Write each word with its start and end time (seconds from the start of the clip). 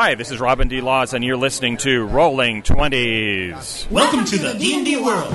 Hi, 0.00 0.14
this 0.14 0.30
is 0.30 0.38
Robin 0.38 0.68
D. 0.68 0.80
Laws, 0.80 1.12
and 1.12 1.24
you're 1.24 1.36
listening 1.36 1.76
to 1.78 2.06
Rolling 2.06 2.62
Twenties. 2.62 3.88
Welcome 3.90 4.24
to 4.26 4.38
the 4.38 4.54
D&D 4.54 4.96
world. 4.96 5.34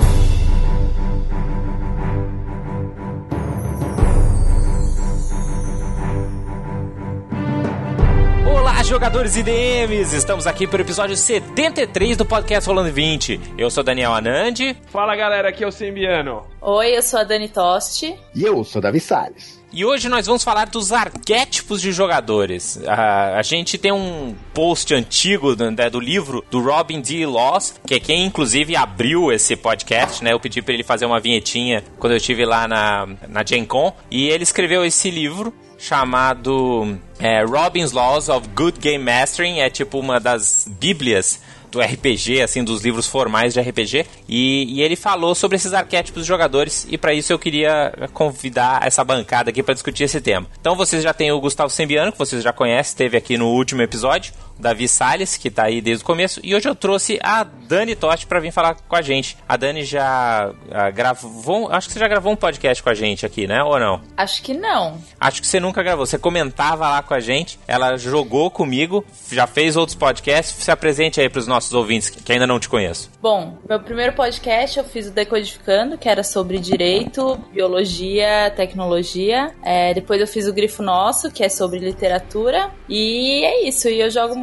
Olá, 8.48 8.82
jogadores 8.84 9.36
e 9.36 9.42
DMs! 9.42 10.14
Estamos 10.14 10.46
aqui 10.46 10.66
para 10.66 10.78
o 10.78 10.80
episódio 10.80 11.14
73 11.14 12.16
do 12.16 12.24
podcast 12.24 12.66
Rolando 12.66 12.90
20. 12.90 13.38
Eu 13.58 13.68
sou 13.68 13.84
Daniel 13.84 14.14
Anandi. 14.14 14.74
Fala 14.86 15.14
galera, 15.14 15.50
aqui 15.50 15.62
é 15.62 15.66
o 15.66 15.70
Simbiano. 15.70 16.42
Oi, 16.62 16.96
eu 16.96 17.02
sou 17.02 17.20
a 17.20 17.24
Dani 17.24 17.50
Tosti. 17.50 18.18
E 18.34 18.42
eu 18.42 18.64
sou 18.64 18.80
Davi 18.80 18.98
Salles. 18.98 19.62
E 19.76 19.84
hoje 19.84 20.08
nós 20.08 20.24
vamos 20.26 20.44
falar 20.44 20.68
dos 20.68 20.92
arquétipos 20.92 21.82
de 21.82 21.90
jogadores. 21.90 22.78
A, 22.86 23.38
a 23.38 23.42
gente 23.42 23.76
tem 23.76 23.90
um 23.90 24.32
post 24.54 24.94
antigo 24.94 25.56
do, 25.56 25.68
né, 25.68 25.90
do 25.90 25.98
livro 25.98 26.44
do 26.48 26.62
Robin 26.62 27.00
D. 27.00 27.26
Laws, 27.26 27.74
que 27.84 27.94
é 27.94 27.98
quem 27.98 28.24
inclusive 28.24 28.76
abriu 28.76 29.32
esse 29.32 29.56
podcast, 29.56 30.22
né? 30.22 30.32
Eu 30.32 30.38
pedi 30.38 30.62
para 30.62 30.74
ele 30.74 30.84
fazer 30.84 31.06
uma 31.06 31.18
vinhetinha 31.18 31.82
quando 31.98 32.12
eu 32.12 32.18
estive 32.18 32.44
lá 32.44 32.68
na, 32.68 33.08
na 33.28 33.44
Gen 33.44 33.64
Con. 33.64 33.92
E 34.08 34.28
ele 34.28 34.44
escreveu 34.44 34.84
esse 34.84 35.10
livro 35.10 35.52
chamado 35.76 36.96
é, 37.18 37.42
Robin's 37.42 37.90
Laws 37.90 38.28
of 38.28 38.46
Good 38.54 38.78
Game 38.78 39.02
Mastering. 39.02 39.58
É 39.58 39.68
tipo 39.68 39.98
uma 39.98 40.20
das 40.20 40.68
bíblias 40.78 41.40
do 41.74 41.80
RPG, 41.80 42.40
assim, 42.40 42.64
dos 42.64 42.82
livros 42.82 43.06
formais 43.06 43.52
de 43.52 43.60
RPG. 43.60 44.06
E, 44.28 44.76
e 44.76 44.82
ele 44.82 44.96
falou 44.96 45.34
sobre 45.34 45.56
esses 45.56 45.74
arquétipos 45.74 46.22
de 46.22 46.28
jogadores. 46.28 46.86
E 46.88 46.96
para 46.96 47.12
isso 47.12 47.32
eu 47.32 47.38
queria 47.38 47.92
convidar 48.12 48.86
essa 48.86 49.04
bancada 49.04 49.50
aqui 49.50 49.62
para 49.62 49.74
discutir 49.74 50.04
esse 50.04 50.20
tema. 50.20 50.46
Então 50.60 50.76
vocês 50.76 51.02
já 51.02 51.12
têm 51.12 51.32
o 51.32 51.40
Gustavo 51.40 51.70
Sembiano, 51.70 52.12
que 52.12 52.18
vocês 52.18 52.42
já 52.42 52.52
conhecem, 52.52 52.90
esteve 52.90 53.16
aqui 53.16 53.36
no 53.36 53.48
último 53.48 53.82
episódio. 53.82 54.32
Davi 54.58 54.88
Salles, 54.88 55.36
que 55.36 55.50
tá 55.50 55.64
aí 55.64 55.80
desde 55.80 56.02
o 56.02 56.06
começo. 56.06 56.40
E 56.42 56.54
hoje 56.54 56.68
eu 56.68 56.74
trouxe 56.74 57.18
a 57.22 57.44
Dani 57.44 57.94
Totti 57.96 58.26
para 58.26 58.40
vir 58.40 58.52
falar 58.52 58.74
com 58.74 58.96
a 58.96 59.02
gente. 59.02 59.36
A 59.48 59.56
Dani 59.56 59.84
já 59.84 60.52
a, 60.70 60.90
gravou. 60.90 61.70
Acho 61.70 61.88
que 61.88 61.94
você 61.94 62.00
já 62.00 62.08
gravou 62.08 62.32
um 62.32 62.36
podcast 62.36 62.82
com 62.82 62.90
a 62.90 62.94
gente 62.94 63.26
aqui, 63.26 63.46
né? 63.46 63.62
Ou 63.62 63.78
não? 63.78 64.00
Acho 64.16 64.42
que 64.42 64.54
não. 64.54 64.98
Acho 65.20 65.40
que 65.40 65.46
você 65.46 65.58
nunca 65.60 65.82
gravou. 65.82 66.06
Você 66.06 66.18
comentava 66.18 66.88
lá 66.88 67.02
com 67.02 67.14
a 67.14 67.20
gente. 67.20 67.58
Ela 67.66 67.96
jogou 67.96 68.50
comigo, 68.50 69.04
já 69.30 69.46
fez 69.46 69.76
outros 69.76 69.96
podcasts. 69.96 70.62
Se 70.62 70.70
apresente 70.70 71.20
aí 71.20 71.28
pros 71.28 71.46
nossos 71.46 71.72
ouvintes 71.72 72.10
que 72.10 72.32
ainda 72.32 72.46
não 72.46 72.60
te 72.60 72.68
conheço. 72.68 73.10
Bom, 73.20 73.58
meu 73.68 73.80
primeiro 73.80 74.12
podcast 74.12 74.78
eu 74.78 74.84
fiz 74.84 75.08
o 75.08 75.10
Decodificando, 75.10 75.98
que 75.98 76.08
era 76.08 76.22
sobre 76.22 76.58
direito, 76.58 77.36
biologia, 77.52 78.52
tecnologia. 78.54 79.54
É, 79.62 79.94
depois 79.94 80.20
eu 80.20 80.26
fiz 80.26 80.46
o 80.46 80.52
Grifo 80.52 80.82
Nosso, 80.82 81.30
que 81.30 81.42
é 81.42 81.48
sobre 81.48 81.78
literatura. 81.78 82.70
E 82.88 83.44
é 83.44 83.68
isso. 83.68 83.88
E 83.88 84.00
eu 84.00 84.10
jogo. 84.10 84.34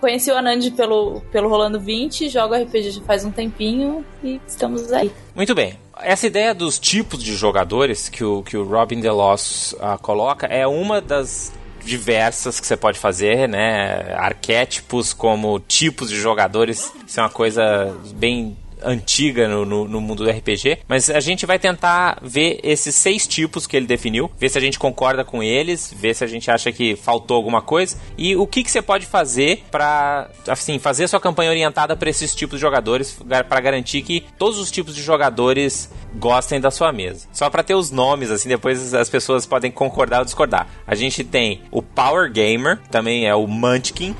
Conheci 0.00 0.30
o 0.30 0.36
Anand 0.36 0.70
pelo, 0.72 1.20
pelo 1.32 1.48
Rolando 1.48 1.80
20, 1.80 2.28
jogo 2.28 2.54
RPG 2.54 2.90
já 2.90 3.00
faz 3.02 3.24
um 3.24 3.30
tempinho 3.30 4.04
e 4.22 4.40
estamos 4.46 4.92
aí. 4.92 5.10
Muito 5.34 5.54
bem. 5.54 5.78
Essa 6.00 6.26
ideia 6.26 6.54
dos 6.54 6.78
tipos 6.78 7.22
de 7.22 7.34
jogadores 7.34 8.08
que 8.08 8.22
o, 8.24 8.42
que 8.42 8.56
o 8.56 8.64
Robin 8.64 9.00
DeLoss 9.00 9.72
uh, 9.74 9.98
coloca 10.00 10.46
é 10.46 10.66
uma 10.66 11.00
das 11.00 11.52
diversas 11.84 12.60
que 12.60 12.66
você 12.66 12.76
pode 12.76 12.98
fazer, 12.98 13.48
né? 13.48 14.14
Arquétipos 14.14 15.12
como 15.12 15.58
tipos 15.58 16.10
de 16.10 16.16
jogadores, 16.16 16.92
isso 17.06 17.18
é 17.18 17.22
uma 17.22 17.30
coisa 17.30 17.96
bem 18.14 18.56
antiga 18.82 19.48
no, 19.48 19.64
no, 19.64 19.88
no, 19.88 20.00
mundo 20.00 20.24
do 20.24 20.30
RPG, 20.30 20.78
mas 20.88 21.10
a 21.10 21.20
gente 21.20 21.46
vai 21.46 21.58
tentar 21.58 22.18
ver 22.22 22.60
esses 22.62 22.94
seis 22.94 23.26
tipos 23.26 23.66
que 23.66 23.76
ele 23.76 23.86
definiu, 23.86 24.30
ver 24.38 24.48
se 24.48 24.58
a 24.58 24.60
gente 24.60 24.78
concorda 24.78 25.24
com 25.24 25.42
eles, 25.42 25.92
ver 25.96 26.14
se 26.14 26.24
a 26.24 26.26
gente 26.26 26.50
acha 26.50 26.72
que 26.72 26.96
faltou 26.96 27.36
alguma 27.36 27.62
coisa 27.62 27.96
e 28.16 28.36
o 28.36 28.46
que, 28.46 28.62
que 28.62 28.70
você 28.70 28.82
pode 28.82 29.06
fazer 29.06 29.64
para 29.70 30.30
assim 30.46 30.78
fazer 30.78 31.08
sua 31.08 31.20
campanha 31.20 31.50
orientada 31.50 31.96
para 31.96 32.10
esses 32.10 32.34
tipos 32.34 32.58
de 32.58 32.60
jogadores, 32.60 33.18
para 33.48 33.60
garantir 33.60 34.02
que 34.02 34.24
todos 34.38 34.58
os 34.58 34.70
tipos 34.70 34.94
de 34.94 35.02
jogadores 35.02 35.90
gostem 36.14 36.60
da 36.60 36.70
sua 36.70 36.92
mesa. 36.92 37.26
Só 37.32 37.50
para 37.50 37.62
ter 37.62 37.74
os 37.74 37.90
nomes, 37.90 38.30
assim, 38.30 38.48
depois 38.48 38.94
as 38.94 39.08
pessoas 39.08 39.46
podem 39.46 39.70
concordar 39.70 40.20
ou 40.20 40.24
discordar. 40.24 40.66
A 40.86 40.94
gente 40.94 41.22
tem 41.24 41.62
o 41.70 41.82
Power 41.82 42.30
Gamer, 42.32 42.78
também 42.90 43.26
é 43.26 43.34
o 43.34 43.46
Munchkin. 43.46 44.10
Uh, 44.10 44.16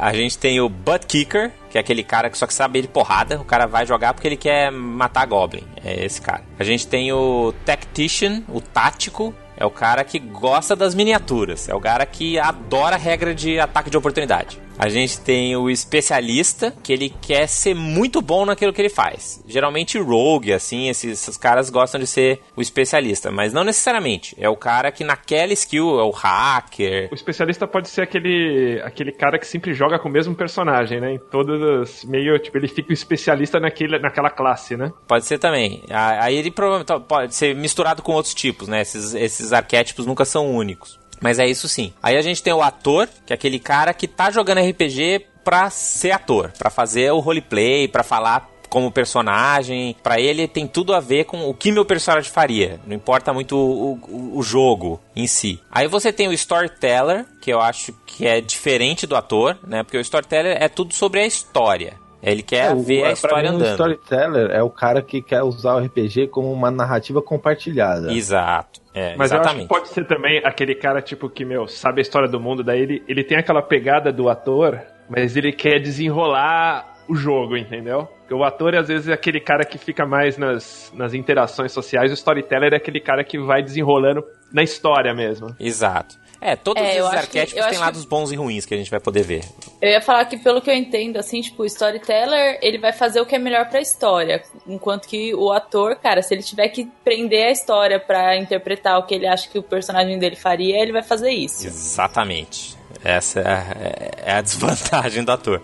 a 0.00 0.12
gente 0.12 0.38
tem 0.38 0.60
o 0.60 0.68
Butt 0.68 1.06
Kicker, 1.06 1.52
que 1.70 1.78
é 1.78 1.80
aquele 1.80 2.02
cara 2.02 2.30
que 2.30 2.38
só 2.38 2.46
que 2.46 2.54
sabe 2.54 2.82
de 2.82 2.88
porrada. 2.88 3.40
O 3.40 3.44
cara 3.44 3.66
vai 3.66 3.86
jogar 3.86 4.14
porque 4.14 4.28
ele 4.28 4.36
quer 4.36 4.70
matar 4.70 5.26
Goblin. 5.26 5.64
É 5.84 6.04
esse 6.04 6.20
cara. 6.20 6.42
A 6.58 6.64
gente 6.64 6.86
tem 6.86 7.12
o 7.12 7.52
Tactician, 7.64 8.42
o 8.48 8.60
tático. 8.60 9.34
É 9.56 9.66
o 9.66 9.70
cara 9.70 10.04
que 10.04 10.20
gosta 10.20 10.76
das 10.76 10.94
miniaturas. 10.94 11.68
É 11.68 11.74
o 11.74 11.80
cara 11.80 12.06
que 12.06 12.38
adora 12.38 12.94
a 12.94 12.98
regra 12.98 13.34
de 13.34 13.58
ataque 13.58 13.90
de 13.90 13.96
oportunidade. 13.96 14.60
A 14.78 14.88
gente 14.88 15.20
tem 15.20 15.56
o 15.56 15.68
especialista, 15.68 16.72
que 16.84 16.92
ele 16.92 17.10
quer 17.20 17.48
ser 17.48 17.74
muito 17.74 18.22
bom 18.22 18.46
naquilo 18.46 18.72
que 18.72 18.80
ele 18.80 18.88
faz. 18.88 19.42
Geralmente 19.46 19.98
rogue, 19.98 20.52
assim, 20.52 20.88
esses, 20.88 21.12
esses, 21.12 21.36
caras 21.36 21.68
gostam 21.68 22.00
de 22.00 22.06
ser 22.06 22.40
o 22.54 22.62
especialista, 22.62 23.30
mas 23.32 23.52
não 23.52 23.64
necessariamente. 23.64 24.36
É 24.38 24.48
o 24.48 24.56
cara 24.56 24.92
que 24.92 25.02
naquela 25.02 25.52
skill 25.52 25.98
é 25.98 26.04
o 26.04 26.10
hacker. 26.10 27.08
O 27.10 27.14
especialista 27.14 27.66
pode 27.66 27.88
ser 27.88 28.02
aquele, 28.02 28.80
aquele 28.84 29.10
cara 29.10 29.36
que 29.36 29.46
sempre 29.46 29.74
joga 29.74 29.98
com 29.98 30.08
o 30.08 30.12
mesmo 30.12 30.34
personagem, 30.36 31.00
né? 31.00 31.14
Em 31.14 31.18
todas 31.18 31.60
as. 31.60 32.04
meio, 32.04 32.38
tipo, 32.38 32.56
ele 32.56 32.68
fica 32.68 32.90
o 32.90 32.92
especialista 32.92 33.58
naquele, 33.58 33.98
naquela 33.98 34.30
classe, 34.30 34.76
né? 34.76 34.92
Pode 35.08 35.24
ser 35.24 35.38
também. 35.38 35.82
Aí 35.90 36.36
ele 36.36 36.52
provavelmente 36.52 37.04
pode 37.08 37.34
ser 37.34 37.54
misturado 37.56 38.00
com 38.00 38.12
outros 38.12 38.34
tipos, 38.34 38.68
né? 38.68 38.82
Esses, 38.82 39.12
esses 39.14 39.52
arquétipos 39.52 40.06
nunca 40.06 40.24
são 40.24 40.54
únicos. 40.54 40.98
Mas 41.20 41.38
é 41.38 41.46
isso 41.46 41.68
sim. 41.68 41.92
Aí 42.02 42.16
a 42.16 42.22
gente 42.22 42.42
tem 42.42 42.52
o 42.52 42.62
ator, 42.62 43.08
que 43.26 43.32
é 43.32 43.34
aquele 43.34 43.58
cara 43.58 43.92
que 43.92 44.06
tá 44.06 44.30
jogando 44.30 44.60
RPG 44.60 45.26
pra 45.44 45.70
ser 45.70 46.12
ator, 46.12 46.52
pra 46.58 46.70
fazer 46.70 47.10
o 47.12 47.20
roleplay, 47.20 47.88
pra 47.88 48.02
falar 48.02 48.50
como 48.68 48.92
personagem. 48.92 49.96
Para 50.02 50.20
ele 50.20 50.46
tem 50.46 50.66
tudo 50.66 50.94
a 50.94 51.00
ver 51.00 51.24
com 51.24 51.48
o 51.48 51.54
que 51.54 51.72
meu 51.72 51.84
personagem 51.84 52.30
faria. 52.30 52.80
Não 52.86 52.94
importa 52.94 53.32
muito 53.32 53.56
o, 53.56 53.94
o, 53.94 54.38
o, 54.38 54.42
jogo 54.42 55.00
em 55.16 55.26
si. 55.26 55.60
Aí 55.70 55.88
você 55.88 56.12
tem 56.12 56.28
o 56.28 56.32
storyteller, 56.32 57.24
que 57.40 57.52
eu 57.52 57.60
acho 57.60 57.92
que 58.06 58.26
é 58.26 58.40
diferente 58.40 59.06
do 59.06 59.16
ator, 59.16 59.58
né? 59.66 59.82
Porque 59.82 59.96
o 59.96 60.02
storyteller 60.02 60.56
é 60.60 60.68
tudo 60.68 60.94
sobre 60.94 61.20
a 61.20 61.26
história. 61.26 61.94
Ele 62.22 62.42
quer 62.42 62.72
é, 62.72 62.74
ver 62.74 63.04
a 63.04 63.12
história 63.12 63.50
mim, 63.50 63.56
andando. 63.56 63.68
O 63.68 63.72
storyteller 63.72 64.50
é 64.50 64.62
o 64.62 64.70
cara 64.70 65.00
que 65.00 65.22
quer 65.22 65.42
usar 65.42 65.74
o 65.74 65.78
RPG 65.78 66.28
como 66.28 66.52
uma 66.52 66.70
narrativa 66.70 67.22
compartilhada. 67.22 68.12
Exato. 68.12 68.80
É, 68.92 69.14
Mas 69.16 69.30
exatamente. 69.30 69.46
eu 69.46 69.50
acho 69.50 69.62
que 69.62 69.68
pode 69.68 69.88
ser 69.88 70.06
também 70.06 70.40
aquele 70.44 70.74
cara, 70.74 71.00
tipo, 71.00 71.28
que, 71.28 71.44
meu, 71.44 71.68
sabe 71.68 72.00
a 72.00 72.02
história 72.02 72.28
do 72.28 72.40
mundo, 72.40 72.64
daí 72.64 72.80
ele, 72.80 73.02
ele 73.06 73.22
tem 73.22 73.38
aquela 73.38 73.62
pegada 73.62 74.12
do 74.12 74.28
ator, 74.28 74.80
mas 75.08 75.36
ele 75.36 75.52
quer 75.52 75.78
desenrolar 75.78 76.96
o 77.08 77.14
jogo, 77.14 77.56
entendeu? 77.56 78.06
Porque 78.20 78.34
o 78.34 78.44
ator, 78.44 78.74
às 78.74 78.88
vezes, 78.88 79.08
é 79.08 79.12
aquele 79.12 79.40
cara 79.40 79.64
que 79.64 79.78
fica 79.78 80.04
mais 80.04 80.36
nas, 80.36 80.92
nas 80.94 81.14
interações 81.14 81.72
sociais, 81.72 82.10
o 82.10 82.14
storyteller 82.14 82.74
é 82.74 82.76
aquele 82.76 83.00
cara 83.00 83.24
que 83.24 83.38
vai 83.38 83.62
desenrolando 83.62 84.22
na 84.52 84.62
história 84.62 85.14
mesmo. 85.14 85.54
Exato. 85.58 86.16
É, 86.40 86.54
todos 86.54 86.82
é, 86.82 86.98
esses 86.98 87.04
arquétipos 87.04 87.66
têm 87.66 87.78
lados 87.78 88.02
que... 88.02 88.08
bons 88.08 88.30
e 88.30 88.36
ruins 88.36 88.64
que 88.64 88.74
a 88.74 88.76
gente 88.76 88.90
vai 88.90 89.00
poder 89.00 89.22
ver. 89.22 89.44
Eu 89.82 89.90
ia 89.90 90.00
falar 90.00 90.24
que, 90.24 90.36
pelo 90.36 90.60
que 90.60 90.70
eu 90.70 90.74
entendo, 90.74 91.16
assim, 91.16 91.40
tipo, 91.40 91.62
o 91.62 91.66
storyteller, 91.66 92.58
ele 92.62 92.78
vai 92.78 92.92
fazer 92.92 93.20
o 93.20 93.26
que 93.26 93.34
é 93.34 93.38
melhor 93.38 93.68
pra 93.68 93.80
história. 93.80 94.42
Enquanto 94.66 95.08
que 95.08 95.34
o 95.34 95.50
ator, 95.50 95.96
cara, 95.96 96.22
se 96.22 96.34
ele 96.34 96.42
tiver 96.42 96.68
que 96.68 96.88
prender 97.04 97.48
a 97.48 97.50
história 97.50 97.98
para 97.98 98.36
interpretar 98.36 98.98
o 98.98 99.02
que 99.04 99.14
ele 99.14 99.26
acha 99.26 99.48
que 99.48 99.58
o 99.58 99.62
personagem 99.62 100.18
dele 100.18 100.36
faria, 100.36 100.80
ele 100.80 100.92
vai 100.92 101.02
fazer 101.02 101.30
isso. 101.30 101.66
Exatamente. 101.66 102.77
Essa 103.02 103.40
é 103.40 103.48
a, 103.48 104.32
é 104.32 104.32
a, 104.32 104.40
desvantagem 104.42 105.24
do 105.24 105.32
ator. 105.32 105.62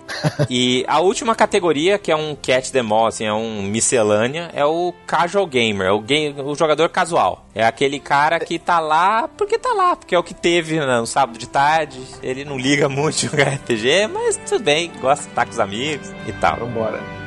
e 0.48 0.84
a 0.86 1.00
última 1.00 1.34
categoria, 1.34 1.98
que 1.98 2.10
é 2.10 2.16
um 2.16 2.36
catch 2.36 2.70
them 2.70 2.88
assim, 3.06 3.24
é 3.24 3.32
um 3.32 3.62
miscelânea, 3.62 4.50
é 4.54 4.64
o 4.64 4.94
casual 5.06 5.46
gamer, 5.46 5.88
é 5.88 5.92
o, 5.92 6.00
game, 6.00 6.40
o 6.40 6.54
jogador 6.54 6.88
casual. 6.88 7.46
É 7.54 7.64
aquele 7.64 7.98
cara 7.98 8.38
que 8.40 8.58
tá 8.58 8.80
lá 8.80 9.28
porque 9.28 9.58
tá 9.58 9.72
lá, 9.72 9.96
porque 9.96 10.14
é 10.14 10.18
o 10.18 10.22
que 10.22 10.34
teve 10.34 10.78
no 10.78 11.06
sábado 11.06 11.38
de 11.38 11.48
tarde. 11.48 12.00
Ele 12.22 12.44
não 12.44 12.58
liga 12.58 12.88
muito 12.88 13.18
jogar 13.26 13.48
RPG, 13.48 14.08
mas 14.12 14.36
tudo 14.48 14.64
bem, 14.64 14.90
gosta 15.00 15.24
de 15.24 15.30
estar 15.30 15.44
com 15.44 15.52
os 15.52 15.60
amigos 15.60 16.12
e 16.26 16.32
tal. 16.32 16.56
Vambora. 16.56 17.23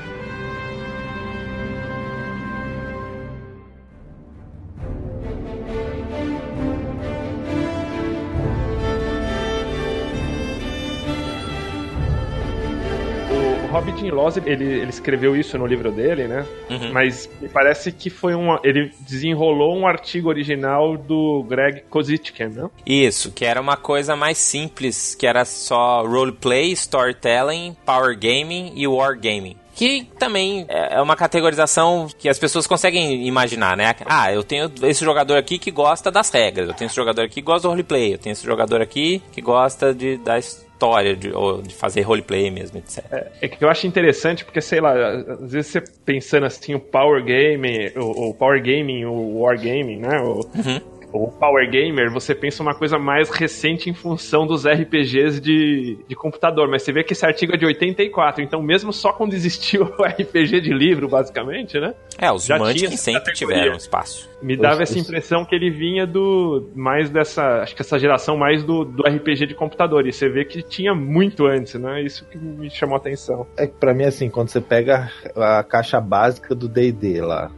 Robert 13.68 13.96
Laws, 14.14 14.38
ele, 14.38 14.64
ele 14.64 14.90
escreveu 14.90 15.36
isso 15.36 15.58
no 15.58 15.66
livro 15.66 15.92
dele, 15.92 16.28
né? 16.28 16.46
Uhum. 16.70 16.92
Mas 16.92 17.30
me 17.42 17.50
parece 17.50 17.92
que 17.92 18.10
foi 18.10 18.36
um. 18.36 18.58
Ele 18.64 18.92
desenrolou 19.02 19.78
um 19.78 19.86
artigo 19.86 20.30
original 20.30 20.98
do 20.98 21.44
Greg 21.48 21.84
Kozitkin, 21.90 22.48
né? 22.48 22.70
Isso, 22.86 23.32
que 23.32 23.46
era 23.46 23.62
uma 23.62 23.78
coisa 23.78 24.16
mais 24.16 24.38
simples, 24.38 25.16
que 25.16 25.28
era 25.28 25.46
só 25.46 26.06
roleplay, 26.06 26.72
storytelling, 26.72 27.76
power 27.86 28.18
gaming 28.18 28.74
e 28.76 28.88
wargaming 28.88 29.58
que 29.78 30.08
também 30.18 30.66
é 30.68 31.00
uma 31.00 31.16
categorização 31.16 32.08
que 32.18 32.28
as 32.28 32.40
pessoas 32.40 32.66
conseguem 32.66 33.28
imaginar, 33.28 33.78
né? 33.78 33.96
Ah, 34.08 34.34
eu 34.34 34.44
tenho 34.44 34.72
esse 34.82 35.06
jogador 35.06 35.38
aqui 35.38 35.60
que 35.60 35.70
gosta 35.70 36.10
das 36.10 36.32
regras, 36.32 36.68
eu 36.68 36.74
tenho 36.74 36.88
esse 36.88 36.96
jogador 36.96 37.22
aqui 37.22 37.36
que 37.36 37.42
gosta 37.44 37.68
do 37.68 37.70
roleplay, 37.70 38.16
eu 38.16 38.18
tenho 38.18 38.32
esse 38.32 38.44
jogador 38.44 38.82
aqui 38.82 39.22
que 39.32 39.40
gosta 39.40 39.94
de, 39.94 40.18
da, 40.18 40.40
história, 40.78 41.16
de, 41.16 41.32
ou 41.32 41.62
de 41.62 41.74
fazer 41.74 42.02
roleplay 42.02 42.52
mesmo, 42.52 42.78
etc. 42.78 43.04
É, 43.12 43.32
é, 43.42 43.48
que 43.48 43.64
eu 43.64 43.70
acho 43.70 43.88
interessante 43.88 44.46
porque, 44.46 44.62
sei 44.62 44.80
lá, 44.80 44.94
às 44.94 45.52
vezes 45.52 45.72
você 45.72 45.84
pensando 46.06 46.46
assim, 46.46 46.76
o 46.76 46.80
Power 46.80 47.24
Game, 47.24 47.92
o, 47.96 48.30
o 48.30 48.34
Power 48.34 48.62
Gaming, 48.62 49.06
o 49.06 49.40
Wargaming, 49.40 49.98
né? 50.00 50.20
O, 50.22 50.42
uhum 50.56 50.97
o 51.24 51.32
Power 51.32 51.70
Gamer, 51.70 52.12
você 52.12 52.34
pensa 52.34 52.62
uma 52.62 52.74
coisa 52.74 52.98
mais 52.98 53.30
recente 53.30 53.90
em 53.90 53.94
função 53.94 54.46
dos 54.46 54.66
RPGs 54.66 55.40
de, 55.40 55.98
de 56.08 56.16
computador, 56.16 56.70
mas 56.70 56.84
você 56.84 56.92
vê 56.92 57.04
que 57.04 57.14
esse 57.14 57.26
artigo 57.26 57.54
é 57.54 57.58
de 57.58 57.66
84, 57.66 58.44
então 58.44 58.62
mesmo 58.62 58.94
só 58.94 59.12
quando 59.12 59.34
existiu 59.34 59.84
o 59.98 60.04
RPG 60.04 60.62
de 60.62 60.74
livro, 60.74 61.08
basicamente, 61.08 61.80
né? 61.80 61.94
É, 62.18 62.32
os 62.32 62.48
Munchkin 62.48 62.96
sempre 62.98 63.34
tiveram 63.34 63.76
espaço. 63.76 64.30
Me 64.42 64.56
dava 64.56 64.84
essa 64.84 64.98
impressão 64.98 65.44
que 65.44 65.56
ele 65.56 65.72
vinha 65.72 66.06
do 66.06 66.70
mais 66.76 67.10
dessa, 67.10 67.62
acho 67.62 67.76
que 67.76 67.82
essa 67.82 67.98
geração 67.98 68.38
mais 68.38 68.64
do, 68.64 68.86
do 68.86 69.04
RPG 69.04 69.48
de 69.48 69.56
computador, 69.56 70.08
e 70.08 70.14
você 70.14 70.30
vê 70.30 70.46
que 70.46 70.62
tinha 70.62 70.94
muito 70.94 71.46
antes, 71.46 71.74
né? 71.76 72.02
Isso 72.02 72.26
que 72.26 72.38
me 72.38 72.70
chamou 72.70 72.96
a 72.96 73.00
atenção. 73.00 73.48
É 73.58 73.66
que 73.66 73.74
pra 73.74 73.94
mim, 73.94 74.04
assim, 74.04 74.30
quando 74.30 74.50
você 74.50 74.62
pega 74.62 75.12
a 75.36 75.64
caixa 75.64 76.00
básica 76.00 76.54
do 76.54 76.68
D&D 76.68 77.22
lá, 77.22 77.52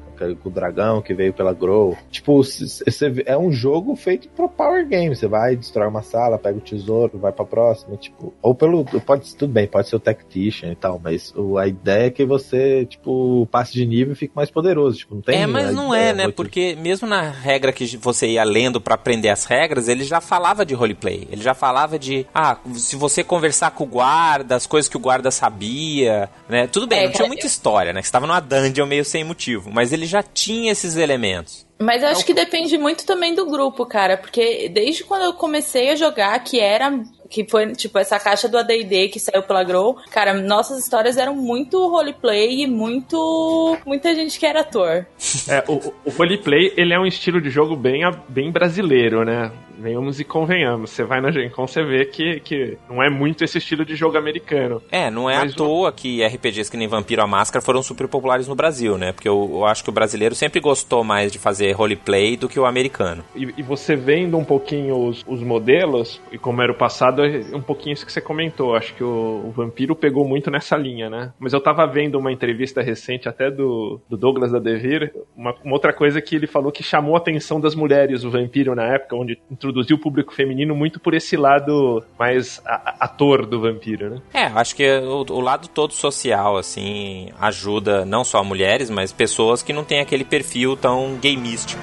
o 0.44 0.50
dragão 0.50 1.01
que 1.01 1.13
veio 1.13 1.33
pela 1.33 1.54
Grow. 1.54 1.98
Tipo, 2.12 2.44
cê, 2.44 3.24
é 3.25 3.38
um 3.38 3.51
jogo 3.51 3.95
feito 3.95 4.30
pro 4.30 4.50
Power 4.50 4.88
Game. 4.88 5.16
Você 5.16 5.27
vai, 5.27 5.56
destrói 5.56 5.88
uma 5.88 6.01
sala, 6.01 6.38
pega 6.38 6.57
o 6.57 6.62
tesouro, 6.62 7.18
vai 7.18 7.31
pra 7.31 7.45
próxima, 7.45 7.95
tipo. 7.98 8.33
Ou 8.42 8.56
pelo. 8.56 8.83
Pode, 8.86 9.36
tudo 9.36 9.51
bem, 9.51 9.68
pode 9.68 9.89
ser 9.89 9.95
o 9.95 10.00
Tactician 10.00 10.71
e 10.71 10.75
tal, 10.75 11.00
mas 11.04 11.33
o, 11.36 11.57
a 11.57 11.68
ideia 11.68 12.07
é 12.07 12.10
que 12.10 12.25
você, 12.25 12.86
tipo, 12.86 13.48
passe 13.51 13.74
de 13.74 13.86
nível 13.86 14.13
e 14.13 14.16
fique 14.16 14.36
mais 14.36 14.50
poderoso. 14.50 14.98
Tipo, 14.98 15.16
não 15.16 15.21
tem. 15.21 15.42
É, 15.42 15.48
mas 15.48 15.74
não 15.74 15.94
é, 15.94 16.13
né? 16.13 16.24
Muito... 16.24 16.36
Porque 16.36 16.75
mesmo 16.75 17.07
na 17.07 17.30
regra 17.30 17.72
que 17.72 17.98
você 17.98 18.27
ia 18.27 18.44
lendo 18.44 18.81
para 18.81 18.95
aprender 18.95 19.30
as 19.30 19.45
regras, 19.45 19.88
ele 19.88 20.04
já 20.04 20.22
falava 20.22 20.65
de 20.65 20.74
roleplay. 20.74 21.27
Ele 21.31 21.42
já 21.42 21.54
falava 21.54 21.98
de. 21.98 22.25
Ah, 22.33 22.57
se 22.74 22.95
você 22.95 23.24
conversar 23.24 23.72
com 23.72 23.83
o 23.83 23.88
guarda, 23.88 24.56
as 24.56 24.65
coisas 24.65 24.89
que 24.89 24.98
o 24.98 25.00
guarda 25.00 25.31
sabia, 25.31 26.30
né? 26.48 26.68
Tudo 26.68 26.88
bem, 26.88 27.00
é, 27.00 27.06
não 27.06 27.12
tinha 27.12 27.27
muita 27.27 27.45
história, 27.45 27.94
né? 27.94 28.01
Que 28.01 28.07
estava 28.07 28.27
numa 28.27 28.39
dungeon 28.39 28.86
meio 28.86 29.06
sem 29.06 29.24
motivo. 29.24 29.69
Mas 29.72 29.94
ele 29.94 30.06
já 30.09 30.23
tinha 30.23 30.71
esses 30.71 30.95
elementos. 30.97 31.67
Mas 31.79 32.03
eu 32.03 32.09
acho 32.09 32.25
que 32.25 32.33
depende 32.33 32.77
muito 32.77 33.06
também 33.06 33.33
do 33.33 33.45
grupo, 33.45 33.85
cara, 33.85 34.17
porque 34.17 34.67
desde 34.67 35.06
quando 35.06 35.23
eu 35.23 35.33
comecei 35.33 35.89
a 35.89 35.95
jogar, 35.95 36.38
que 36.44 36.59
era 36.59 36.91
que 37.29 37.47
foi, 37.47 37.73
tipo, 37.73 37.97
essa 38.00 38.19
caixa 38.19 38.50
do 38.50 38.57
AD&D 38.57 39.09
que 39.09 39.19
saiu 39.19 39.44
pela 39.44 39.63
Grow, 39.63 39.95
cara, 40.09 40.33
nossas 40.33 40.79
histórias 40.79 41.15
eram 41.15 41.35
muito 41.35 41.77
roleplay 41.88 42.63
e 42.63 42.67
muito... 42.67 43.77
muita 43.85 44.15
gente 44.15 44.39
que 44.39 44.45
era 44.45 44.61
ator. 44.61 45.06
É, 45.47 45.63
o, 45.67 45.94
o 46.06 46.09
roleplay, 46.09 46.73
ele 46.75 46.94
é 46.94 47.00
um 47.00 47.05
estilo 47.05 47.39
de 47.39 47.50
jogo 47.50 47.75
bem, 47.75 48.01
bem 48.27 48.51
brasileiro, 48.51 49.23
né? 49.23 49.51
Venhamos 49.79 50.19
e 50.19 50.23
convenhamos. 50.23 50.91
Você 50.91 51.03
vai 51.03 51.21
na 51.21 51.31
Gen 51.31 51.49
Con, 51.49 51.65
você 51.65 51.83
vê 51.83 52.05
que, 52.05 52.39
que 52.41 52.77
não 52.89 53.01
é 53.01 53.09
muito 53.09 53.43
esse 53.43 53.57
estilo 53.57 53.85
de 53.85 53.95
jogo 53.95 54.17
americano. 54.17 54.81
É, 54.91 55.09
não 55.09 55.29
é 55.29 55.37
Mas 55.37 55.53
à 55.53 55.55
toa 55.55 55.91
que 55.91 56.23
RPGs 56.23 56.69
que 56.69 56.77
nem 56.77 56.87
Vampiro 56.87 57.21
a 57.21 57.27
Máscara 57.27 57.63
foram 57.63 57.81
super 57.81 58.07
populares 58.07 58.47
no 58.47 58.55
Brasil, 58.55 58.97
né? 58.97 59.11
Porque 59.13 59.27
eu, 59.27 59.49
eu 59.51 59.65
acho 59.65 59.83
que 59.83 59.89
o 59.89 59.93
brasileiro 59.93 60.35
sempre 60.35 60.59
gostou 60.59 61.03
mais 61.03 61.31
de 61.31 61.39
fazer 61.39 61.71
roleplay 61.71 62.35
do 62.35 62.49
que 62.49 62.59
o 62.59 62.65
americano. 62.65 63.23
E, 63.35 63.53
e 63.57 63.63
você 63.63 63.95
vendo 63.95 64.37
um 64.37 64.43
pouquinho 64.43 65.07
os, 65.07 65.23
os 65.27 65.41
modelos, 65.41 66.21
e 66.31 66.37
como 66.37 66.61
era 66.61 66.71
o 66.71 66.75
passado, 66.75 67.23
é 67.23 67.55
um 67.55 67.61
pouquinho 67.61 67.93
isso 67.93 68.05
que 68.05 68.11
você 68.11 68.21
comentou. 68.21 68.75
Acho 68.75 68.93
que 68.93 69.03
o, 69.03 69.45
o 69.45 69.51
Vampiro 69.51 69.95
pegou 69.95 70.27
muito 70.27 70.51
nessa 70.51 70.75
linha, 70.75 71.09
né? 71.09 71.31
Mas 71.39 71.53
eu 71.53 71.61
tava 71.61 71.85
vendo 71.85 72.17
uma 72.17 72.31
entrevista 72.31 72.81
recente 72.81 73.29
até 73.29 73.49
do, 73.49 74.01
do 74.09 74.17
Douglas 74.17 74.51
da 74.51 74.59
Devir, 74.59 75.13
uma, 75.35 75.55
uma 75.63 75.73
outra 75.73 75.93
coisa 75.93 76.21
que 76.21 76.35
ele 76.35 76.47
falou 76.47 76.71
que 76.71 76.83
chamou 76.83 77.15
a 77.15 77.19
atenção 77.19 77.59
das 77.59 77.75
mulheres, 77.75 78.23
o 78.23 78.31
Vampiro, 78.31 78.75
na 78.75 78.85
época, 78.85 79.15
onde 79.15 79.39
introduziu 79.69 79.95
o 79.95 80.00
público 80.00 80.33
feminino 80.33 80.75
muito 80.75 81.00
por 81.00 81.13
esse 81.13 81.38
lado 81.38 82.04
mais 82.18 82.62
ator 82.66 83.45
do 83.45 83.62
vampiro, 83.62 84.10
né? 84.10 84.21
É, 84.33 84.45
acho 84.45 84.75
que 84.75 84.89
o, 85.00 85.25
o, 85.30 85.39
lado 85.39 85.68
todo 85.68 85.94
social, 85.94 86.57
assim, 86.57 87.30
ajuda 87.39 88.04
não 88.04 88.24
só 88.24 88.44
mulheres, 88.44 88.89
mas 88.89 89.12
pessoas 89.12 89.62
que 89.62 89.71
não 89.71 89.83
têm 89.83 90.00
aquele 90.00 90.24
perfil 90.24 90.75
tão 90.75 91.18
gameístico. 91.21 91.81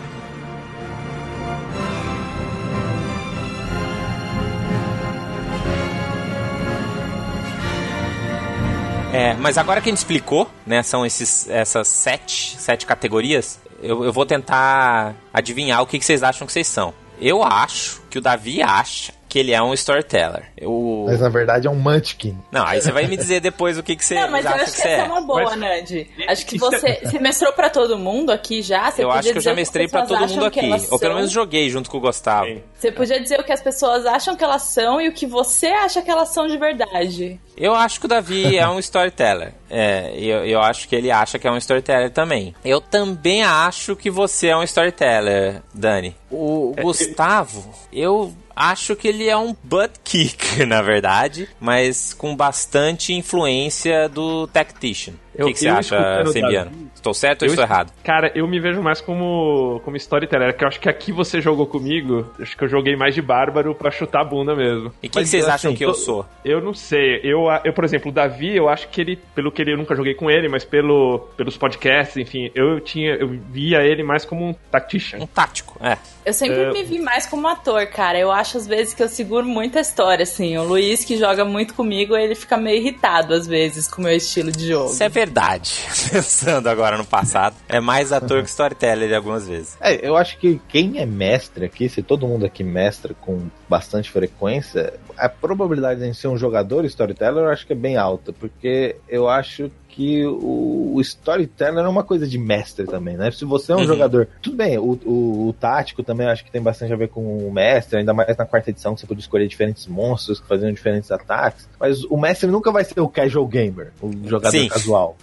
É, 9.12 9.32
mas 9.34 9.56
agora 9.56 9.80
que 9.80 9.88
a 9.88 9.92
gente 9.92 9.98
explicou, 9.98 10.50
né, 10.66 10.82
são 10.82 11.06
esses, 11.06 11.48
essas 11.48 11.88
sete, 11.88 12.54
sete 12.58 12.84
categorias, 12.84 13.58
eu, 13.82 14.04
eu 14.04 14.12
vou 14.12 14.26
tentar 14.26 15.14
adivinhar 15.32 15.80
o 15.80 15.86
que, 15.86 15.98
que 15.98 16.04
vocês 16.04 16.22
acham 16.22 16.46
que 16.46 16.52
vocês 16.52 16.66
são. 16.66 16.92
Eu 17.20 17.42
acho 17.42 18.02
que 18.10 18.18
o 18.18 18.20
Davi 18.20 18.62
acha 18.62 19.14
que 19.36 19.40
ele 19.40 19.52
é 19.52 19.62
um 19.62 19.74
storyteller. 19.74 20.44
Eu... 20.56 21.04
Mas 21.06 21.20
na 21.20 21.28
verdade 21.28 21.66
é 21.66 21.70
um 21.70 21.74
munchkin. 21.74 22.38
Não, 22.50 22.64
aí 22.64 22.80
você 22.80 22.90
vai 22.90 23.06
me 23.06 23.18
dizer 23.18 23.38
depois 23.38 23.76
o 23.76 23.82
que, 23.82 23.94
que 23.94 24.02
você 24.02 24.14
Não, 24.14 24.30
mas 24.30 24.46
acha 24.46 24.56
eu 24.56 24.62
acho 24.62 24.72
que, 24.72 24.80
que 24.80 24.88
essa 24.88 25.02
é 25.02 25.04
uma 25.04 25.20
boa, 25.20 25.56
mas... 25.56 25.58
Nandi. 25.58 26.10
Acho 26.26 26.46
que 26.46 26.58
você, 26.58 27.00
você 27.04 27.18
mestrou 27.18 27.52
pra 27.52 27.68
todo 27.68 27.98
mundo 27.98 28.32
aqui 28.32 28.62
já. 28.62 28.90
Você 28.90 29.04
eu 29.04 29.10
acho 29.10 29.30
que 29.30 29.36
eu 29.36 29.42
já 29.42 29.52
mestrei 29.52 29.88
pra 29.88 30.06
todo 30.06 30.26
mundo 30.26 30.46
aqui. 30.46 30.70
Ou 30.90 30.98
pelo 30.98 31.16
menos 31.16 31.30
joguei 31.30 31.68
junto 31.68 31.90
com 31.90 31.98
o 31.98 32.00
Gustavo. 32.00 32.46
Sim. 32.46 32.62
Você 32.78 32.90
podia 32.90 33.20
dizer 33.20 33.38
o 33.38 33.44
que 33.44 33.52
as 33.52 33.60
pessoas 33.60 34.06
acham 34.06 34.34
que 34.34 34.42
elas 34.42 34.62
são 34.62 35.02
e 35.02 35.08
o 35.08 35.12
que 35.12 35.26
você 35.26 35.66
acha 35.66 36.00
que 36.00 36.10
elas 36.10 36.30
são 36.30 36.46
de 36.46 36.56
verdade. 36.56 37.38
Eu 37.54 37.74
acho 37.74 38.00
que 38.00 38.06
o 38.06 38.08
Davi 38.08 38.56
é 38.56 38.66
um 38.66 38.78
storyteller. 38.78 39.52
É, 39.68 40.14
eu, 40.16 40.46
eu 40.46 40.62
acho 40.62 40.88
que 40.88 40.96
ele 40.96 41.10
acha 41.10 41.38
que 41.38 41.46
é 41.46 41.50
um 41.50 41.58
storyteller 41.58 42.10
também. 42.10 42.54
Eu 42.64 42.80
também 42.80 43.42
acho 43.42 43.94
que 43.96 44.10
você 44.10 44.48
é 44.48 44.56
um 44.56 44.62
storyteller, 44.62 45.62
Dani. 45.74 46.16
O 46.30 46.72
é, 46.76 46.82
Gustavo, 46.82 47.70
eu 47.92 48.32
acho 48.56 48.96
que 48.96 49.06
ele 49.06 49.28
é 49.28 49.36
um 49.36 49.54
butt 49.62 50.00
kick, 50.02 50.64
na 50.66 50.80
verdade, 50.80 51.48
mas 51.60 52.14
com 52.14 52.34
bastante 52.34 53.12
influência 53.12 54.08
do 54.08 54.46
Tactician. 54.46 55.14
O 55.38 55.46
que, 55.46 55.52
que 55.52 55.58
você 55.60 55.68
acha, 55.68 56.24
Sembiano? 56.26 56.70
Estou 56.94 57.14
certo 57.14 57.42
ou 57.42 57.48
estou 57.48 57.64
errado? 57.64 57.92
Cara, 58.02 58.32
eu 58.34 58.48
me 58.48 58.58
vejo 58.58 58.82
mais 58.82 59.00
como, 59.00 59.80
como 59.84 59.96
storyteller, 59.96 60.56
que 60.56 60.64
eu 60.64 60.68
acho 60.68 60.80
que 60.80 60.88
aqui 60.88 61.12
você 61.12 61.40
jogou 61.40 61.66
comigo, 61.66 62.26
acho 62.40 62.56
que 62.56 62.64
eu 62.64 62.68
joguei 62.68 62.96
mais 62.96 63.14
de 63.14 63.22
bárbaro 63.22 63.74
pra 63.74 63.90
chutar 63.90 64.22
a 64.22 64.24
bunda 64.24 64.54
mesmo. 64.54 64.92
E 65.02 65.08
quem 65.08 65.24
vocês 65.24 65.44
acham 65.46 65.70
assim, 65.70 65.78
que 65.78 65.84
eu 65.84 65.94
sou? 65.94 66.26
Eu 66.44 66.60
não 66.60 66.74
sei. 66.74 67.20
Eu, 67.22 67.44
eu, 67.64 67.72
por 67.72 67.84
exemplo, 67.84 68.10
o 68.10 68.14
Davi, 68.14 68.56
eu 68.56 68.68
acho 68.68 68.88
que 68.88 69.00
ele, 69.00 69.16
pelo 69.34 69.52
que 69.52 69.62
ele, 69.62 69.74
eu 69.74 69.78
nunca 69.78 69.94
joguei 69.94 70.14
com 70.14 70.30
ele, 70.30 70.48
mas 70.48 70.64
pelo, 70.64 71.28
pelos 71.36 71.56
podcasts, 71.56 72.16
enfim, 72.16 72.50
eu 72.54 72.80
tinha, 72.80 73.14
eu 73.14 73.28
via 73.28 73.82
ele 73.82 74.02
mais 74.02 74.24
como 74.24 74.48
um 74.48 74.54
tactician. 74.70 75.18
Um 75.20 75.26
tático, 75.26 75.78
é. 75.80 75.96
Eu 76.24 76.32
sempre 76.32 76.60
é... 76.60 76.72
me 76.72 76.82
vi 76.82 76.98
mais 76.98 77.26
como 77.26 77.46
ator, 77.46 77.86
cara. 77.86 78.18
Eu 78.18 78.32
acho 78.32 78.58
às 78.58 78.66
vezes 78.66 78.92
que 78.92 79.02
eu 79.02 79.08
seguro 79.08 79.46
muita 79.46 79.78
história, 79.78 80.24
assim. 80.24 80.56
O 80.58 80.64
Luiz, 80.64 81.04
que 81.04 81.16
joga 81.16 81.44
muito 81.44 81.72
comigo, 81.74 82.16
ele 82.16 82.34
fica 82.34 82.56
meio 82.56 82.78
irritado 82.78 83.32
às 83.32 83.46
vezes 83.46 83.86
com 83.86 84.00
o 84.00 84.04
meu 84.04 84.16
estilo 84.16 84.50
de 84.50 84.66
jogo. 84.66 84.90
Isso 84.90 85.02
é 85.02 85.08
verdade 85.26 85.82
pensando 86.10 86.68
agora 86.68 86.96
no 86.96 87.04
passado, 87.04 87.56
é 87.68 87.80
mais 87.80 88.12
ator 88.12 88.42
que 88.42 88.48
storyteller 88.48 89.14
algumas 89.14 89.46
vezes. 89.46 89.76
É, 89.80 90.06
eu 90.06 90.16
acho 90.16 90.38
que 90.38 90.60
quem 90.68 90.98
é 90.98 91.06
mestre 91.06 91.66
aqui, 91.66 91.88
se 91.88 92.02
todo 92.02 92.26
mundo 92.26 92.46
aqui 92.46 92.62
mestra 92.62 93.12
com 93.14 93.48
bastante 93.68 94.10
frequência, 94.10 94.94
a 95.18 95.28
probabilidade 95.28 96.00
de 96.00 96.14
ser 96.14 96.28
um 96.28 96.36
jogador 96.36 96.84
storyteller 96.84 97.44
eu 97.44 97.50
acho 97.50 97.66
que 97.66 97.72
é 97.72 97.76
bem 97.76 97.96
alta, 97.96 98.32
porque 98.32 98.96
eu 99.08 99.28
acho 99.28 99.70
que 99.96 100.26
o, 100.26 100.92
o 100.94 101.00
storytelling 101.00 101.80
é 101.80 101.88
uma 101.88 102.02
coisa 102.02 102.28
de 102.28 102.36
mestre 102.36 102.84
também, 102.84 103.16
né? 103.16 103.30
Se 103.30 103.46
você 103.46 103.72
é 103.72 103.74
um 103.74 103.78
uhum. 103.78 103.86
jogador. 103.86 104.28
Tudo 104.42 104.54
bem, 104.54 104.76
o, 104.76 104.92
o, 105.06 105.48
o, 105.48 105.52
tático 105.54 106.02
também 106.02 106.26
acho 106.26 106.44
que 106.44 106.50
tem 106.50 106.60
bastante 106.60 106.92
a 106.92 106.96
ver 106.96 107.08
com 107.08 107.38
o 107.38 107.50
mestre, 107.50 107.98
ainda 107.98 108.12
mais 108.12 108.36
na 108.36 108.44
quarta 108.44 108.68
edição 108.68 108.94
que 108.94 109.00
você 109.00 109.06
pode 109.06 109.20
escolher 109.20 109.48
diferentes 109.48 109.86
monstros 109.86 110.38
que 110.38 110.46
faziam 110.46 110.70
diferentes 110.70 111.10
ataques. 111.10 111.66
Mas 111.80 112.04
o 112.04 112.18
mestre 112.18 112.46
nunca 112.46 112.70
vai 112.70 112.84
ser 112.84 113.00
o 113.00 113.08
casual 113.08 113.46
gamer, 113.46 113.90
o 114.02 114.10
jogador 114.28 114.50
Sim. 114.50 114.68
casual. 114.68 115.16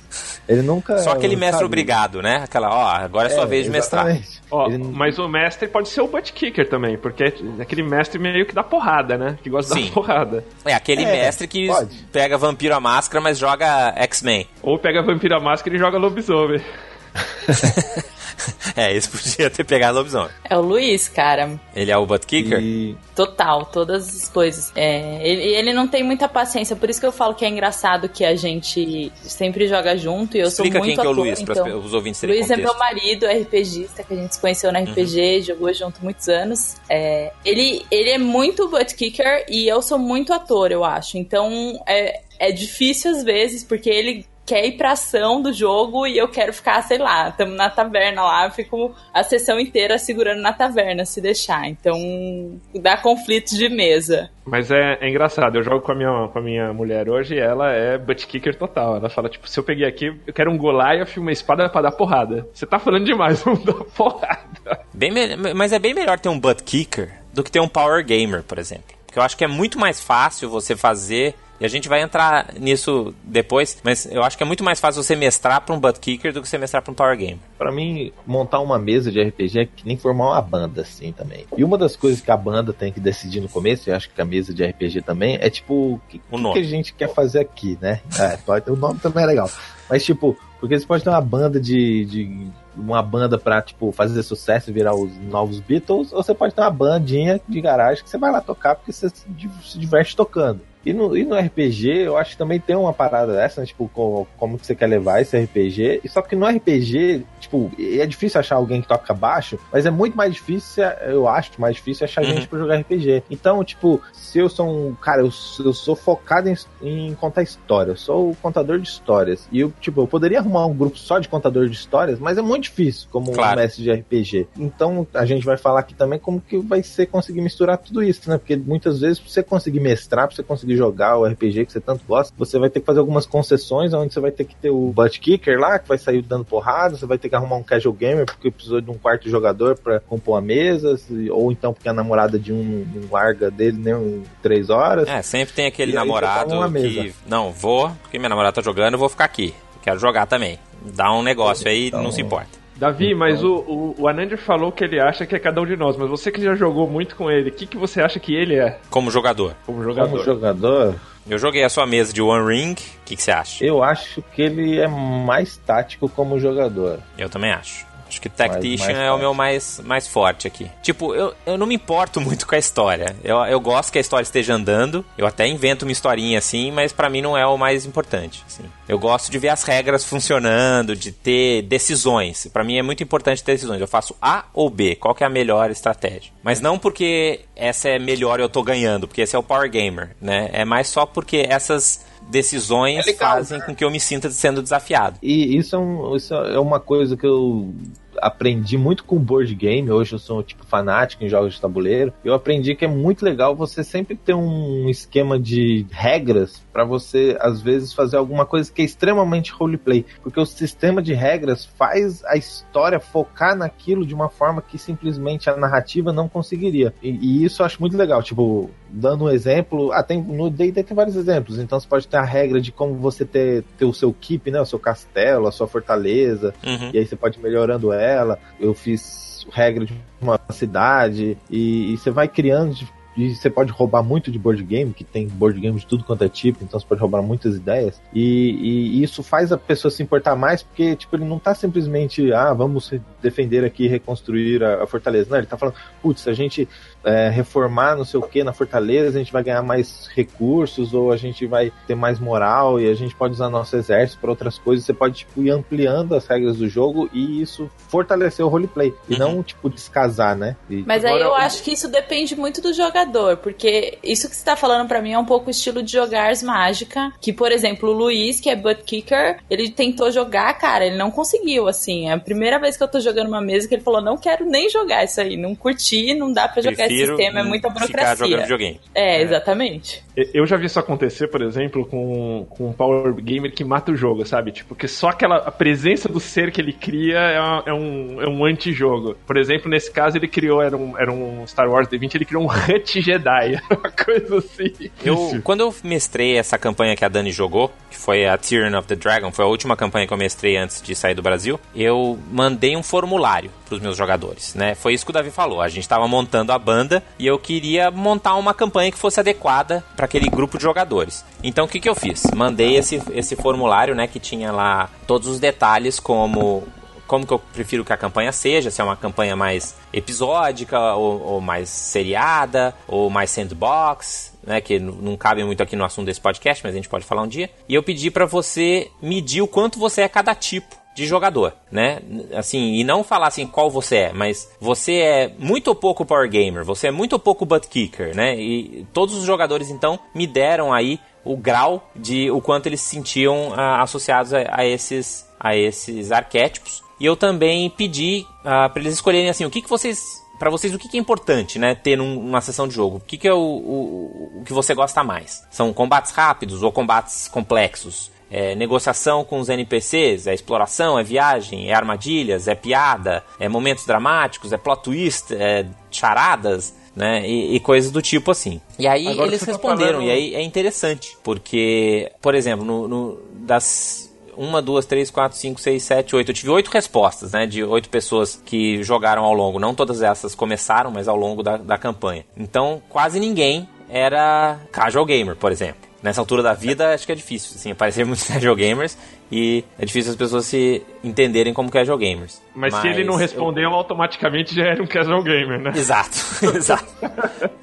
Ele 0.49 0.63
nunca. 0.63 0.97
Só 0.97 1.11
aquele 1.11 1.35
mestre 1.35 1.57
sabe. 1.57 1.65
obrigado, 1.65 2.23
né? 2.23 2.37
Aquela, 2.43 2.69
ó, 2.69 2.87
agora 2.87 3.27
é 3.27 3.31
sua 3.31 3.43
é, 3.43 3.47
vez 3.47 3.65
de 3.65 3.71
mestrar. 3.71 4.19
Ó, 4.53 4.67
Ele... 4.67 4.77
Mas 4.77 5.17
o 5.17 5.27
mestre 5.27 5.67
pode 5.67 5.89
ser 5.89 6.01
o 6.01 6.07
butt 6.07 6.31
kicker 6.31 6.69
também, 6.69 6.95
porque 6.95 7.23
é 7.23 7.61
aquele 7.63 7.81
mestre 7.81 8.19
meio 8.19 8.45
que 8.45 8.53
dá 8.53 8.61
porrada, 8.61 9.17
né? 9.17 9.35
Que 9.41 9.49
gosta 9.49 9.73
Sim. 9.73 9.81
de 9.81 9.87
dar 9.87 9.93
porrada. 9.95 10.45
É 10.63 10.75
aquele 10.75 11.01
é, 11.01 11.11
mestre 11.11 11.47
que 11.47 11.65
pode. 11.65 12.05
pega 12.11 12.37
vampiro 12.37 12.75
a 12.75 12.79
máscara, 12.79 13.19
mas 13.19 13.39
joga 13.39 13.91
X-Men. 13.97 14.47
Ou 14.61 14.77
pega 14.77 15.01
Vampiro 15.01 15.35
a 15.35 15.39
Máscara 15.39 15.75
e 15.75 15.79
joga 15.79 15.97
lobisomem. 15.97 16.61
é, 18.75 18.93
esse 18.93 19.09
podia 19.09 19.49
ter 19.49 19.63
pegado 19.63 19.97
lobisomem. 19.97 20.31
É 20.43 20.57
o 20.57 20.61
Luiz, 20.61 21.07
cara. 21.07 21.59
Ele 21.75 21.91
é 21.91 21.97
o 21.97 22.05
butt 22.05 22.25
kicker? 22.25 22.59
E... 22.59 22.95
Total, 23.15 23.65
todas 23.65 24.07
as 24.15 24.29
coisas. 24.29 24.71
É, 24.75 25.19
ele, 25.27 25.43
ele 25.43 25.73
não 25.73 25.87
tem 25.87 26.03
muita 26.03 26.27
paciência, 26.27 26.75
por 26.75 26.89
isso 26.89 26.99
que 26.99 27.05
eu 27.05 27.11
falo 27.11 27.35
que 27.35 27.45
é 27.45 27.49
engraçado 27.49 28.09
que 28.09 28.25
a 28.25 28.35
gente 28.35 29.11
sempre 29.21 29.67
joga 29.67 29.95
junto 29.97 30.35
e 30.35 30.39
eu 30.39 30.47
Explica 30.47 30.79
sou 30.79 30.85
muito 30.85 30.85
quem 30.85 30.93
ator, 30.93 31.03
que 31.03 31.07
é 31.07 31.11
o 31.11 31.25
Luiz, 31.25 31.39
então, 31.39 31.63
para 31.63 31.77
os 31.77 31.93
ouvintes 31.93 32.19
terem 32.19 32.35
Luiz 32.35 32.47
contexto. 32.47 32.61
é 32.61 32.71
meu 32.71 32.77
marido, 32.77 33.25
RPGista, 33.25 34.03
que 34.03 34.13
a 34.13 34.17
gente 34.17 34.35
se 34.35 34.41
conheceu 34.41 34.71
na 34.71 34.79
RPG, 34.79 35.37
uhum. 35.37 35.41
jogou 35.43 35.73
junto 35.73 36.03
muitos 36.03 36.27
anos. 36.27 36.75
É, 36.89 37.31
ele, 37.45 37.85
ele 37.91 38.09
é 38.09 38.17
muito 38.17 38.67
butt 38.67 38.95
kicker 38.95 39.45
e 39.49 39.67
eu 39.67 39.81
sou 39.81 39.99
muito 39.99 40.33
ator, 40.33 40.71
eu 40.71 40.83
acho. 40.83 41.17
Então, 41.17 41.79
é, 41.87 42.21
é 42.39 42.51
difícil 42.51 43.11
às 43.11 43.23
vezes, 43.23 43.63
porque 43.63 43.89
ele 43.89 44.25
quer 44.45 44.65
ir 44.65 44.73
pra 44.73 44.91
ação 44.91 45.41
do 45.41 45.53
jogo 45.53 46.05
e 46.05 46.17
eu 46.17 46.27
quero 46.27 46.53
ficar, 46.53 46.81
sei 46.83 46.97
lá, 46.97 47.29
estamos 47.29 47.55
na 47.55 47.69
taverna 47.69 48.23
lá, 48.23 48.49
fico 48.49 48.93
a 49.13 49.23
sessão 49.23 49.59
inteira 49.59 49.97
segurando 49.97 50.41
na 50.41 50.53
taverna, 50.53 51.05
se 51.05 51.21
deixar. 51.21 51.67
Então, 51.67 52.59
dá 52.75 52.97
conflitos 52.97 53.57
de 53.57 53.69
mesa. 53.69 54.29
Mas 54.45 54.69
é, 54.69 54.97
é, 54.99 55.09
engraçado, 55.09 55.57
eu 55.57 55.63
jogo 55.63 55.81
com 55.81 55.93
a, 55.93 55.95
minha, 55.95 56.27
com 56.27 56.39
a 56.39 56.41
minha 56.41 56.73
mulher 56.73 57.09
hoje 57.09 57.35
e 57.35 57.39
ela 57.39 57.71
é 57.71 57.97
butt 57.97 58.27
kicker 58.27 58.55
total. 58.57 58.97
Ela 58.97 59.09
fala, 59.09 59.29
tipo, 59.29 59.47
se 59.47 59.57
eu 59.57 59.63
peguei 59.63 59.87
aqui, 59.87 60.07
eu 60.27 60.33
quero 60.33 60.51
um 60.51 60.57
Goliath 60.57 61.15
e 61.15 61.19
uma 61.19 61.31
espada 61.31 61.69
pra 61.69 61.81
dar 61.81 61.91
porrada. 61.91 62.47
Você 62.53 62.65
tá 62.65 62.77
falando 62.77 63.05
demais, 63.05 63.41
vamos 63.43 63.63
dar 63.63 63.73
porrada. 63.73 64.83
Bem 64.93 65.11
mas 65.55 65.71
é 65.71 65.79
bem 65.79 65.93
melhor 65.93 66.19
ter 66.19 66.29
um 66.29 66.39
butt 66.39 66.63
kicker 66.63 67.11
do 67.33 67.43
que 67.43 67.51
ter 67.51 67.59
um 67.59 67.67
power 67.67 68.03
gamer, 68.05 68.43
por 68.43 68.59
exemplo. 68.59 68.93
Porque 69.05 69.19
eu 69.19 69.23
acho 69.23 69.37
que 69.37 69.43
é 69.43 69.47
muito 69.47 69.79
mais 69.79 70.01
fácil 70.01 70.49
você 70.49 70.75
fazer 70.75 71.35
e 71.59 71.65
a 71.65 71.67
gente 71.69 71.87
vai 71.87 72.01
entrar 72.01 72.53
nisso 72.59 73.13
depois, 73.23 73.77
mas 73.83 74.05
eu 74.11 74.23
acho 74.23 74.37
que 74.37 74.43
é 74.43 74.45
muito 74.45 74.63
mais 74.63 74.79
fácil 74.79 75.03
você 75.03 75.15
mestrar 75.15 75.61
para 75.61 75.73
um 75.73 75.79
butt 75.79 75.99
kicker 75.99 76.33
do 76.33 76.41
que 76.41 76.49
você 76.49 76.57
mestrar 76.57 76.81
para 76.81 76.91
um 76.91 76.95
power 76.95 77.17
game. 77.17 77.39
Para 77.57 77.71
mim, 77.71 78.11
montar 78.25 78.59
uma 78.59 78.79
mesa 78.79 79.11
de 79.11 79.21
RPG 79.21 79.59
é 79.59 79.65
que 79.65 79.85
nem 79.85 79.97
formar 79.97 80.31
uma 80.31 80.41
banda 80.41 80.81
assim 80.81 81.11
também. 81.11 81.45
E 81.55 81.63
uma 81.63 81.77
das 81.77 81.95
coisas 81.95 82.21
que 82.21 82.31
a 82.31 82.37
banda 82.37 82.73
tem 82.73 82.91
que 82.91 82.99
decidir 82.99 83.39
no 83.39 83.49
começo, 83.49 83.89
eu 83.89 83.95
acho 83.95 84.09
que 84.09 84.21
a 84.21 84.25
mesa 84.25 84.53
de 84.53 84.65
RPG 84.65 85.01
também, 85.03 85.37
é 85.39 85.49
tipo, 85.49 85.93
o 85.93 86.01
que, 86.09 86.19
que, 86.19 86.53
que, 86.53 86.59
a 86.59 86.63
gente 86.63 86.93
quer 86.93 87.13
fazer 87.13 87.39
aqui, 87.39 87.77
né? 87.81 88.01
É, 88.19 88.37
pode, 88.37 88.69
o 88.69 88.75
nome 88.75 88.99
também 88.99 89.23
é 89.23 89.27
legal. 89.27 89.49
Mas 89.89 90.03
tipo, 90.03 90.37
porque 90.59 90.79
você 90.79 90.85
pode 90.85 91.03
ter 91.03 91.09
uma 91.09 91.21
banda 91.21 91.59
de, 91.59 92.05
de 92.05 92.47
uma 92.75 93.01
banda 93.03 93.37
pra, 93.37 93.61
tipo, 93.61 93.91
fazer 93.91 94.23
sucesso 94.23 94.69
e 94.69 94.73
virar 94.73 94.95
os 94.95 95.11
novos 95.29 95.59
Beatles, 95.59 96.11
ou 96.11 96.23
você 96.23 96.33
pode 96.33 96.53
ter 96.55 96.61
uma 96.61 96.69
bandinha 96.69 97.39
de 97.47 97.61
garagem 97.61 98.03
que 98.03 98.09
você 98.09 98.17
vai 98.17 98.31
lá 98.31 98.41
tocar 98.41 98.75
porque 98.75 98.91
você 98.91 99.09
se 99.09 99.77
diverte 99.77 100.15
tocando. 100.15 100.61
E 100.85 100.93
no, 100.93 101.15
e 101.15 101.23
no 101.23 101.35
RPG, 101.35 102.05
eu 102.05 102.17
acho 102.17 102.31
que 102.31 102.37
também 102.37 102.59
tem 102.59 102.75
uma 102.75 102.93
parada 102.93 103.33
dessa, 103.33 103.61
né? 103.61 103.67
Tipo, 103.67 103.89
como, 103.93 104.27
como 104.37 104.57
que 104.57 104.65
você 104.65 104.75
quer 104.75 104.87
levar 104.87 105.21
esse 105.21 105.37
RPG. 105.37 106.01
E 106.03 106.09
só 106.09 106.21
que 106.21 106.35
no 106.35 106.45
RPG, 106.45 107.23
tipo, 107.39 107.71
é 107.79 108.05
difícil 108.05 108.39
achar 108.39 108.55
alguém 108.55 108.81
que 108.81 108.87
toca 108.87 109.13
baixo, 109.13 109.57
mas 109.71 109.85
é 109.85 109.91
muito 109.91 110.15
mais 110.15 110.33
difícil, 110.33 110.83
eu 111.05 111.27
acho 111.27 111.51
mais 111.57 111.75
difícil 111.75 112.05
achar 112.05 112.23
uhum. 112.23 112.31
gente 112.31 112.47
pra 112.47 112.59
jogar 112.59 112.77
RPG. 112.77 113.23
Então, 113.29 113.63
tipo, 113.63 114.01
se 114.11 114.39
eu 114.39 114.49
sou 114.49 114.67
um. 114.67 114.95
Cara, 114.95 115.21
eu, 115.21 115.31
eu 115.59 115.73
sou 115.73 115.95
focado 115.95 116.49
em, 116.49 116.55
em 116.81 117.13
contar 117.15 117.43
história, 117.43 117.91
eu 117.91 117.97
sou 117.97 118.31
o 118.31 118.35
contador 118.35 118.79
de 118.79 118.87
histórias. 118.87 119.47
E 119.51 119.59
eu, 119.59 119.71
tipo, 119.79 120.01
eu 120.01 120.07
poderia 120.07 120.39
arrumar 120.39 120.65
um 120.65 120.73
grupo 120.73 120.97
só 120.97 121.19
de 121.19 121.27
contador 121.27 121.67
de 121.67 121.75
histórias, 121.75 122.19
mas 122.19 122.37
é 122.37 122.41
muito 122.41 122.63
difícil 122.63 123.07
como 123.11 123.31
claro. 123.31 123.59
um 123.59 123.61
mestre 123.61 123.83
de 123.83 123.91
RPG. 123.91 124.47
Então, 124.57 125.07
a 125.13 125.25
gente 125.25 125.45
vai 125.45 125.57
falar 125.57 125.81
aqui 125.81 125.93
também 125.93 126.19
como 126.19 126.41
que 126.41 126.57
vai 126.57 126.83
ser 126.83 127.07
conseguir 127.07 127.41
misturar 127.41 127.77
tudo 127.77 128.03
isso, 128.03 128.29
né? 128.29 128.37
Porque 128.37 128.55
muitas 128.55 128.99
vezes, 128.99 129.19
pra 129.19 129.29
você 129.29 129.43
conseguir 129.43 129.79
mestrar, 129.79 130.27
pra 130.27 130.35
você 130.35 130.43
conseguir 130.43 130.72
conseguir 130.73 130.77
jogar 130.77 131.17
o 131.17 131.25
RPG 131.25 131.65
que 131.65 131.71
você 131.71 131.79
tanto 131.79 132.03
gosta, 132.07 132.33
você 132.37 132.57
vai 132.59 132.69
ter 132.69 132.79
que 132.79 132.85
fazer 132.85 132.99
algumas 132.99 133.25
concessões, 133.25 133.93
onde 133.93 134.13
você 134.13 134.19
vai 134.19 134.31
ter 134.31 134.45
que 134.45 134.55
ter 134.55 134.69
o 134.69 134.91
butt 134.91 135.19
kicker 135.19 135.59
lá, 135.59 135.79
que 135.79 135.87
vai 135.87 135.97
sair 135.97 136.21
dando 136.21 136.43
porrada, 136.43 136.97
você 136.97 137.05
vai 137.05 137.17
ter 137.17 137.29
que 137.29 137.35
arrumar 137.35 137.57
um 137.57 137.63
casual 137.63 137.93
gamer, 137.93 138.25
porque 138.25 138.51
precisou 138.51 138.81
de 138.81 138.89
um 138.89 138.97
quarto 138.97 139.29
jogador 139.29 139.77
para 139.77 139.99
compor 139.99 140.37
a 140.37 140.41
mesa, 140.41 140.99
ou 141.31 141.51
então 141.51 141.73
porque 141.73 141.89
a 141.89 141.93
namorada 141.93 142.39
de 142.39 142.51
um 142.51 142.85
não 142.93 143.09
larga 143.11 143.49
dele 143.49 143.77
nem 143.77 143.93
um, 143.93 144.23
três 144.41 144.69
horas. 144.69 145.07
É, 145.07 145.21
sempre 145.21 145.53
tem 145.53 145.65
aquele 145.67 145.93
namorado 145.93 146.55
que, 146.71 147.13
não, 147.27 147.51
vou, 147.51 147.89
porque 148.01 148.17
minha 148.17 148.29
namorada 148.29 148.53
tá 148.53 148.61
jogando, 148.61 148.93
eu 148.93 148.99
vou 148.99 149.09
ficar 149.09 149.25
aqui. 149.25 149.53
Quero 149.81 149.99
jogar 149.99 150.25
também. 150.25 150.57
Dá 150.81 151.11
um 151.11 151.21
negócio 151.21 151.67
aí, 151.67 151.87
então... 151.87 152.01
não 152.01 152.11
se 152.11 152.21
importa. 152.21 152.62
Davi, 152.83 153.07
então... 153.07 153.19
mas 153.19 153.43
o, 153.43 153.55
o, 153.55 153.95
o 153.99 154.07
Anand 154.09 154.35
falou 154.35 154.71
que 154.71 154.83
ele 154.83 154.99
acha 154.99 155.25
que 155.25 155.33
é 155.33 155.39
cada 155.39 155.61
um 155.61 155.65
de 155.65 155.77
nós, 155.77 155.95
mas 155.95 156.09
você 156.09 156.29
que 156.31 156.41
já 156.41 156.53
jogou 156.53 156.89
muito 156.89 157.15
com 157.15 157.31
ele, 157.31 157.49
o 157.49 157.53
que, 157.53 157.65
que 157.65 157.77
você 157.77 158.01
acha 158.01 158.19
que 158.19 158.35
ele 158.35 158.55
é? 158.55 158.77
Como 158.89 159.09
jogador. 159.09 159.55
Como 159.65 159.81
jogador. 159.81 160.09
Como 160.09 160.23
jogador. 160.23 160.95
Eu 161.25 161.37
joguei 161.37 161.63
a 161.63 161.69
sua 161.69 161.85
mesa 161.85 162.11
de 162.11 162.21
One 162.21 162.45
Ring, 162.45 162.73
o 162.73 162.75
que, 163.05 163.15
que 163.15 163.23
você 163.23 163.31
acha? 163.31 163.63
Eu 163.63 163.81
acho 163.81 164.21
que 164.21 164.41
ele 164.41 164.79
é 164.79 164.87
mais 164.87 165.55
tático 165.55 166.09
como 166.09 166.37
jogador. 166.37 166.99
Eu 167.17 167.29
também 167.29 167.51
acho. 167.51 167.85
Acho 168.13 168.21
que 168.21 168.29
Tactician 168.29 168.85
mais, 168.85 168.97
mais 168.97 169.07
é 169.07 169.11
o 169.11 169.17
meu 169.17 169.33
mais, 169.33 169.81
mais 169.83 170.07
forte 170.07 170.47
aqui. 170.47 170.69
Tipo, 170.81 171.15
eu, 171.15 171.33
eu 171.45 171.57
não 171.57 171.65
me 171.65 171.75
importo 171.75 172.21
muito 172.21 172.45
com 172.45 172.55
a 172.55 172.57
história. 172.57 173.15
Eu, 173.23 173.37
eu 173.45 173.59
gosto 173.59 173.91
que 173.91 173.97
a 173.97 174.01
história 174.01 174.23
esteja 174.23 174.53
andando. 174.53 175.03
Eu 175.17 175.25
até 175.25 175.47
invento 175.47 175.83
uma 175.83 175.91
historinha 175.91 176.37
assim, 176.37 176.71
mas 176.71 176.93
para 176.93 177.09
mim 177.09 177.21
não 177.21 177.37
é 177.37 177.45
o 177.45 177.57
mais 177.57 177.85
importante. 177.85 178.43
Assim. 178.47 178.63
Eu 178.87 178.99
gosto 178.99 179.31
de 179.31 179.39
ver 179.39 179.49
as 179.49 179.63
regras 179.63 180.03
funcionando, 180.03 180.95
de 180.95 181.11
ter 181.11 181.63
decisões. 181.63 182.47
Para 182.51 182.63
mim 182.63 182.77
é 182.77 182.83
muito 182.83 183.01
importante 183.01 183.43
ter 183.43 183.53
decisões. 183.53 183.81
Eu 183.81 183.87
faço 183.87 184.15
A 184.21 184.45
ou 184.53 184.69
B, 184.69 184.95
qual 184.95 185.15
que 185.15 185.23
é 185.23 185.27
a 185.27 185.29
melhor 185.29 185.71
estratégia. 185.71 186.31
Mas 186.43 186.61
não 186.61 186.77
porque 186.77 187.41
essa 187.55 187.89
é 187.89 187.97
melhor 187.97 188.39
e 188.39 188.43
eu 188.43 188.49
tô 188.49 188.61
ganhando, 188.61 189.07
porque 189.07 189.21
esse 189.21 189.35
é 189.35 189.39
o 189.39 189.43
Power 189.43 189.69
Gamer, 189.69 190.15
né? 190.21 190.49
É 190.53 190.65
mais 190.65 190.87
só 190.87 191.05
porque 191.05 191.45
essas 191.49 192.05
decisões 192.29 193.05
é 193.07 193.13
fazem 193.13 193.59
com 193.61 193.75
que 193.75 193.83
eu 193.83 193.91
me 193.91 193.99
sinta 193.99 194.29
sendo 194.29 194.61
desafiado. 194.61 195.17
E 195.21 195.57
isso 195.57 195.75
é, 195.75 195.79
um, 195.79 196.15
isso 196.15 196.33
é 196.33 196.59
uma 196.59 196.79
coisa 196.79 197.17
que 197.17 197.25
eu 197.25 197.73
aprendi 198.21 198.77
muito 198.77 199.03
com 199.03 199.17
board 199.17 199.53
game. 199.55 199.89
Hoje 199.89 200.13
eu 200.13 200.19
sou 200.19 200.43
tipo 200.43 200.65
fanático 200.65 201.23
em 201.23 201.29
jogos 201.29 201.53
de 201.55 201.61
tabuleiro. 201.61 202.13
Eu 202.23 202.33
aprendi 202.33 202.75
que 202.75 202.85
é 202.85 202.87
muito 202.87 203.23
legal 203.23 203.55
você 203.55 203.83
sempre 203.83 204.15
ter 204.15 204.33
um 204.33 204.89
esquema 204.89 205.39
de 205.39 205.85
regras 205.91 206.63
para 206.71 206.83
você 206.83 207.37
às 207.39 207.61
vezes 207.61 207.93
fazer 207.93 208.17
alguma 208.17 208.45
coisa 208.45 208.71
que 208.71 208.81
é 208.81 208.85
extremamente 208.85 209.51
roleplay, 209.51 210.05
porque 210.21 210.39
o 210.39 210.45
sistema 210.45 211.01
de 211.01 211.13
regras 211.13 211.65
faz 211.65 212.23
a 212.25 212.35
história 212.35 212.99
focar 212.99 213.55
naquilo 213.55 214.05
de 214.05 214.13
uma 214.13 214.29
forma 214.29 214.61
que 214.61 214.77
simplesmente 214.77 215.49
a 215.49 215.57
narrativa 215.57 216.11
não 216.11 216.27
conseguiria. 216.27 216.93
E, 217.01 217.09
e 217.09 217.45
isso 217.45 217.61
eu 217.61 217.65
acho 217.65 217.79
muito 217.79 217.97
legal. 217.97 218.21
Tipo, 218.23 218.69
dando 218.89 219.25
um 219.25 219.29
exemplo, 219.29 219.91
ah, 219.91 220.03
tem, 220.03 220.21
no 220.21 220.49
D&D 220.49 220.83
tem 220.83 220.95
vários 220.95 221.15
exemplos. 221.15 221.59
Então 221.59 221.79
você 221.79 221.87
pode 221.87 222.07
ter 222.07 222.17
a 222.17 222.23
regra 222.23 222.59
de 222.61 222.71
como 222.71 222.95
você 222.95 223.25
ter, 223.25 223.63
ter 223.77 223.85
o 223.85 223.93
seu 223.93 224.13
keep, 224.13 224.49
né, 224.51 224.61
o 224.61 224.65
seu 224.65 224.79
castelo, 224.79 225.47
a 225.47 225.51
sua 225.51 225.67
fortaleza, 225.67 226.53
uhum. 226.65 226.91
e 226.93 226.97
aí 226.97 227.05
você 227.05 227.15
pode 227.15 227.39
ir 227.39 227.41
melhorando 227.41 227.91
ela 227.91 228.02
dela, 228.03 228.39
eu 228.59 228.73
fiz 228.73 229.47
regra 229.51 229.85
de 229.85 229.93
uma 230.21 230.39
cidade, 230.49 231.37
e, 231.49 231.93
e 231.93 231.97
você 231.97 232.11
vai 232.11 232.27
criando 232.27 232.75
e 233.15 233.35
você 233.35 233.49
pode 233.49 233.71
roubar 233.71 234.01
muito 234.01 234.31
de 234.31 234.39
board 234.39 234.63
game, 234.63 234.91
que 234.91 235.03
tem 235.03 235.27
board 235.27 235.59
game 235.59 235.79
de 235.79 235.85
tudo 235.85 236.03
quanto 236.03 236.23
é 236.23 236.29
tipo, 236.29 236.63
então 236.63 236.79
você 236.79 236.85
pode 236.85 236.99
roubar 236.99 237.21
muitas 237.21 237.55
ideias. 237.55 238.01
E, 238.11 238.99
e, 238.99 239.03
isso 239.03 239.21
faz 239.21 239.51
a 239.51 239.57
pessoa 239.57 239.91
se 239.91 240.01
importar 240.01 240.35
mais, 240.35 240.63
porque 240.63 240.95
tipo, 240.95 241.15
ele 241.15 241.25
não 241.25 241.37
tá 241.37 241.53
simplesmente, 241.53 242.33
ah, 242.33 242.53
vamos 242.53 242.91
defender 243.23 243.65
aqui 243.65 243.85
e 243.85 243.87
reconstruir 243.87 244.63
a, 244.63 244.83
a, 244.83 244.87
fortaleza. 244.87 245.29
Não, 245.29 245.37
ele 245.37 245.47
tá 245.47 245.57
falando, 245.57 245.75
putz, 246.01 246.27
a 246.27 246.33
gente 246.33 246.67
é, 247.03 247.29
reformar 247.29 247.95
não 247.95 248.05
sei 248.05 248.19
o 248.19 248.23
que 248.23 248.43
na 248.43 248.53
fortaleza, 248.53 249.17
a 249.17 249.19
gente 249.19 249.33
vai 249.33 249.43
ganhar 249.43 249.63
mais 249.63 250.07
recursos, 250.13 250.93
ou 250.93 251.11
a 251.11 251.17
gente 251.17 251.47
vai 251.47 251.71
ter 251.87 251.95
mais 251.95 252.19
moral, 252.19 252.79
e 252.79 252.89
a 252.89 252.93
gente 252.93 253.15
pode 253.15 253.33
usar 253.33 253.49
nosso 253.49 253.75
exército 253.75 254.19
para 254.19 254.29
outras 254.29 254.59
coisas. 254.59 254.85
Você 254.85 254.93
pode 254.93 255.19
tipo, 255.19 255.41
ir 255.41 255.49
ampliando 255.49 256.13
as 256.13 256.27
regras 256.27 256.57
do 256.57 256.67
jogo 256.67 257.09
e 257.13 257.41
isso 257.41 257.69
fortalecer 257.87 258.45
o 258.45 258.49
roleplay. 258.49 258.93
E 259.09 259.13
uhum. 259.13 259.19
não, 259.19 259.43
tipo, 259.43 259.69
descasar, 259.69 260.35
né? 260.35 260.55
E, 260.69 260.83
Mas 260.85 261.05
aí 261.05 261.19
eu 261.19 261.33
acho 261.33 261.63
que 261.63 261.71
isso 261.71 261.87
depende 261.87 262.35
muito 262.35 262.61
do 262.61 262.73
jogador, 262.73 263.37
porque 263.37 263.97
isso 264.03 264.29
que 264.29 264.35
você 264.35 264.43
tá 264.43 264.55
falando 264.55 264.87
para 264.87 265.01
mim 265.01 265.13
é 265.13 265.19
um 265.19 265.25
pouco 265.25 265.47
o 265.47 265.51
estilo 265.51 265.81
de 265.81 265.91
jogar 265.91 266.33
mágica. 266.41 267.11
Que, 267.21 267.31
por 267.31 267.51
exemplo, 267.51 267.89
o 267.89 267.93
Luiz, 267.93 268.39
que 268.39 268.49
é 268.49 268.55
butt 268.55 268.83
kicker, 268.83 269.39
ele 269.49 269.69
tentou 269.69 270.11
jogar, 270.11 270.53
cara, 270.57 270.85
ele 270.85 270.97
não 270.97 271.11
conseguiu, 271.11 271.67
assim. 271.67 272.09
É 272.09 272.13
a 272.13 272.19
primeira 272.19 272.59
vez 272.59 272.75
que 272.77 272.83
eu 272.83 272.87
tô 272.87 272.99
jogando 272.99 273.12
uma 273.21 273.41
mesa 273.41 273.67
que 273.67 273.75
ele 273.75 273.83
falou: 273.83 274.01
não 274.01 274.17
quero 274.17 274.45
nem 274.45 274.69
jogar 274.69 275.03
isso 275.03 275.19
aí, 275.21 275.37
não 275.37 275.55
curti, 275.55 276.13
não 276.13 276.31
dá 276.31 276.47
para 276.47 276.61
jogar 276.61 276.85
esse 276.85 277.05
sistema, 277.07 277.39
é 277.39 277.43
muita 277.43 277.69
burocracia. 277.69 278.15
Ficar 278.15 278.15
jogando 278.15 278.41
videogame. 278.41 278.79
É, 278.93 279.21
exatamente. 279.21 280.03
Eu 280.33 280.45
já 280.45 280.57
vi 280.57 280.67
isso 280.67 280.79
acontecer, 280.79 281.27
por 281.27 281.41
exemplo, 281.41 281.85
com, 281.85 282.45
com 282.49 282.69
um 282.69 282.73
Power 282.73 283.13
Gamer 283.15 283.51
que 283.51 283.63
mata 283.63 283.91
o 283.91 283.95
jogo, 283.95 284.25
sabe? 284.25 284.51
Tipo, 284.51 284.75
que 284.75 284.87
só 284.87 285.09
aquela 285.09 285.37
a 285.37 285.51
presença 285.51 286.07
do 286.07 286.19
ser 286.19 286.51
que 286.51 286.61
ele 286.61 286.73
cria 286.73 287.17
é, 287.17 287.69
é 287.69 287.73
um, 287.73 288.21
é 288.21 288.27
um 288.27 288.45
anti-jogo. 288.45 289.15
Por 289.25 289.37
exemplo, 289.37 289.69
nesse 289.69 289.91
caso, 289.91 290.17
ele 290.17 290.27
criou, 290.27 290.61
era 290.61 290.77
um, 290.77 290.97
era 290.97 291.11
um 291.11 291.45
Star 291.47 291.69
Wars 291.69 291.87
D20, 291.87 292.15
ele 292.15 292.25
criou 292.25 292.43
um 292.43 292.47
Hut 292.47 293.01
Jedi. 293.01 293.59
Uma 293.69 293.91
coisa 293.91 294.37
assim. 294.37 294.91
Eu, 295.03 295.41
quando 295.43 295.61
eu 295.61 295.73
mestrei 295.83 296.37
essa 296.37 296.57
campanha 296.57 296.95
que 296.95 297.03
a 297.03 297.09
Dani 297.09 297.31
jogou, 297.31 297.71
que 297.89 297.97
foi 297.97 298.25
a 298.25 298.37
Tyrion 298.37 298.77
of 298.77 298.87
the 298.87 298.95
Dragon, 298.95 299.31
foi 299.31 299.45
a 299.45 299.47
última 299.47 299.75
campanha 299.75 300.07
que 300.07 300.13
eu 300.13 300.17
mestrei 300.17 300.57
antes 300.57 300.81
de 300.81 300.95
sair 300.95 301.15
do 301.15 301.21
Brasil, 301.21 301.59
eu 301.75 302.17
mandei 302.31 302.75
um 302.75 302.83
formulário 303.03 303.51
para 303.65 303.75
os 303.75 303.81
meus 303.81 303.97
jogadores, 303.97 304.55
né? 304.55 304.75
Foi 304.75 304.93
isso 304.93 305.03
que 305.05 305.11
o 305.11 305.13
Davi 305.13 305.29
falou. 305.29 305.61
A 305.61 305.67
gente 305.67 305.81
estava 305.83 306.07
montando 306.07 306.53
a 306.53 306.57
banda 306.57 307.03
e 307.19 307.27
eu 307.27 307.37
queria 307.37 307.91
montar 307.91 308.35
uma 308.35 308.53
campanha 308.53 308.91
que 308.91 308.97
fosse 308.97 309.19
adequada 309.19 309.83
para 309.95 310.05
aquele 310.05 310.29
grupo 310.29 310.57
de 310.57 310.63
jogadores. 310.63 311.25
Então 311.43 311.65
o 311.65 311.67
que, 311.67 311.81
que 311.81 311.89
eu 311.89 311.95
fiz? 311.95 312.23
Mandei 312.33 312.77
esse, 312.77 313.01
esse 313.11 313.35
formulário, 313.35 313.93
né, 313.93 314.07
que 314.07 314.19
tinha 314.19 314.53
lá 314.53 314.89
todos 315.05 315.27
os 315.27 315.39
detalhes 315.39 315.99
como 315.99 316.63
como 317.05 317.27
que 317.27 317.33
eu 317.33 317.39
prefiro 317.39 317.83
que 317.83 317.91
a 317.91 317.97
campanha 317.97 318.31
seja, 318.31 318.71
se 318.71 318.79
é 318.79 318.83
uma 318.83 318.95
campanha 318.95 319.35
mais 319.35 319.75
episódica 319.91 320.95
ou, 320.95 321.21
ou 321.21 321.41
mais 321.41 321.67
seriada 321.67 322.73
ou 322.87 323.09
mais 323.09 323.29
sandbox, 323.29 324.33
né, 324.41 324.61
que 324.61 324.79
não 324.79 325.17
cabe 325.17 325.43
muito 325.43 325.61
aqui 325.61 325.75
no 325.75 325.83
assunto 325.83 326.05
desse 326.05 326.21
podcast, 326.21 326.63
mas 326.63 326.73
a 326.73 326.77
gente 326.77 326.89
pode 326.89 327.05
falar 327.05 327.21
um 327.21 327.27
dia. 327.27 327.49
E 327.67 327.75
eu 327.75 327.83
pedi 327.83 328.09
para 328.09 328.25
você 328.25 328.89
medir 329.01 329.41
o 329.41 329.47
quanto 329.47 329.77
você 329.77 330.01
é 330.01 330.07
cada 330.07 330.33
tipo 330.33 330.82
de 330.95 331.05
jogador, 331.05 331.53
né? 331.71 331.99
Assim, 332.35 332.75
e 332.75 332.83
não 332.83 333.03
falar 333.03 333.27
assim 333.27 333.47
qual 333.47 333.69
você 333.69 333.95
é, 333.97 334.13
mas 334.13 334.49
você 334.59 334.93
é 334.99 335.33
muito 335.39 335.67
ou 335.69 335.75
pouco 335.75 336.05
power 336.05 336.29
gamer, 336.29 336.63
você 336.63 336.87
é 336.87 336.91
muito 336.91 337.13
ou 337.13 337.19
pouco 337.19 337.45
butt 337.45 337.67
kicker, 337.67 338.15
né? 338.15 338.35
E 338.39 338.85
todos 338.93 339.15
os 339.15 339.23
jogadores 339.23 339.69
então 339.69 339.99
me 340.13 340.27
deram 340.27 340.73
aí 340.73 340.99
o 341.25 341.37
grau 341.37 341.89
de 341.95 342.29
o 342.29 342.41
quanto 342.41 342.67
eles 342.67 342.81
se 342.81 342.89
sentiam 342.89 343.53
ah, 343.55 343.81
associados 343.81 344.33
a, 344.33 344.43
a, 344.49 344.65
esses, 344.65 345.27
a 345.39 345.55
esses 345.55 346.11
arquétipos. 346.11 346.83
E 346.99 347.05
eu 347.05 347.15
também 347.15 347.69
pedi 347.69 348.25
ah, 348.43 348.69
para 348.69 348.81
eles 348.81 348.93
escolherem 348.93 349.29
assim, 349.29 349.45
o 349.45 349.49
que, 349.49 349.61
que 349.61 349.69
vocês 349.69 350.21
para 350.39 350.49
vocês 350.49 350.73
o 350.73 350.79
que, 350.79 350.89
que, 350.89 350.97
é 350.97 350.99
importante, 350.99 351.57
né, 351.57 351.73
ter 351.73 351.95
numa 351.95 352.41
sessão 352.41 352.67
de 352.67 352.73
jogo? 352.73 352.97
O 352.97 352.99
que, 352.99 353.17
que 353.17 353.27
é 353.27 353.33
o, 353.33 353.37
o, 353.37 354.39
o, 354.39 354.43
que 354.43 354.51
você 354.51 354.73
gosta 354.73 355.01
mais? 355.01 355.47
São 355.49 355.71
combates 355.71 356.11
rápidos 356.11 356.63
ou 356.63 356.71
combates 356.71 357.29
complexos? 357.29 358.11
É 358.33 358.55
negociação 358.55 359.23
com 359.23 359.39
os 359.39 359.47
NPCs? 359.47 360.25
É 360.25 360.33
exploração? 360.33 360.97
É 360.97 361.03
viagem? 361.03 361.69
É 361.69 361.73
armadilhas? 361.75 362.47
É 362.47 362.55
piada? 362.55 363.23
É 363.39 363.47
momentos 363.47 363.85
dramáticos? 363.85 364.51
É 364.51 364.57
plot 364.57 364.81
twist? 364.81 365.35
É 365.35 365.67
charadas? 365.91 366.73
Né? 366.95 367.29
E, 367.29 367.55
e, 367.55 367.59
coisas 367.59 367.91
do 367.91 368.01
tipo 368.01 368.31
assim. 368.31 368.59
E 368.77 368.87
aí 368.87 369.07
Agora 369.07 369.27
eles 369.27 369.39
tá 369.39 369.47
responderam, 369.47 369.99
tá 369.99 370.05
e 370.05 370.11
aí 370.11 370.35
é 370.35 370.41
interessante, 370.43 371.17
porque, 371.23 372.11
por 372.21 372.35
exemplo, 372.35 372.63
no, 372.63 372.87
no 372.87 373.19
das 373.33 374.13
uma, 374.37 374.61
duas, 374.61 374.85
três, 374.85 375.09
quatro, 375.09 375.37
cinco, 375.37 375.59
seis, 375.59 375.83
sete, 375.83 376.15
oito. 376.15 376.29
Eu 376.29 376.35
tive 376.35 376.49
oito 376.49 376.69
respostas, 376.69 377.31
né? 377.31 377.45
De 377.45 377.63
oito 377.63 377.89
pessoas 377.89 378.41
que 378.43 378.81
jogaram 378.83 379.23
ao 379.23 379.33
longo. 379.33 379.59
Não 379.59 379.75
todas 379.75 380.01
essas 380.01 380.33
começaram, 380.33 380.91
mas 380.91 381.07
ao 381.07 381.15
longo 381.15 381.43
da, 381.43 381.57
da 381.57 381.77
campanha. 381.77 382.25
Então, 382.37 382.81
quase 382.89 383.19
ninguém 383.19 383.67
era 383.89 384.59
casual 384.71 385.05
gamer, 385.05 385.35
por 385.35 385.51
exemplo 385.51 385.82
nessa 386.03 386.19
altura 386.19 386.43
da 386.43 386.53
vida, 386.53 386.93
acho 386.93 387.05
que 387.05 387.11
é 387.13 387.15
difícil, 387.15 387.53
assim, 387.55 387.71
aparecer 387.71 388.05
muitos 388.05 388.27
casual 388.27 388.55
gamers 388.55 388.97
e 389.31 389.63
é 389.79 389.85
difícil 389.85 390.11
as 390.11 390.17
pessoas 390.17 390.45
se 390.45 390.83
entenderem 391.03 391.53
como 391.53 391.71
casual 391.71 391.97
gamers. 391.97 392.41
Mas, 392.53 392.73
Mas 392.73 392.81
se 392.81 392.87
ele 392.89 393.03
não 393.03 393.15
respondeu, 393.15 393.69
eu... 393.69 393.75
automaticamente 393.75 394.53
já 394.53 394.65
era 394.65 394.83
um 394.83 394.87
casual 394.87 395.23
gamer, 395.23 395.59
né? 395.59 395.71
Exato, 395.73 396.17
exato. 396.55 396.85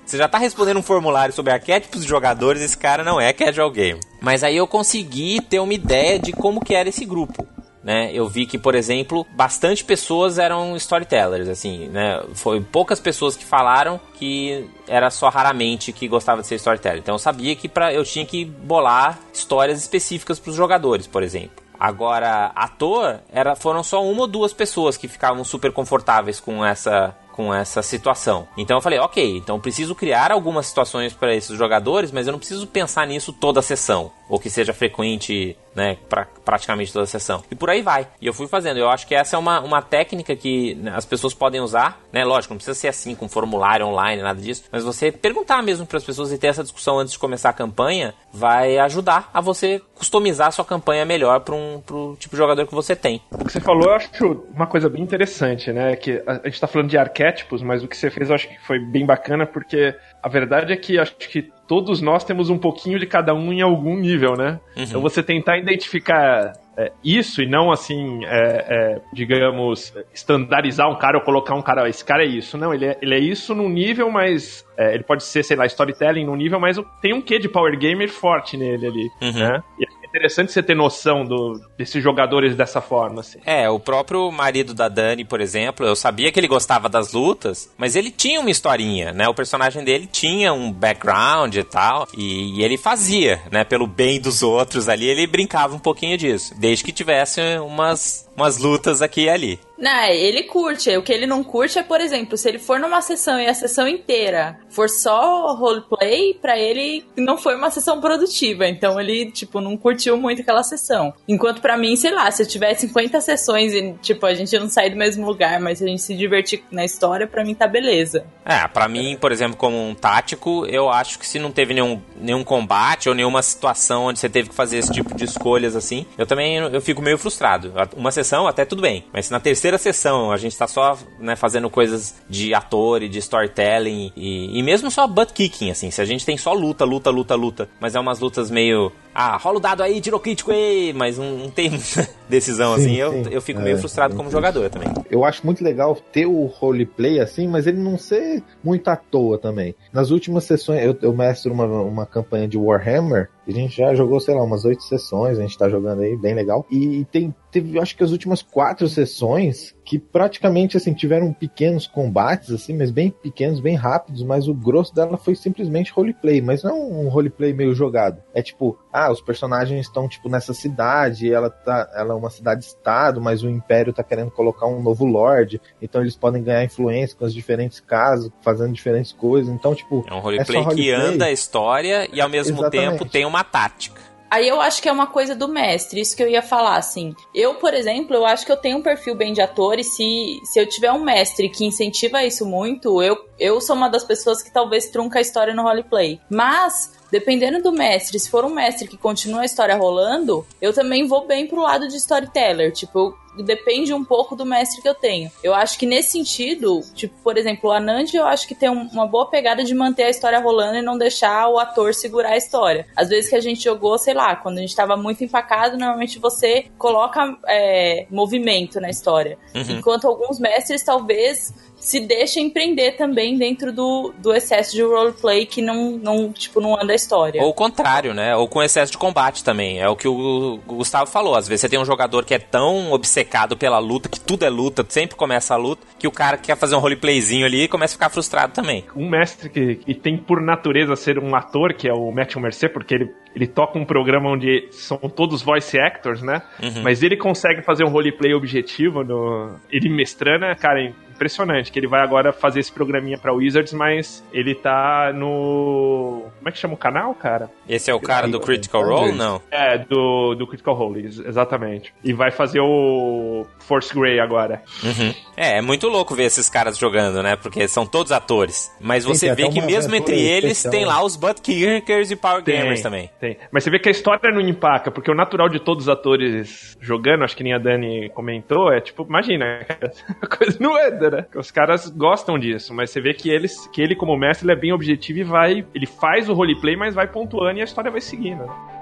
Você 0.04 0.16
já 0.16 0.26
tá 0.26 0.38
respondendo 0.38 0.78
um 0.78 0.82
formulário 0.82 1.34
sobre 1.34 1.52
arquétipos 1.52 2.02
de 2.02 2.08
jogadores, 2.08 2.62
esse 2.62 2.76
cara 2.76 3.04
não 3.04 3.20
é 3.20 3.32
casual 3.32 3.70
gamer. 3.70 4.00
Mas 4.20 4.42
aí 4.42 4.56
eu 4.56 4.66
consegui 4.66 5.40
ter 5.42 5.60
uma 5.60 5.74
ideia 5.74 6.18
de 6.18 6.32
como 6.32 6.64
que 6.64 6.74
era 6.74 6.88
esse 6.88 7.04
grupo 7.04 7.46
né? 7.82 8.10
Eu 8.12 8.28
vi 8.28 8.46
que, 8.46 8.58
por 8.58 8.74
exemplo, 8.74 9.26
bastante 9.32 9.84
pessoas 9.84 10.38
eram 10.38 10.76
storytellers, 10.76 11.48
assim, 11.48 11.88
né? 11.88 12.22
Foi 12.34 12.60
poucas 12.60 13.00
pessoas 13.00 13.36
que 13.36 13.44
falaram 13.44 14.00
que 14.14 14.68
era 14.86 15.10
só 15.10 15.28
raramente 15.28 15.92
que 15.92 16.06
gostava 16.06 16.42
de 16.42 16.46
ser 16.46 16.56
storyteller. 16.56 16.98
Então 16.98 17.14
eu 17.14 17.18
sabia 17.18 17.54
que 17.56 17.68
pra, 17.68 17.92
eu 17.92 18.04
tinha 18.04 18.26
que 18.26 18.44
bolar 18.44 19.18
histórias 19.32 19.78
específicas 19.78 20.38
para 20.38 20.50
os 20.50 20.56
jogadores, 20.56 21.06
por 21.06 21.22
exemplo. 21.22 21.60
Agora, 21.78 22.52
ator, 22.54 23.20
era, 23.32 23.56
foram 23.56 23.82
só 23.82 24.04
uma 24.04 24.22
ou 24.22 24.26
duas 24.26 24.52
pessoas 24.52 24.98
que 24.98 25.08
ficavam 25.08 25.42
super 25.44 25.72
confortáveis 25.72 26.38
com 26.38 26.62
essa 26.62 27.16
com 27.40 27.54
essa 27.54 27.80
situação. 27.80 28.46
Então 28.54 28.76
eu 28.76 28.82
falei, 28.82 28.98
ok, 28.98 29.38
então 29.38 29.58
preciso 29.58 29.94
criar 29.94 30.30
algumas 30.30 30.66
situações 30.66 31.14
para 31.14 31.34
esses 31.34 31.56
jogadores, 31.56 32.12
mas 32.12 32.26
eu 32.26 32.32
não 32.32 32.38
preciso 32.38 32.66
pensar 32.66 33.06
nisso 33.06 33.32
toda 33.32 33.60
a 33.60 33.62
sessão, 33.62 34.12
ou 34.28 34.38
que 34.38 34.50
seja 34.50 34.74
frequente 34.74 35.56
né, 35.74 35.96
pra, 36.08 36.26
praticamente 36.44 36.92
toda 36.92 37.04
a 37.04 37.06
sessão. 37.06 37.42
E 37.50 37.54
por 37.54 37.70
aí 37.70 37.82
vai. 37.82 38.08
E 38.20 38.26
eu 38.26 38.32
fui 38.32 38.46
fazendo. 38.46 38.78
Eu 38.78 38.88
acho 38.88 39.06
que 39.06 39.14
essa 39.14 39.36
é 39.36 39.38
uma, 39.38 39.60
uma 39.60 39.82
técnica 39.82 40.34
que 40.34 40.74
né, 40.74 40.92
as 40.94 41.04
pessoas 41.04 41.34
podem 41.34 41.60
usar, 41.60 42.00
né? 42.12 42.24
Lógico, 42.24 42.54
não 42.54 42.58
precisa 42.58 42.78
ser 42.78 42.88
assim 42.88 43.14
com 43.14 43.28
formulário 43.28 43.86
online, 43.86 44.22
nada 44.22 44.40
disso, 44.40 44.64
mas 44.70 44.84
você 44.84 45.12
perguntar 45.12 45.62
mesmo 45.62 45.86
para 45.86 45.98
as 45.98 46.04
pessoas 46.04 46.32
e 46.32 46.38
ter 46.38 46.48
essa 46.48 46.62
discussão 46.62 46.98
antes 46.98 47.12
de 47.12 47.18
começar 47.18 47.50
a 47.50 47.52
campanha 47.52 48.14
vai 48.32 48.78
ajudar 48.78 49.30
a 49.32 49.40
você 49.40 49.80
customizar 49.94 50.48
a 50.48 50.50
sua 50.50 50.64
campanha 50.64 51.04
melhor 51.04 51.40
para 51.40 51.54
um 51.54 51.82
pro 51.84 52.16
tipo 52.18 52.34
de 52.34 52.38
jogador 52.38 52.66
que 52.66 52.74
você 52.74 52.96
tem. 52.96 53.20
O 53.30 53.44
que 53.44 53.52
você 53.52 53.60
falou, 53.60 53.88
eu 53.88 53.94
acho 53.94 54.44
uma 54.54 54.66
coisa 54.66 54.88
bem 54.88 55.02
interessante, 55.02 55.72
né? 55.72 55.96
Que 55.96 56.22
a, 56.26 56.34
gente 56.34 56.54
está 56.54 56.66
falando 56.66 56.88
de 56.88 56.98
arquétipos, 56.98 57.62
mas 57.62 57.82
o 57.82 57.88
que 57.88 57.96
você 57.96 58.10
fez 58.10 58.28
eu 58.28 58.34
acho 58.34 58.48
que 58.48 58.58
foi 58.66 58.78
bem 58.78 59.04
bacana 59.04 59.46
porque 59.46 59.94
a 60.22 60.28
verdade 60.28 60.72
é 60.72 60.76
que 60.76 60.98
acho 60.98 61.16
que 61.16 61.50
todos 61.66 62.00
nós 62.00 62.24
temos 62.24 62.50
um 62.50 62.58
pouquinho 62.58 62.98
de 62.98 63.06
cada 63.06 63.34
um 63.34 63.52
em 63.52 63.62
algum 63.62 63.96
nível, 63.96 64.34
né? 64.36 64.60
Uhum. 64.76 64.82
Então 64.82 65.00
você 65.00 65.22
tentar 65.22 65.56
identificar 65.56 66.52
é, 66.76 66.92
isso 67.04 67.42
e 67.42 67.46
não 67.46 67.70
assim, 67.70 68.24
é, 68.24 68.64
é, 68.68 69.00
digamos, 69.12 69.94
estandarizar 70.12 70.90
um 70.90 70.98
cara 70.98 71.18
ou 71.18 71.24
colocar 71.24 71.54
um 71.54 71.62
cara, 71.62 71.88
esse 71.88 72.04
cara 72.04 72.24
é 72.24 72.26
isso. 72.26 72.58
Não, 72.58 72.74
ele 72.74 72.86
é, 72.86 72.98
ele 73.00 73.14
é 73.14 73.18
isso 73.18 73.54
num 73.54 73.68
nível, 73.68 74.10
mas 74.10 74.66
é, 74.76 74.94
ele 74.94 75.04
pode 75.04 75.22
ser, 75.22 75.42
sei 75.42 75.56
lá, 75.56 75.66
storytelling 75.66 76.24
num 76.24 76.36
nível, 76.36 76.58
mas 76.58 76.76
tem 77.00 77.14
um 77.14 77.20
quê 77.20 77.38
de 77.38 77.48
power 77.48 77.78
gamer 77.78 78.08
forte 78.08 78.56
nele 78.56 78.86
ali, 78.86 79.10
uhum. 79.22 79.38
né? 79.38 79.62
E 79.78 79.99
interessante 80.10 80.52
você 80.52 80.62
ter 80.62 80.74
noção 80.74 81.24
do, 81.24 81.60
desses 81.78 82.02
jogadores 82.02 82.54
dessa 82.54 82.80
forma. 82.80 83.20
Assim. 83.20 83.38
É, 83.46 83.68
o 83.70 83.80
próprio 83.80 84.30
marido 84.30 84.74
da 84.74 84.88
Dani, 84.88 85.24
por 85.24 85.40
exemplo, 85.40 85.86
eu 85.86 85.96
sabia 85.96 86.30
que 86.30 86.38
ele 86.38 86.48
gostava 86.48 86.88
das 86.88 87.12
lutas, 87.12 87.70
mas 87.78 87.96
ele 87.96 88.10
tinha 88.10 88.40
uma 88.40 88.50
historinha, 88.50 89.12
né? 89.12 89.28
O 89.28 89.34
personagem 89.34 89.82
dele 89.84 90.06
tinha 90.06 90.52
um 90.52 90.72
background 90.72 91.54
e 91.54 91.64
tal, 91.64 92.06
e, 92.16 92.58
e 92.58 92.62
ele 92.62 92.76
fazia, 92.76 93.40
né? 93.50 93.64
Pelo 93.64 93.86
bem 93.86 94.20
dos 94.20 94.42
outros 94.42 94.88
ali, 94.88 95.06
ele 95.06 95.26
brincava 95.26 95.74
um 95.74 95.78
pouquinho 95.78 96.18
disso, 96.18 96.54
desde 96.58 96.84
que 96.84 96.92
tivesse 96.92 97.40
umas, 97.58 98.28
umas 98.36 98.58
lutas 98.58 99.00
aqui 99.00 99.22
e 99.22 99.30
ali. 99.30 99.60
Não, 99.80 100.04
ele 100.04 100.42
curte. 100.42 100.94
O 100.96 101.02
que 101.02 101.12
ele 101.12 101.26
não 101.26 101.42
curte 101.42 101.78
é, 101.78 101.82
por 101.82 102.00
exemplo, 102.00 102.36
se 102.36 102.48
ele 102.48 102.58
for 102.58 102.78
numa 102.78 103.00
sessão 103.00 103.40
e 103.40 103.46
a 103.46 103.54
sessão 103.54 103.88
inteira 103.88 104.58
for 104.68 104.88
só 104.88 105.54
roleplay, 105.54 106.34
para 106.34 106.58
ele 106.58 107.04
não 107.16 107.38
foi 107.38 107.56
uma 107.56 107.70
sessão 107.70 108.00
produtiva. 108.00 108.68
Então 108.68 109.00
ele, 109.00 109.30
tipo, 109.30 109.60
não 109.60 109.76
curtiu 109.76 110.16
muito 110.16 110.42
aquela 110.42 110.62
sessão. 110.62 111.14
Enquanto 111.26 111.62
para 111.62 111.78
mim, 111.78 111.96
sei 111.96 112.10
lá, 112.10 112.30
se 112.30 112.42
eu 112.42 112.46
tiver 112.46 112.74
50 112.74 113.20
sessões 113.20 113.72
e, 113.72 113.94
tipo, 114.02 114.26
a 114.26 114.34
gente 114.34 114.56
não 114.58 114.68
sair 114.68 114.90
do 114.90 114.96
mesmo 114.96 115.26
lugar, 115.26 115.58
mas 115.58 115.82
a 115.82 115.86
gente 115.86 116.02
se 116.02 116.14
divertir 116.14 116.62
na 116.70 116.84
história, 116.84 117.26
para 117.26 117.42
mim 117.42 117.54
tá 117.54 117.66
beleza. 117.66 118.24
É, 118.44 118.68
para 118.68 118.86
mim, 118.86 119.16
por 119.18 119.32
exemplo, 119.32 119.56
como 119.56 119.76
um 119.76 119.94
tático, 119.94 120.66
eu 120.66 120.90
acho 120.90 121.18
que 121.18 121.26
se 121.26 121.38
não 121.38 121.50
teve 121.50 121.72
nenhum, 121.72 122.00
nenhum 122.16 122.44
combate 122.44 123.08
ou 123.08 123.14
nenhuma 123.14 123.42
situação 123.42 124.04
onde 124.04 124.18
você 124.18 124.28
teve 124.28 124.50
que 124.50 124.54
fazer 124.54 124.78
esse 124.78 124.92
tipo 124.92 125.14
de 125.14 125.24
escolhas 125.24 125.74
assim, 125.74 126.04
eu 126.18 126.26
também 126.26 126.56
eu 126.56 126.80
fico 126.80 127.00
meio 127.00 127.16
frustrado. 127.16 127.72
Uma 127.96 128.10
sessão 128.10 128.46
até 128.46 128.64
tudo 128.64 128.82
bem, 128.82 129.04
mas 129.12 129.30
na 129.30 129.40
terceira 129.40 129.69
terceira 129.70 129.78
sessão, 129.78 130.32
a 130.32 130.36
gente 130.36 130.56
tá 130.56 130.66
só 130.66 130.98
né, 131.18 131.36
fazendo 131.36 131.68
coisas 131.70 132.14
de 132.28 132.54
ator 132.54 133.02
e 133.02 133.08
de 133.08 133.18
storytelling 133.18 134.12
e, 134.16 134.58
e 134.58 134.62
mesmo 134.62 134.90
só 134.90 135.06
butt 135.06 135.32
kicking, 135.32 135.70
assim. 135.70 135.90
Se 135.90 136.00
a 136.00 136.04
gente 136.04 136.24
tem 136.24 136.36
só 136.36 136.52
luta, 136.52 136.84
luta, 136.84 137.10
luta, 137.10 137.34
luta, 137.34 137.68
mas 137.78 137.94
é 137.94 138.00
umas 138.00 138.18
lutas 138.18 138.50
meio. 138.50 138.90
Ah, 139.14 139.36
rola 139.36 139.58
o 139.58 139.60
dado 139.60 139.82
aí, 139.82 140.00
tirou 140.00 140.20
crítico 140.20 140.52
aí, 140.52 140.92
mas 140.94 141.18
não, 141.18 141.36
não 141.36 141.50
tem 141.50 141.70
decisão 142.28 142.76
sim, 142.76 142.80
assim. 142.80 142.94
Sim. 142.94 142.96
Eu, 142.96 143.32
eu 143.32 143.42
fico 143.42 143.60
é, 143.60 143.64
meio 143.64 143.78
frustrado 143.78 144.14
como 144.14 144.30
jogador 144.30 144.70
também. 144.70 144.88
Eu 145.10 145.24
acho 145.24 145.44
muito 145.44 145.62
legal 145.62 145.96
ter 146.12 146.26
o 146.26 146.46
roleplay 146.46 147.20
assim, 147.20 147.46
mas 147.48 147.66
ele 147.66 147.78
não 147.78 147.98
ser 147.98 148.42
muito 148.62 148.88
à 148.88 148.96
toa 148.96 149.36
também. 149.36 149.74
Nas 149.92 150.10
últimas 150.10 150.44
sessões, 150.44 150.82
eu, 150.82 150.96
eu 151.02 151.12
mestro 151.12 151.52
uma, 151.52 151.64
uma 151.64 152.06
campanha 152.06 152.46
de 152.46 152.56
Warhammer 152.56 153.28
a 153.58 153.62
gente 153.62 153.76
já 153.76 153.94
jogou, 153.94 154.20
sei 154.20 154.34
lá, 154.34 154.42
umas 154.42 154.64
oito 154.64 154.82
sessões, 154.82 155.38
a 155.38 155.42
gente 155.42 155.58
tá 155.58 155.68
jogando 155.68 156.02
aí, 156.02 156.16
bem 156.16 156.34
legal. 156.34 156.66
E 156.70 157.04
tem, 157.06 157.34
teve, 157.50 157.78
acho 157.78 157.96
que 157.96 158.04
as 158.04 158.10
últimas 158.10 158.42
quatro 158.42 158.88
sessões 158.88 159.74
que 159.90 159.98
praticamente, 159.98 160.76
assim, 160.76 160.94
tiveram 160.94 161.32
pequenos 161.32 161.84
combates, 161.84 162.52
assim, 162.52 162.76
mas 162.76 162.92
bem 162.92 163.10
pequenos, 163.10 163.58
bem 163.58 163.74
rápidos, 163.74 164.22
mas 164.22 164.46
o 164.46 164.54
grosso 164.54 164.94
dela 164.94 165.16
foi 165.16 165.34
simplesmente 165.34 165.90
roleplay, 165.90 166.40
mas 166.40 166.62
não 166.62 166.80
um 166.80 167.08
roleplay 167.08 167.52
meio 167.52 167.74
jogado. 167.74 168.22
É 168.32 168.40
tipo, 168.40 168.78
ah, 168.92 169.10
os 169.10 169.20
personagens 169.20 169.84
estão, 169.84 170.08
tipo, 170.08 170.28
nessa 170.28 170.54
cidade, 170.54 171.34
ela 171.34 171.50
tá, 171.50 171.90
ela 171.96 172.14
é 172.14 172.16
uma 172.16 172.30
cidade-estado, 172.30 173.20
mas 173.20 173.42
o 173.42 173.50
Império 173.50 173.92
tá 173.92 174.04
querendo 174.04 174.30
colocar 174.30 174.68
um 174.68 174.80
novo 174.80 175.04
Lorde, 175.04 175.60
então 175.82 176.00
eles 176.02 176.14
podem 176.14 176.40
ganhar 176.40 176.62
influência 176.62 177.16
com 177.16 177.24
os 177.24 177.34
diferentes 177.34 177.80
casos, 177.80 178.30
fazendo 178.42 178.72
diferentes 178.72 179.10
coisas, 179.10 179.52
então, 179.52 179.74
tipo... 179.74 180.06
É 180.08 180.14
um 180.14 180.20
roleplay, 180.20 180.56
é 180.56 180.62
roleplay. 180.62 180.86
que 180.86 180.92
anda 180.92 181.24
a 181.24 181.32
história 181.32 182.08
e 182.12 182.20
ao 182.20 182.28
mesmo 182.28 182.60
Exatamente. 182.60 182.90
tempo 182.92 183.10
tem 183.10 183.24
uma 183.24 183.42
tática. 183.42 184.09
Aí 184.30 184.46
eu 184.46 184.60
acho 184.60 184.80
que 184.80 184.88
é 184.88 184.92
uma 184.92 185.08
coisa 185.08 185.34
do 185.34 185.48
mestre, 185.48 186.00
isso 186.00 186.16
que 186.16 186.22
eu 186.22 186.28
ia 186.28 186.40
falar, 186.40 186.76
assim. 186.76 187.14
Eu, 187.34 187.54
por 187.56 187.74
exemplo, 187.74 188.14
eu 188.14 188.24
acho 188.24 188.46
que 188.46 188.52
eu 188.52 188.56
tenho 188.56 188.78
um 188.78 188.82
perfil 188.82 189.16
bem 189.16 189.32
de 189.32 189.40
ator 189.40 189.78
e 189.78 189.84
se, 189.84 190.40
se 190.44 190.60
eu 190.60 190.68
tiver 190.68 190.92
um 190.92 191.02
mestre 191.02 191.48
que 191.48 191.64
incentiva 191.64 192.24
isso 192.24 192.46
muito, 192.46 193.02
eu, 193.02 193.18
eu 193.38 193.60
sou 193.60 193.74
uma 193.74 193.88
das 193.88 194.04
pessoas 194.04 194.40
que 194.42 194.52
talvez 194.52 194.88
trunca 194.88 195.18
a 195.18 195.22
história 195.22 195.52
no 195.52 195.62
roleplay. 195.62 196.20
Mas 196.30 196.92
dependendo 197.10 197.60
do 197.60 197.72
mestre, 197.72 198.18
se 198.20 198.30
for 198.30 198.44
um 198.44 198.54
mestre 198.54 198.86
que 198.86 198.96
continua 198.96 199.42
a 199.42 199.44
história 199.44 199.76
rolando, 199.76 200.46
eu 200.60 200.72
também 200.72 201.06
vou 201.08 201.26
bem 201.26 201.46
pro 201.46 201.60
lado 201.60 201.88
de 201.88 201.96
storyteller. 201.96 202.72
Tipo, 202.72 203.18
depende 203.42 203.92
um 203.92 204.04
pouco 204.04 204.34
do 204.36 204.44
mestre 204.46 204.82
que 204.82 204.88
eu 204.88 204.94
tenho. 204.94 205.30
Eu 205.42 205.54
acho 205.54 205.78
que 205.78 205.86
nesse 205.86 206.12
sentido, 206.12 206.80
tipo, 206.94 207.14
por 207.22 207.36
exemplo, 207.36 207.70
a 207.70 207.80
Nandi, 207.80 208.16
eu 208.16 208.26
acho 208.26 208.46
que 208.46 208.54
tem 208.54 208.70
um, 208.70 208.88
uma 208.92 209.06
boa 209.06 209.28
pegada 209.28 209.64
de 209.64 209.74
manter 209.74 210.04
a 210.04 210.10
história 210.10 210.40
rolando 210.40 210.78
e 210.78 210.82
não 210.82 210.96
deixar 210.96 211.48
o 211.48 211.58
ator 211.58 211.94
segurar 211.94 212.30
a 212.30 212.36
história. 212.36 212.86
Às 212.96 213.08
vezes 213.08 213.30
que 213.30 213.36
a 213.36 213.40
gente 213.40 213.62
jogou, 213.62 213.98
sei 213.98 214.14
lá, 214.14 214.36
quando 214.36 214.58
a 214.58 214.60
gente 214.60 214.74
tava 214.74 214.96
muito 214.96 215.24
empacado, 215.24 215.76
normalmente 215.76 216.18
você 216.18 216.66
coloca 216.78 217.38
é, 217.46 218.06
movimento 218.10 218.80
na 218.80 218.90
história. 218.90 219.38
Uhum. 219.54 219.78
Enquanto 219.78 220.06
alguns 220.06 220.38
mestres 220.38 220.82
talvez 220.82 221.52
se 221.80 221.98
deixa 222.06 222.38
empreender 222.38 222.92
também 222.92 223.36
dentro 223.38 223.72
do, 223.72 224.12
do 224.18 224.32
excesso 224.32 224.76
de 224.76 224.82
roleplay 224.82 225.46
que 225.46 225.62
não, 225.62 225.92
não, 225.92 226.30
tipo, 226.32 226.60
não 226.60 226.80
anda 226.80 226.92
a 226.92 226.96
história. 226.96 227.42
Ou 227.42 227.48
o 227.48 227.54
contrário, 227.54 228.12
né? 228.12 228.36
Ou 228.36 228.46
com 228.46 228.62
excesso 228.62 228.92
de 228.92 228.98
combate 228.98 229.42
também. 229.42 229.80
É 229.80 229.88
o 229.88 229.96
que 229.96 230.06
o 230.06 230.60
Gustavo 230.66 231.10
falou. 231.10 231.34
Às 231.34 231.48
vezes 231.48 231.62
você 231.62 231.68
tem 231.68 231.78
um 231.78 231.84
jogador 231.84 232.24
que 232.24 232.34
é 232.34 232.38
tão 232.38 232.92
obcecado 232.92 233.56
pela 233.56 233.78
luta, 233.78 234.08
que 234.08 234.20
tudo 234.20 234.44
é 234.44 234.50
luta, 234.50 234.84
sempre 234.88 235.16
começa 235.16 235.54
a 235.54 235.56
luta, 235.56 235.86
que 235.98 236.06
o 236.06 236.12
cara 236.12 236.36
quer 236.36 236.56
fazer 236.56 236.76
um 236.76 236.80
roleplayzinho 236.80 237.46
ali 237.46 237.62
e 237.62 237.68
começa 237.68 237.94
a 237.94 237.96
ficar 237.96 238.10
frustrado 238.10 238.52
também. 238.52 238.84
Um 238.94 239.08
mestre 239.08 239.48
que, 239.48 239.76
que 239.76 239.94
tem 239.94 240.18
por 240.18 240.40
natureza 240.40 240.94
ser 240.96 241.18
um 241.18 241.34
ator, 241.34 241.72
que 241.72 241.88
é 241.88 241.94
o 241.94 242.12
Matthew 242.12 242.42
Mercer, 242.42 242.72
porque 242.72 242.94
ele, 242.94 243.10
ele 243.34 243.46
toca 243.46 243.78
um 243.78 243.86
programa 243.86 244.30
onde 244.30 244.68
são 244.70 244.98
todos 244.98 245.40
voice 245.40 245.78
actors, 245.78 246.20
né? 246.20 246.42
Uhum. 246.62 246.82
Mas 246.82 247.02
ele 247.02 247.16
consegue 247.16 247.62
fazer 247.62 247.84
um 247.84 247.88
roleplay 247.88 248.34
objetivo 248.34 249.02
no. 249.02 249.56
Ele 249.70 249.88
mestrando, 249.88 250.44
é, 250.44 250.54
cara, 250.54 250.92
impressionante. 251.20 251.70
Que 251.70 251.78
ele 251.78 251.86
vai 251.86 252.00
agora 252.00 252.32
fazer 252.32 252.60
esse 252.60 252.72
programinha 252.72 253.18
pra 253.18 253.32
Wizards, 253.32 253.72
mas 253.74 254.24
ele 254.32 254.54
tá 254.54 255.12
no. 255.14 256.24
Como 256.38 256.48
é 256.48 256.52
que 256.52 256.58
chama 256.58 256.74
o 256.74 256.78
canal, 256.78 257.14
cara? 257.14 257.50
Esse 257.68 257.90
é 257.90 257.94
o 257.94 258.00
cara 258.00 258.26
do 258.26 258.40
Critical 258.40 258.82
Role? 258.82 259.12
Não. 259.12 259.40
É, 259.50 259.76
do, 259.78 260.34
do 260.34 260.46
Critical 260.46 260.74
Role, 260.74 261.00
ex- 261.04 261.18
exatamente. 261.18 261.92
E 262.02 262.12
vai 262.12 262.30
fazer 262.30 262.60
o 262.60 263.46
Force 263.58 263.94
Grey 263.94 264.18
agora. 264.18 264.62
Uhum. 264.82 265.14
É, 265.36 265.58
é 265.58 265.60
muito 265.62 265.88
louco 265.88 266.14
ver 266.14 266.24
esses 266.24 266.48
caras 266.48 266.78
jogando, 266.78 267.22
né? 267.22 267.36
Porque 267.36 267.68
são 267.68 267.84
todos 267.86 268.10
atores. 268.12 268.70
Mas 268.80 269.04
Tem, 269.04 269.14
você 269.14 269.34
tem 269.34 269.46
vê 269.46 269.52
que 269.52 269.60
mesmo 269.60 269.94
entre 269.94 270.18
eles 270.18 270.52
especial. 270.52 270.70
tem 270.72 270.84
lá 270.84 271.04
os 271.04 271.16
butt 271.16 271.40
kickers 271.42 272.10
e 272.10 272.16
power 272.16 272.42
gamers 272.42 272.80
também. 272.82 273.10
Tem. 273.20 273.36
Mas 273.52 273.64
você 273.64 273.70
vê 273.70 273.78
que 273.78 273.88
a 273.88 273.92
história 273.92 274.30
não 274.32 274.40
empaca, 274.40 274.90
porque 274.90 275.10
o 275.10 275.14
natural 275.14 275.48
de 275.48 275.60
todos 275.60 275.84
os 275.84 275.88
atores 275.88 276.76
jogando, 276.80 277.24
acho 277.24 277.36
que 277.36 277.42
nem 277.44 277.52
a 277.54 277.58
Dani 277.58 278.10
comentou, 278.10 278.72
é 278.72 278.80
tipo, 278.80 279.04
imagina, 279.08 279.64
cara, 279.66 279.92
a 280.22 280.26
coisa 280.26 280.56
não 280.60 280.76
né? 281.10 281.26
Os 281.34 281.50
caras 281.50 281.88
gostam 281.88 282.38
disso, 282.38 282.74
mas 282.74 282.90
você 282.90 283.00
vê 283.00 283.12
que, 283.12 283.30
eles, 283.30 283.66
que 283.68 283.82
ele, 283.82 283.94
como 283.94 284.16
mestre, 284.16 284.46
ele 284.46 284.52
é 284.52 284.60
bem 284.60 284.72
objetivo 284.72 285.18
e 285.18 285.24
vai. 285.24 285.66
Ele 285.74 285.86
faz 285.86 286.28
o 286.28 286.34
roleplay, 286.34 286.76
mas 286.76 286.94
vai 286.94 287.06
pontuando 287.06 287.58
e 287.58 287.62
a 287.62 287.64
história 287.64 287.90
vai 287.90 288.00
seguindo. 288.00 288.44
né? 288.44 288.79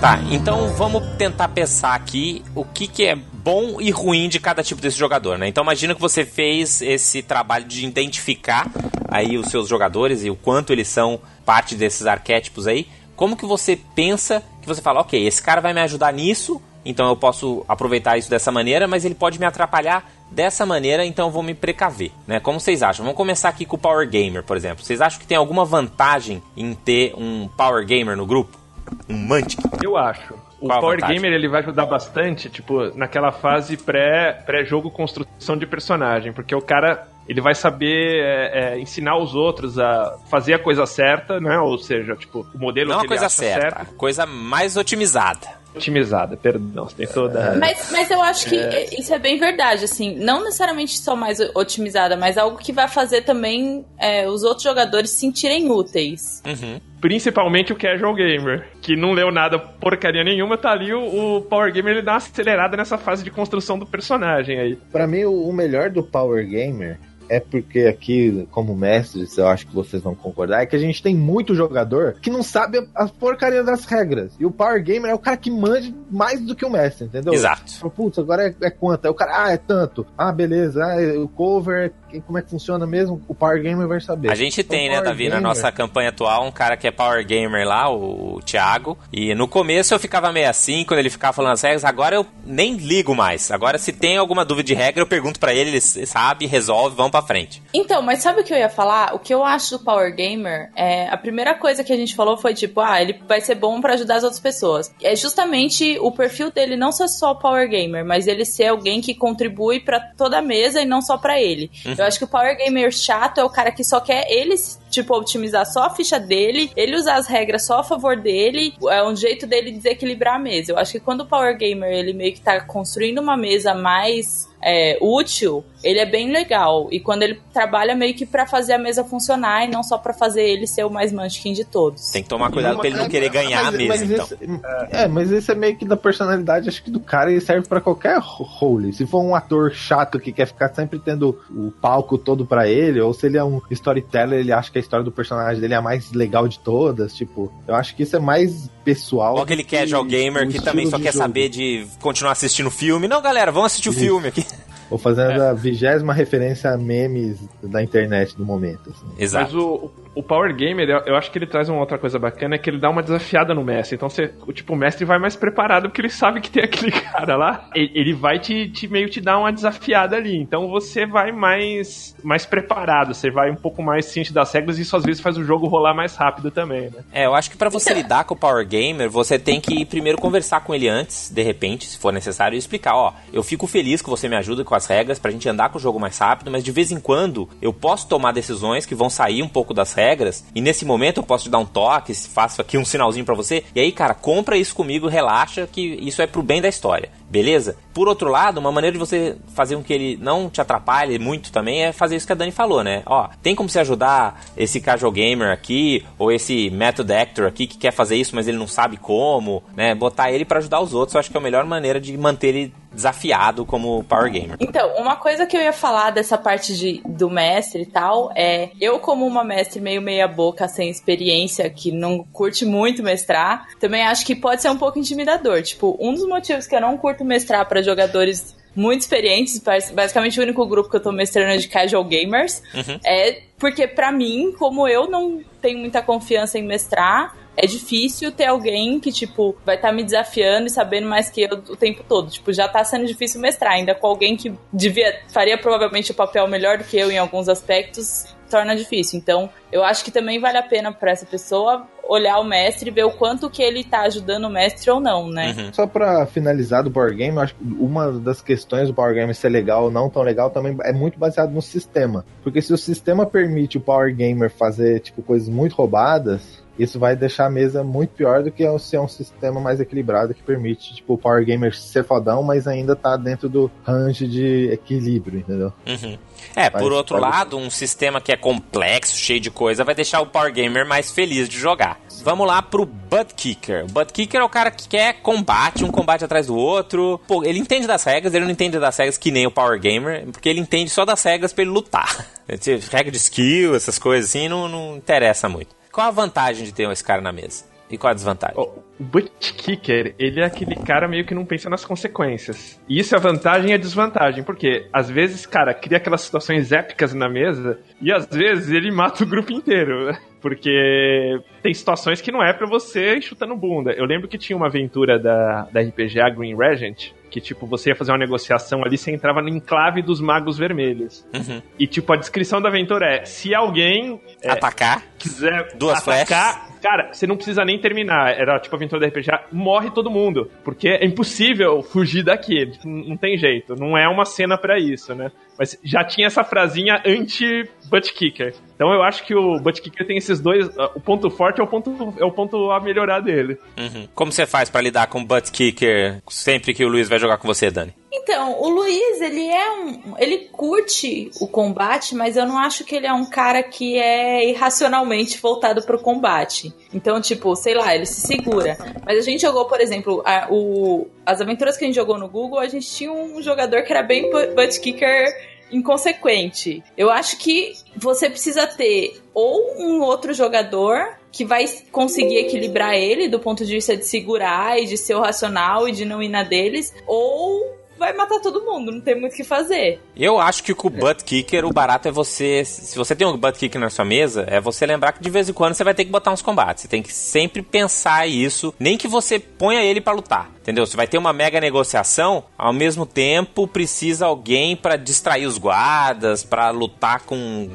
Tá, 0.00 0.20
então 0.30 0.68
vamos 0.74 1.02
tentar 1.16 1.48
pensar 1.48 1.92
aqui 1.92 2.44
o 2.54 2.64
que, 2.64 2.86
que 2.86 3.04
é 3.04 3.16
bom 3.16 3.80
e 3.80 3.90
ruim 3.90 4.28
de 4.28 4.38
cada 4.38 4.62
tipo 4.62 4.80
desse 4.80 4.96
jogador, 4.96 5.36
né? 5.36 5.48
Então 5.48 5.64
imagina 5.64 5.92
que 5.92 6.00
você 6.00 6.24
fez 6.24 6.80
esse 6.80 7.20
trabalho 7.20 7.64
de 7.64 7.84
identificar 7.84 8.70
aí 9.08 9.36
os 9.36 9.48
seus 9.48 9.68
jogadores 9.68 10.22
e 10.22 10.30
o 10.30 10.36
quanto 10.36 10.72
eles 10.72 10.86
são 10.86 11.20
parte 11.44 11.74
desses 11.74 12.06
arquétipos 12.06 12.68
aí. 12.68 12.86
Como 13.16 13.36
que 13.36 13.44
você 13.44 13.74
pensa 13.96 14.40
que 14.62 14.68
você 14.68 14.80
fala, 14.80 15.00
ok, 15.00 15.26
esse 15.26 15.42
cara 15.42 15.60
vai 15.60 15.74
me 15.74 15.80
ajudar 15.80 16.12
nisso, 16.12 16.62
então 16.84 17.08
eu 17.08 17.16
posso 17.16 17.64
aproveitar 17.66 18.16
isso 18.16 18.30
dessa 18.30 18.52
maneira, 18.52 18.86
mas 18.86 19.04
ele 19.04 19.16
pode 19.16 19.40
me 19.40 19.46
atrapalhar 19.46 20.08
dessa 20.30 20.64
maneira, 20.64 21.04
então 21.04 21.26
eu 21.26 21.32
vou 21.32 21.42
me 21.42 21.54
precaver, 21.54 22.12
né? 22.24 22.38
Como 22.38 22.60
vocês 22.60 22.84
acham? 22.84 23.04
Vamos 23.04 23.16
começar 23.16 23.48
aqui 23.48 23.64
com 23.64 23.74
o 23.74 23.78
Power 23.80 24.08
Gamer, 24.08 24.44
por 24.44 24.56
exemplo. 24.56 24.84
Vocês 24.84 25.00
acham 25.00 25.18
que 25.18 25.26
tem 25.26 25.36
alguma 25.36 25.64
vantagem 25.64 26.40
em 26.56 26.72
ter 26.72 27.14
um 27.16 27.48
Power 27.48 27.84
Gamer 27.84 28.16
no 28.16 28.24
grupo? 28.24 28.67
Um 29.08 29.26
Mantic? 29.26 29.58
Eu 29.82 29.96
acho. 29.96 30.34
O 30.60 30.66
Qual 30.66 30.78
a 30.78 30.80
Power 30.80 30.96
vantagem? 30.96 31.16
Gamer 31.20 31.32
ele 31.32 31.48
vai 31.48 31.60
ajudar 31.60 31.86
bastante, 31.86 32.50
tipo, 32.50 32.96
naquela 32.96 33.30
fase 33.30 33.76
pré- 33.76 34.42
pré-jogo 34.44 34.90
construção 34.90 35.56
de 35.56 35.66
personagem, 35.66 36.32
porque 36.32 36.54
o 36.54 36.60
cara 36.60 37.06
ele 37.28 37.40
vai 37.40 37.54
saber 37.54 38.24
é, 38.24 38.72
é, 38.74 38.80
ensinar 38.80 39.16
os 39.18 39.34
outros 39.34 39.78
a 39.78 40.16
fazer 40.30 40.54
a 40.54 40.58
coisa 40.58 40.84
certa, 40.86 41.38
né? 41.38 41.58
Ou 41.60 41.78
seja, 41.78 42.16
tipo, 42.16 42.44
o 42.54 42.58
modelo 42.58 42.88
Não 42.90 42.96
é 42.96 43.00
que 43.00 43.06
uma 43.06 43.14
ele 43.14 43.20
coisa 43.20 43.26
acha 43.26 43.36
certa, 43.36 43.76
certo, 43.76 43.94
coisa 43.94 44.26
mais 44.26 44.76
otimizada. 44.76 45.46
Otimizada, 45.74 46.36
perdão, 46.36 46.88
você 46.88 46.96
tem 46.96 47.06
toda. 47.06 47.56
Mas, 47.58 47.90
mas 47.90 48.10
eu 48.10 48.22
acho 48.22 48.48
que 48.48 48.56
isso 48.98 49.12
é 49.12 49.18
bem 49.18 49.38
verdade, 49.38 49.84
assim, 49.84 50.14
não 50.16 50.44
necessariamente 50.44 50.98
só 50.98 51.16
mais 51.16 51.40
otimizada, 51.54 52.16
mas 52.16 52.38
algo 52.38 52.58
que 52.58 52.72
vai 52.72 52.88
fazer 52.88 53.22
também 53.22 53.84
é, 53.98 54.28
os 54.28 54.42
outros 54.42 54.62
jogadores 54.62 55.10
se 55.10 55.20
sentirem 55.20 55.70
úteis. 55.70 56.42
Uhum. 56.46 56.80
Principalmente 57.00 57.72
o 57.72 57.76
casual 57.76 58.12
gamer, 58.14 58.68
que 58.82 58.96
não 58.96 59.12
leu 59.12 59.30
nada 59.30 59.58
porcaria 59.58 60.24
nenhuma, 60.24 60.58
tá 60.58 60.72
ali 60.72 60.92
o, 60.92 61.36
o 61.36 61.42
Power 61.42 61.72
Gamer 61.72 61.94
ele 61.94 62.02
dá 62.02 62.12
uma 62.12 62.18
acelerada 62.18 62.76
nessa 62.76 62.98
fase 62.98 63.22
de 63.22 63.30
construção 63.30 63.78
do 63.78 63.86
personagem 63.86 64.58
aí. 64.58 64.76
Pra 64.90 65.06
mim, 65.06 65.24
o 65.24 65.48
o 65.48 65.52
melhor 65.52 65.90
do 65.90 66.02
Power 66.02 66.46
Gamer 66.46 66.98
é 67.28 67.40
porque 67.40 67.80
aqui, 67.80 68.46
como 68.50 68.74
mestres, 68.74 69.36
eu 69.36 69.46
acho 69.48 69.66
que 69.66 69.74
vocês 69.74 70.02
vão 70.02 70.14
concordar, 70.14 70.62
é 70.62 70.66
que 70.66 70.76
a 70.76 70.78
gente 70.78 71.02
tem 71.02 71.14
muito 71.14 71.54
jogador 71.54 72.14
que 72.20 72.30
não 72.30 72.42
sabe 72.42 72.86
a 72.94 73.06
porcaria 73.06 73.62
das 73.62 73.84
regras. 73.84 74.32
E 74.38 74.46
o 74.46 74.50
Power 74.50 74.82
Gamer 74.82 75.10
é 75.10 75.14
o 75.14 75.18
cara 75.18 75.36
que 75.36 75.50
manja 75.50 75.92
mais 76.10 76.40
do 76.40 76.54
que 76.54 76.64
o 76.64 76.70
mestre, 76.70 77.04
entendeu? 77.06 77.34
Exato. 77.34 77.90
Putz, 77.90 78.18
agora 78.18 78.48
é, 78.48 78.54
é 78.66 78.70
quanto? 78.70 79.04
Aí 79.04 79.10
o 79.10 79.14
cara, 79.14 79.44
ah, 79.44 79.52
é 79.52 79.56
tanto. 79.56 80.06
Ah, 80.16 80.32
beleza. 80.32 80.84
Ah, 80.84 81.00
é- 81.02 81.18
o 81.18 81.28
cover, 81.28 81.92
que- 82.07 82.07
como 82.26 82.38
é 82.38 82.42
que 82.42 82.50
funciona 82.50 82.86
mesmo? 82.86 83.20
O 83.28 83.34
Power 83.34 83.62
Gamer 83.62 83.86
vai 83.86 84.00
saber. 84.00 84.30
A 84.30 84.34
gente 84.34 84.60
Então, 84.60 84.76
tem, 84.76 84.88
né, 84.88 85.00
Davi, 85.00 85.24
na 85.24 85.36
Gamer- 85.36 85.42
nossa 85.42 85.70
campanha 85.72 86.08
atual, 86.08 86.44
um 86.46 86.50
cara 86.50 86.76
que 86.76 86.86
é 86.86 86.90
Power 86.90 87.24
Gamer 87.26 87.66
lá, 87.66 87.88
o, 87.90 88.36
o 88.36 88.42
Thiago. 88.42 88.96
E 89.12 89.34
no 89.34 89.46
começo 89.48 89.94
eu 89.94 89.98
ficava 89.98 90.32
meio 90.32 90.48
assim, 90.48 90.84
quando 90.84 91.00
ele 91.00 91.10
ficava 91.10 91.32
falando 91.32 91.52
as 91.52 91.62
regras, 91.62 91.84
agora 91.84 92.16
eu 92.16 92.26
nem 92.44 92.74
ligo 92.76 93.14
mais. 93.14 93.50
Agora, 93.50 93.78
se 93.78 93.92
tem 93.92 94.16
alguma 94.16 94.44
dúvida 94.44 94.66
de 94.66 94.74
regra, 94.74 95.02
eu 95.02 95.06
pergunto 95.06 95.38
pra 95.38 95.52
ele, 95.54 95.70
ele 95.70 95.80
sabe, 95.80 96.46
resolve, 96.46 96.96
vamos 96.96 97.10
pra 97.12 97.22
frente. 97.22 97.62
Então, 97.72 98.00
mas 98.02 98.20
sabe 98.20 98.40
o 98.40 98.44
que 98.44 98.52
eu 98.52 98.58
ia 98.58 98.68
falar? 98.70 99.14
O 99.14 99.18
que 99.18 99.32
eu 99.32 99.44
acho 99.44 99.78
do 99.78 99.84
Power 99.84 100.14
Gamer 100.14 100.70
é 100.76 101.08
a 101.08 101.16
primeira 101.16 101.54
coisa 101.54 101.84
que 101.84 101.92
a 101.92 101.96
gente 101.96 102.14
falou 102.14 102.36
foi 102.36 102.54
tipo, 102.54 102.80
ah, 102.80 103.00
ele 103.00 103.18
vai 103.28 103.40
ser 103.40 103.54
bom 103.54 103.80
pra 103.80 103.94
ajudar 103.94 104.16
as 104.16 104.22
outras 104.24 104.40
pessoas. 104.40 104.90
É 105.02 105.14
justamente 105.14 105.98
o 106.00 106.10
perfil 106.10 106.50
dele 106.50 106.76
não 106.76 106.90
ser 106.92 107.08
só 107.08 107.34
Power 107.34 107.68
Gamer, 107.68 108.04
mas 108.04 108.26
ele 108.26 108.44
ser 108.44 108.66
alguém 108.68 109.00
que 109.00 109.14
contribui 109.14 109.80
pra 109.80 110.00
toda 110.00 110.38
a 110.38 110.42
mesa 110.42 110.80
e 110.80 110.86
não 110.86 111.00
só 111.02 111.16
pra 111.18 111.40
ele. 111.40 111.70
Eu 111.98 112.04
acho 112.04 112.18
que 112.18 112.24
o 112.24 112.28
Power 112.28 112.56
Gamer 112.56 112.92
chato 112.92 113.38
é 113.38 113.44
o 113.44 113.50
cara 113.50 113.70
que 113.72 113.82
só 113.82 114.00
quer 114.00 114.30
ele 114.30 114.54
tipo 114.90 115.14
otimizar 115.16 115.64
só 115.66 115.84
a 115.84 115.90
ficha 115.90 116.18
dele, 116.18 116.70
ele 116.76 116.96
usar 116.96 117.16
as 117.16 117.26
regras 117.26 117.64
só 117.66 117.80
a 117.80 117.84
favor 117.84 118.16
dele, 118.16 118.74
é 118.90 119.02
um 119.06 119.14
jeito 119.14 119.46
dele 119.46 119.70
desequilibrar 119.72 120.36
a 120.36 120.38
mesa. 120.38 120.72
Eu 120.72 120.78
acho 120.78 120.92
que 120.92 121.00
quando 121.00 121.22
o 121.22 121.26
Power 121.26 121.56
Gamer 121.56 121.90
ele 121.92 122.12
meio 122.12 122.32
que 122.32 122.40
tá 122.40 122.60
construindo 122.60 123.18
uma 123.20 123.36
mesa 123.36 123.74
mais 123.74 124.48
é, 124.60 124.98
útil, 125.00 125.64
ele 125.84 126.00
é 126.00 126.04
bem 126.06 126.32
legal. 126.32 126.88
E 126.90 126.98
quando 126.98 127.22
ele 127.22 127.40
trabalha 127.52 127.94
meio 127.94 128.12
que 128.14 128.26
pra 128.26 128.44
fazer 128.44 128.72
a 128.72 128.78
mesa 128.78 129.04
funcionar 129.04 129.64
e 129.64 129.70
não 129.70 129.84
só 129.84 129.96
pra 129.96 130.12
fazer 130.12 130.42
ele 130.42 130.66
ser 130.66 130.84
o 130.84 130.90
mais 130.90 131.12
munchkin 131.12 131.52
de 131.52 131.64
todos. 131.64 132.10
Tem 132.10 132.24
que 132.24 132.28
tomar 132.28 132.50
cuidado 132.50 132.76
pra 132.78 132.88
ele 132.88 132.96
não 132.96 133.08
querer 133.08 133.28
ganhar 133.28 133.62
mas, 133.66 133.74
a 133.74 133.78
mesa, 133.78 133.88
mas 133.88 134.10
então. 134.10 134.24
esse- 134.26 134.60
é, 134.90 135.06
mas 135.06 135.30
esse 135.30 135.52
é 135.52 135.54
meio 135.54 135.76
que 135.76 135.84
da 135.84 135.96
personalidade, 135.96 136.68
acho 136.68 136.82
que 136.82 136.90
do 136.90 136.98
cara, 136.98 137.30
ele 137.30 137.40
serve 137.40 137.68
pra 137.68 137.80
qualquer 137.80 138.18
ro- 138.18 138.42
role. 138.44 138.92
Se 138.92 139.06
for 139.06 139.20
um 139.22 139.32
ator 139.32 139.70
chato 139.72 140.18
que 140.18 140.32
quer 140.32 140.46
ficar 140.46 140.74
sempre 140.74 140.98
tendo 140.98 141.38
o 141.50 141.70
palco 141.70 142.18
todo 142.18 142.44
pra 142.44 142.66
ele, 142.66 143.00
ou 143.00 143.14
se 143.14 143.26
ele 143.26 143.38
é 143.38 143.44
um 143.44 143.60
storyteller, 143.70 144.40
ele 144.40 144.50
acha 144.52 144.72
que 144.72 144.77
a 144.78 144.80
história 144.80 145.04
do 145.04 145.12
personagem 145.12 145.60
dele 145.60 145.74
é 145.74 145.76
a 145.76 145.82
mais 145.82 146.12
legal 146.12 146.48
de 146.48 146.58
todas, 146.58 147.14
tipo, 147.14 147.52
eu 147.66 147.74
acho 147.74 147.94
que 147.94 148.02
isso 148.02 148.16
é 148.16 148.18
mais 148.18 148.70
pessoal. 148.84 149.36
Ou 149.36 149.42
aquele 149.42 149.62
do 149.62 149.68
que 149.68 149.76
casual 149.76 150.04
gamer 150.04 150.48
que 150.48 150.60
também 150.62 150.86
só 150.86 150.98
quer 150.98 151.12
jogo. 151.12 151.18
saber 151.18 151.48
de 151.48 151.86
continuar 152.00 152.32
assistindo 152.32 152.70
filme. 152.70 153.06
Não, 153.06 153.20
galera, 153.20 153.52
vamos 153.52 153.66
assistir 153.66 153.90
o 153.90 153.92
Isso. 153.92 154.00
filme 154.00 154.28
aqui. 154.28 154.46
Ou 154.90 154.96
fazendo 154.96 155.42
a 155.42 155.52
vigésima 155.52 156.14
referência 156.14 156.70
a 156.70 156.78
memes 156.78 157.38
da 157.62 157.82
internet 157.82 158.34
do 158.34 158.44
momento. 158.44 158.88
assim. 158.88 159.06
Exato. 159.18 159.44
Mas 159.44 159.54
o, 159.54 159.90
o 160.18 160.22
Power 160.22 160.54
Gamer, 160.54 160.88
eu- 160.88 161.02
eu 161.06 161.16
acho 161.16 161.30
que 161.30 161.38
ele 161.38 161.46
traz 161.46 161.68
uma 161.68 161.78
outra 161.80 161.96
coisa 161.98 162.18
bacana, 162.18 162.54
é 162.56 162.58
que 162.58 162.68
ele 162.68 162.78
dá 162.78 162.90
uma 162.90 163.02
desafiada 163.02 163.54
no 163.54 163.62
mestre. 163.64 163.94
Então, 163.96 164.08
você, 164.08 164.32
o 164.46 164.52
tipo, 164.52 164.72
o 164.72 164.76
mestre 164.76 165.04
vai 165.04 165.18
mais 165.18 165.36
preparado 165.36 165.88
porque 165.88 166.00
ele 166.00 166.10
sabe 166.10 166.40
que 166.40 166.50
tem 166.50 166.62
aquele 166.64 166.90
cara 166.92 167.36
lá. 167.36 167.68
Ele, 167.74 167.90
ele 167.94 168.12
vai 168.12 168.38
te, 168.38 168.68
te- 168.68 168.88
meio 168.88 169.08
te 169.08 169.20
dar 169.20 169.38
uma 169.38 169.52
desafiada 169.52 170.16
ali. 170.16 170.36
Então, 170.36 170.68
você 170.68 171.06
vai 171.06 171.30
mais, 171.32 172.16
mais 172.22 172.44
preparado, 172.44 173.14
você 173.14 173.30
vai 173.30 173.50
um 173.50 173.54
pouco 173.56 173.82
mais 173.82 174.06
ciente 174.06 174.32
das 174.32 174.52
regras 174.52 174.78
e 174.78 174.82
isso 174.82 174.96
às 174.96 175.04
vezes 175.04 175.20
faz 175.22 175.36
o 175.36 175.44
jogo 175.44 175.66
rolar 175.68 175.94
mais 175.94 176.16
rápido 176.16 176.50
também, 176.50 176.90
né? 176.90 177.04
É, 177.12 177.26
eu 177.26 177.34
acho 177.34 177.50
que 177.50 177.56
pra 177.56 177.68
você 177.68 177.94
lidar 177.94 178.24
com 178.24 178.34
o 178.34 178.36
Power 178.36 178.66
Gamer, 178.66 179.08
você 179.08 179.38
tem 179.38 179.60
que 179.60 179.84
primeiro 179.84 180.18
conversar 180.18 180.60
com 180.60 180.74
ele 180.74 180.88
antes, 180.88 181.30
de 181.30 181.42
repente, 181.42 181.86
se 181.86 181.96
for 181.98 182.12
necessário, 182.12 182.56
e 182.56 182.58
explicar, 182.58 182.94
ó, 182.96 183.12
eu 183.32 183.42
fico 183.42 183.66
feliz 183.66 184.02
que 184.02 184.10
você 184.10 184.28
me 184.28 184.36
ajuda 184.36 184.64
com 184.64 184.74
as 184.74 184.86
regras 184.86 185.18
pra 185.18 185.30
gente 185.30 185.48
andar 185.48 185.68
com 185.68 185.78
o 185.78 185.80
jogo 185.80 186.00
mais 186.00 186.18
rápido, 186.18 186.50
mas 186.50 186.64
de 186.64 186.72
vez 186.72 186.90
em 186.90 186.98
quando 187.00 187.48
eu 187.62 187.72
posso 187.72 188.08
tomar 188.08 188.32
decisões 188.32 188.84
que 188.84 188.94
vão 188.94 189.08
sair 189.08 189.42
um 189.42 189.48
pouco 189.48 189.72
das 189.72 189.92
regras, 189.92 190.07
e 190.54 190.60
nesse 190.60 190.84
momento 190.84 191.18
eu 191.18 191.22
posso 191.22 191.44
te 191.44 191.50
dar 191.50 191.58
um 191.58 191.66
toque, 191.66 192.14
faço 192.14 192.60
aqui 192.60 192.78
um 192.78 192.84
sinalzinho 192.84 193.24
pra 193.24 193.34
você, 193.34 193.64
e 193.74 193.80
aí, 193.80 193.92
cara, 193.92 194.14
compra 194.14 194.56
isso 194.56 194.74
comigo, 194.74 195.08
relaxa, 195.08 195.68
que 195.70 195.80
isso 195.80 196.22
é 196.22 196.26
pro 196.26 196.42
bem 196.42 196.60
da 196.60 196.68
história. 196.68 197.10
Beleza? 197.30 197.76
Por 197.92 198.08
outro 198.08 198.30
lado, 198.30 198.58
uma 198.58 198.72
maneira 198.72 198.92
de 198.92 198.98
você 198.98 199.36
fazer 199.54 199.76
com 199.76 199.82
que 199.82 199.92
ele 199.92 200.16
não 200.16 200.48
te 200.48 200.60
atrapalhe 200.60 201.18
muito 201.18 201.52
também 201.52 201.84
é 201.84 201.92
fazer 201.92 202.16
isso 202.16 202.26
que 202.26 202.32
a 202.32 202.36
Dani 202.36 202.50
falou, 202.50 202.82
né? 202.82 203.02
Ó, 203.04 203.28
tem 203.42 203.54
como 203.54 203.68
você 203.68 203.80
ajudar 203.80 204.42
esse 204.56 204.80
casual 204.80 205.12
gamer 205.12 205.52
aqui, 205.52 206.04
ou 206.18 206.32
esse 206.32 206.70
method 206.70 207.12
actor 207.12 207.46
aqui 207.46 207.66
que 207.66 207.76
quer 207.76 207.92
fazer 207.92 208.16
isso, 208.16 208.34
mas 208.34 208.48
ele 208.48 208.56
não 208.56 208.66
sabe 208.66 208.96
como, 208.96 209.62
né? 209.76 209.94
Botar 209.94 210.32
ele 210.32 210.44
pra 210.44 210.58
ajudar 210.58 210.80
os 210.80 210.94
outros, 210.94 211.14
eu 211.14 211.20
acho 211.20 211.30
que 211.30 211.36
é 211.36 211.40
a 211.40 211.42
melhor 211.42 211.64
maneira 211.66 212.00
de 212.00 212.16
manter 212.16 212.48
ele 212.48 212.74
desafiado 212.92 213.64
como 213.64 214.02
Power 214.04 214.30
Gamer. 214.30 214.56
Então, 214.60 214.96
uma 214.96 215.16
coisa 215.16 215.46
que 215.46 215.56
eu 215.56 215.60
ia 215.60 215.72
falar 215.72 216.10
dessa 216.10 216.38
parte 216.38 216.76
de, 216.76 217.02
do 217.04 217.30
mestre 217.30 217.82
e 217.82 217.86
tal 217.86 218.32
é 218.34 218.70
eu, 218.80 218.98
como 218.98 219.26
uma 219.26 219.44
mestre 219.44 219.80
meio 219.80 220.02
meia-boca, 220.02 220.66
sem 220.68 220.90
experiência, 220.90 221.68
que 221.70 221.92
não 221.92 222.24
curte 222.32 222.64
muito 222.64 223.02
mestrar, 223.02 223.66
também 223.78 224.02
acho 224.02 224.24
que 224.24 224.34
pode 224.34 224.62
ser 224.62 224.70
um 224.70 224.78
pouco 224.78 224.98
intimidador. 224.98 225.62
Tipo, 225.62 225.96
um 226.00 226.12
dos 226.12 226.26
motivos 226.26 226.66
que 226.66 226.74
eu 226.74 226.80
não 226.80 226.96
curto 226.96 227.24
mestrar 227.24 227.66
para 227.68 227.82
jogadores 227.82 228.56
muito 228.74 229.00
experientes, 229.00 229.60
basicamente 229.92 230.38
o 230.38 230.42
único 230.42 230.64
grupo 230.66 230.88
que 230.88 230.96
eu 230.96 231.02
tô 231.02 231.10
mestrando 231.10 231.50
é 231.50 231.56
de 231.56 231.66
casual 231.66 232.04
gamers, 232.04 232.62
uhum. 232.72 233.00
é 233.04 233.42
porque 233.58 233.88
para 233.88 234.12
mim, 234.12 234.54
como 234.56 234.86
eu 234.86 235.10
não 235.10 235.42
tenho 235.60 235.80
muita 235.80 236.00
confiança 236.00 236.58
em 236.58 236.62
mestrar, 236.62 237.36
é 237.58 237.66
difícil 237.66 238.30
ter 238.30 238.46
alguém 238.46 239.00
que, 239.00 239.10
tipo, 239.10 239.56
vai 239.66 239.74
estar 239.74 239.88
tá 239.88 239.94
me 239.94 240.04
desafiando 240.04 240.68
e 240.68 240.70
sabendo 240.70 241.08
mais 241.08 241.28
que 241.28 241.42
eu 241.42 241.54
o 241.68 241.76
tempo 241.76 242.04
todo. 242.08 242.30
Tipo, 242.30 242.52
já 242.52 242.68
tá 242.68 242.84
sendo 242.84 243.04
difícil 243.04 243.40
mestrar, 243.40 243.72
ainda 243.72 243.96
com 243.96 244.06
alguém 244.06 244.36
que 244.36 244.54
devia, 244.72 245.20
faria 245.28 245.58
provavelmente 245.58 246.12
o 246.12 246.14
papel 246.14 246.46
melhor 246.46 246.78
do 246.78 246.84
que 246.84 246.96
eu 246.96 247.10
em 247.10 247.18
alguns 247.18 247.48
aspectos, 247.48 248.26
torna 248.48 248.76
difícil. 248.76 249.18
Então, 249.18 249.50
eu 249.72 249.82
acho 249.82 250.04
que 250.04 250.10
também 250.12 250.40
vale 250.40 250.56
a 250.56 250.62
pena 250.62 250.92
para 250.92 251.10
essa 251.10 251.26
pessoa 251.26 251.86
olhar 252.08 252.38
o 252.38 252.44
mestre 252.44 252.90
e 252.90 252.92
ver 252.92 253.04
o 253.04 253.10
quanto 253.10 253.50
que 253.50 253.60
ele 253.62 253.84
tá 253.84 254.02
ajudando 254.02 254.44
o 254.44 254.50
mestre 254.50 254.90
ou 254.90 255.00
não, 255.00 255.28
né? 255.28 255.54
Uhum. 255.58 255.72
Só 255.74 255.86
para 255.86 256.24
finalizar 256.26 256.82
do 256.82 256.90
Power 256.90 257.14
Game, 257.14 257.36
eu 257.36 257.42
acho 257.42 257.54
que 257.56 257.64
uma 257.78 258.12
das 258.12 258.40
questões 258.40 258.88
do 258.88 258.94
Power 258.94 259.14
Game 259.14 259.34
ser 259.34 259.50
legal 259.50 259.84
ou 259.84 259.90
não 259.90 260.08
tão 260.08 260.22
legal 260.22 260.48
também 260.48 260.76
é 260.84 260.92
muito 260.92 261.18
baseado 261.18 261.50
no 261.50 261.60
sistema. 261.60 262.24
Porque 262.42 262.62
se 262.62 262.72
o 262.72 262.78
sistema 262.78 263.26
permite 263.26 263.76
o 263.76 263.80
Power 263.80 264.14
Gamer 264.14 264.48
fazer, 264.48 265.00
tipo, 265.00 265.22
coisas 265.22 265.48
muito 265.48 265.74
roubadas, 265.74 266.62
isso 266.78 266.98
vai 266.98 267.16
deixar 267.16 267.46
a 267.46 267.50
mesa 267.50 267.82
muito 267.82 268.10
pior 268.10 268.42
do 268.42 268.50
que 268.50 268.64
ser 268.78 268.98
um 268.98 269.08
sistema 269.08 269.60
mais 269.60 269.80
equilibrado 269.80 270.34
que 270.34 270.42
permite, 270.42 270.94
tipo, 270.94 271.14
o 271.14 271.18
Power 271.18 271.44
Gamer 271.44 271.74
ser 271.74 272.04
fodão, 272.04 272.42
mas 272.42 272.66
ainda 272.66 272.94
tá 272.94 273.16
dentro 273.16 273.48
do 273.48 273.70
range 273.84 274.26
de 274.28 274.70
equilíbrio, 274.70 275.40
entendeu? 275.40 275.72
Uhum. 275.86 276.18
É, 276.54 276.70
por 276.70 276.92
outro 276.92 277.18
lado, 277.18 277.56
um 277.56 277.70
sistema 277.70 278.20
que 278.20 278.32
é 278.32 278.36
complexo, 278.36 279.16
cheio 279.16 279.40
de 279.40 279.50
coisa, 279.50 279.84
vai 279.84 279.94
deixar 279.94 280.20
o 280.20 280.26
Power 280.26 280.52
Gamer 280.52 280.86
mais 280.86 281.10
feliz 281.10 281.48
de 281.48 281.58
jogar. 281.58 282.00
Vamos 282.22 282.46
lá 282.46 282.62
pro 282.62 282.84
Butt 282.84 283.34
Kicker. 283.34 283.84
O 283.84 283.88
Butt 283.88 284.12
Kicker 284.12 284.40
é 284.40 284.44
o 284.44 284.48
cara 284.48 284.70
que 284.70 284.88
quer 284.88 285.14
combate, 285.22 285.84
um 285.84 285.90
combate 285.90 286.24
atrás 286.24 286.46
do 286.46 286.56
outro. 286.56 287.20
Pô, 287.26 287.44
ele 287.44 287.58
entende 287.58 287.86
das 287.86 288.04
regras, 288.04 288.34
ele 288.34 288.44
não 288.44 288.52
entende 288.52 288.78
das 288.78 288.96
regras 288.96 289.18
que 289.18 289.30
nem 289.30 289.46
o 289.46 289.50
Power 289.50 289.78
Gamer, 289.80 290.26
porque 290.30 290.48
ele 290.48 290.60
entende 290.60 290.90
só 290.90 291.04
das 291.04 291.22
regras 291.22 291.52
para 291.52 291.62
ele 291.62 291.70
lutar. 291.70 292.26
Regra 292.90 293.10
de 293.10 293.18
skill, 293.18 293.74
essas 293.74 293.98
coisas 293.98 294.30
assim, 294.30 294.48
não, 294.48 294.68
não 294.68 294.96
interessa 294.96 295.48
muito. 295.48 295.77
Qual 295.98 296.06
a 296.06 296.12
vantagem 296.12 296.64
de 296.64 296.72
ter 296.72 296.88
esse 296.92 297.02
cara 297.02 297.20
na 297.20 297.32
mesa? 297.32 297.64
E 297.90 297.98
qual 297.98 298.12
a 298.12 298.14
desvantagem? 298.14 298.56
O 298.56 298.84
Butt 299.00 299.52
Kicker, 299.52 300.14
ele 300.16 300.40
é 300.40 300.44
aquele 300.44 300.76
cara 300.76 301.08
meio 301.08 301.24
que 301.24 301.34
não 301.34 301.44
pensa 301.44 301.68
nas 301.68 301.84
consequências. 301.84 302.80
E 302.88 303.00
isso 303.00 303.16
é 303.16 303.18
vantagem 303.18 303.72
e 303.72 303.74
a 303.74 303.76
desvantagem, 303.76 304.44
porque 304.44 304.86
às 304.92 305.10
vezes, 305.10 305.44
cara, 305.44 305.74
cria 305.74 305.96
aquelas 305.96 306.20
situações 306.20 306.70
épicas 306.70 307.12
na 307.14 307.28
mesa 307.28 307.80
e 308.00 308.12
às 308.12 308.26
vezes 308.26 308.70
ele 308.70 308.92
mata 308.92 309.24
o 309.24 309.26
grupo 309.26 309.52
inteiro. 309.52 310.16
Porque 310.40 311.40
tem 311.64 311.74
situações 311.74 312.20
que 312.20 312.30
não 312.30 312.44
é 312.44 312.52
para 312.52 312.68
você 312.68 313.16
ir 313.16 313.22
chutando 313.22 313.56
bunda. 313.56 313.90
Eu 313.90 314.04
lembro 314.04 314.28
que 314.28 314.38
tinha 314.38 314.56
uma 314.56 314.66
aventura 314.66 315.18
da, 315.18 315.62
da 315.62 315.80
RPG 315.80 316.20
a 316.20 316.30
Green 316.30 316.56
Regent, 316.56 317.10
que, 317.30 317.40
tipo, 317.40 317.66
você 317.66 317.90
ia 317.90 317.96
fazer 317.96 318.12
uma 318.12 318.18
negociação 318.18 318.82
ali, 318.84 318.96
você 318.96 319.12
entrava 319.12 319.40
no 319.42 319.48
enclave 319.48 320.02
dos 320.02 320.20
magos 320.20 320.58
vermelhos. 320.58 321.26
Uhum. 321.34 321.62
E, 321.78 321.86
tipo, 321.86 322.12
a 322.12 322.16
descrição 322.16 322.60
da 322.60 322.68
aventura 322.68 323.06
é: 323.06 323.24
se 323.24 323.54
alguém 323.54 324.20
é, 324.42 324.50
atacar, 324.50 325.02
quiser 325.18 325.76
duas 325.76 325.98
atacar, 325.98 326.54
flechas. 326.54 326.77
Cara, 326.80 327.12
você 327.12 327.26
não 327.26 327.36
precisa 327.36 327.64
nem 327.64 327.78
terminar. 327.78 328.30
Era 328.38 328.58
tipo 328.58 328.74
aventura 328.74 329.00
da 329.00 329.06
RPG, 329.08 329.30
morre 329.52 329.90
todo 329.90 330.10
mundo. 330.10 330.50
Porque 330.64 330.88
é 330.88 331.04
impossível 331.04 331.82
fugir 331.82 332.22
daqui. 332.22 332.70
Não 332.84 333.16
tem 333.16 333.36
jeito. 333.36 333.74
Não 333.74 333.96
é 333.96 334.08
uma 334.08 334.24
cena 334.24 334.56
para 334.56 334.78
isso, 334.78 335.14
né? 335.14 335.30
Mas 335.58 335.78
já 335.82 336.04
tinha 336.04 336.28
essa 336.28 336.44
frasinha 336.44 337.02
anti-butt 337.04 338.12
kicker. 338.14 338.54
Então 338.74 338.92
eu 338.92 339.02
acho 339.02 339.24
que 339.24 339.34
o 339.34 339.58
butt 339.58 339.82
kicker 339.82 340.06
tem 340.06 340.16
esses 340.16 340.40
dois. 340.40 340.68
Uh, 340.68 340.90
o 340.94 341.00
ponto 341.00 341.28
forte 341.30 341.60
é 341.60 341.64
o 341.64 341.66
ponto, 341.66 342.14
é 342.18 342.24
o 342.24 342.30
ponto 342.30 342.70
a 342.70 342.80
melhorar 342.80 343.20
dele. 343.20 343.58
Uhum. 343.76 344.06
Como 344.14 344.30
você 344.30 344.46
faz 344.46 344.70
para 344.70 344.80
lidar 344.80 345.08
com 345.08 345.20
o 345.20 345.24
butt 345.24 345.50
kicker 345.50 346.22
sempre 346.28 346.72
que 346.72 346.84
o 346.84 346.88
Luiz 346.88 347.08
vai 347.08 347.18
jogar 347.18 347.38
com 347.38 347.48
você, 347.48 347.70
Dani? 347.70 347.92
Então, 348.22 348.60
o 348.60 348.68
Luiz, 348.68 349.20
ele 349.20 349.46
é 349.46 349.70
um. 349.72 350.14
Ele 350.18 350.48
curte 350.52 351.30
o 351.40 351.46
combate, 351.46 352.14
mas 352.14 352.36
eu 352.36 352.46
não 352.46 352.58
acho 352.58 352.84
que 352.84 352.94
ele 352.94 353.06
é 353.06 353.12
um 353.12 353.24
cara 353.24 353.62
que 353.62 353.98
é 353.98 354.48
irracionalmente 354.48 355.38
voltado 355.40 355.82
pro 355.82 355.98
combate. 355.98 356.72
Então, 356.92 357.20
tipo, 357.20 357.54
sei 357.56 357.74
lá, 357.74 357.94
ele 357.94 358.06
se 358.06 358.20
segura. 358.20 358.76
Mas 359.04 359.18
a 359.18 359.22
gente 359.22 359.40
jogou, 359.42 359.66
por 359.66 359.80
exemplo, 359.80 360.22
a, 360.24 360.48
o, 360.50 361.06
as 361.24 361.40
aventuras 361.40 361.76
que 361.76 361.84
a 361.84 361.86
gente 361.86 361.96
jogou 361.96 362.18
no 362.18 362.28
Google, 362.28 362.58
a 362.58 362.68
gente 362.68 362.86
tinha 362.86 363.12
um 363.12 363.40
jogador 363.40 363.82
que 363.82 363.92
era 363.92 364.02
bem 364.02 364.30
butt 364.30 364.80
kicker 364.80 365.26
inconsequente. 365.70 366.82
Eu 366.96 367.10
acho 367.10 367.38
que 367.38 367.74
você 367.96 368.28
precisa 368.28 368.66
ter 368.66 369.20
ou 369.34 369.76
um 369.78 370.00
outro 370.00 370.32
jogador 370.32 371.18
que 371.30 371.44
vai 371.44 371.66
conseguir 371.92 372.38
equilibrar 372.38 372.94
ele 372.94 373.28
do 373.28 373.38
ponto 373.38 373.64
de 373.64 373.74
vista 373.74 373.96
de 373.96 374.04
segurar 374.06 374.80
e 374.80 374.86
de 374.86 374.96
ser 374.96 375.14
o 375.14 375.20
racional 375.20 375.88
e 375.88 375.92
de 375.92 376.04
não 376.04 376.22
ir 376.22 376.28
na 376.28 376.42
deles, 376.42 376.94
ou 377.06 377.77
vai 377.98 378.12
matar 378.12 378.40
todo 378.40 378.64
mundo, 378.64 378.92
não 378.92 379.00
tem 379.00 379.18
muito 379.18 379.32
o 379.32 379.36
que 379.36 379.44
fazer. 379.44 380.00
Eu 380.16 380.38
acho 380.38 380.62
que 380.62 380.74
com 380.74 380.88
o 380.88 380.90
butt 380.90 381.24
kicker, 381.24 381.64
o 381.64 381.72
barato 381.72 382.08
é 382.08 382.10
você. 382.10 382.64
Se 382.64 382.96
você 382.96 383.14
tem 383.14 383.26
um 383.26 383.36
butt 383.36 383.58
kicker 383.58 383.80
na 383.80 383.90
sua 383.90 384.04
mesa, 384.04 384.44
é 384.48 384.60
você 384.60 384.86
lembrar 384.86 385.12
que 385.12 385.22
de 385.22 385.30
vez 385.30 385.48
em 385.48 385.52
quando 385.52 385.74
você 385.74 385.84
vai 385.84 385.94
ter 385.94 386.04
que 386.04 386.10
botar 386.10 386.32
uns 386.32 386.42
combates. 386.42 386.82
Você 386.82 386.88
tem 386.88 387.02
que 387.02 387.12
sempre 387.12 387.60
pensar 387.62 388.26
isso, 388.26 388.74
nem 388.78 388.96
que 388.96 389.08
você 389.08 389.38
ponha 389.38 389.82
ele 389.82 390.00
para 390.00 390.12
lutar. 390.12 390.50
Entendeu? 390.60 390.86
Você 390.86 390.96
vai 390.96 391.06
ter 391.06 391.16
uma 391.16 391.32
mega 391.32 391.60
negociação, 391.60 392.44
ao 392.56 392.74
mesmo 392.74 393.06
tempo 393.06 393.66
precisa 393.66 394.26
alguém 394.26 394.76
para 394.76 394.96
distrair 394.96 395.46
os 395.46 395.56
guardas, 395.56 396.44
para 396.44 396.68
lutar 396.70 397.20
com 397.20 397.70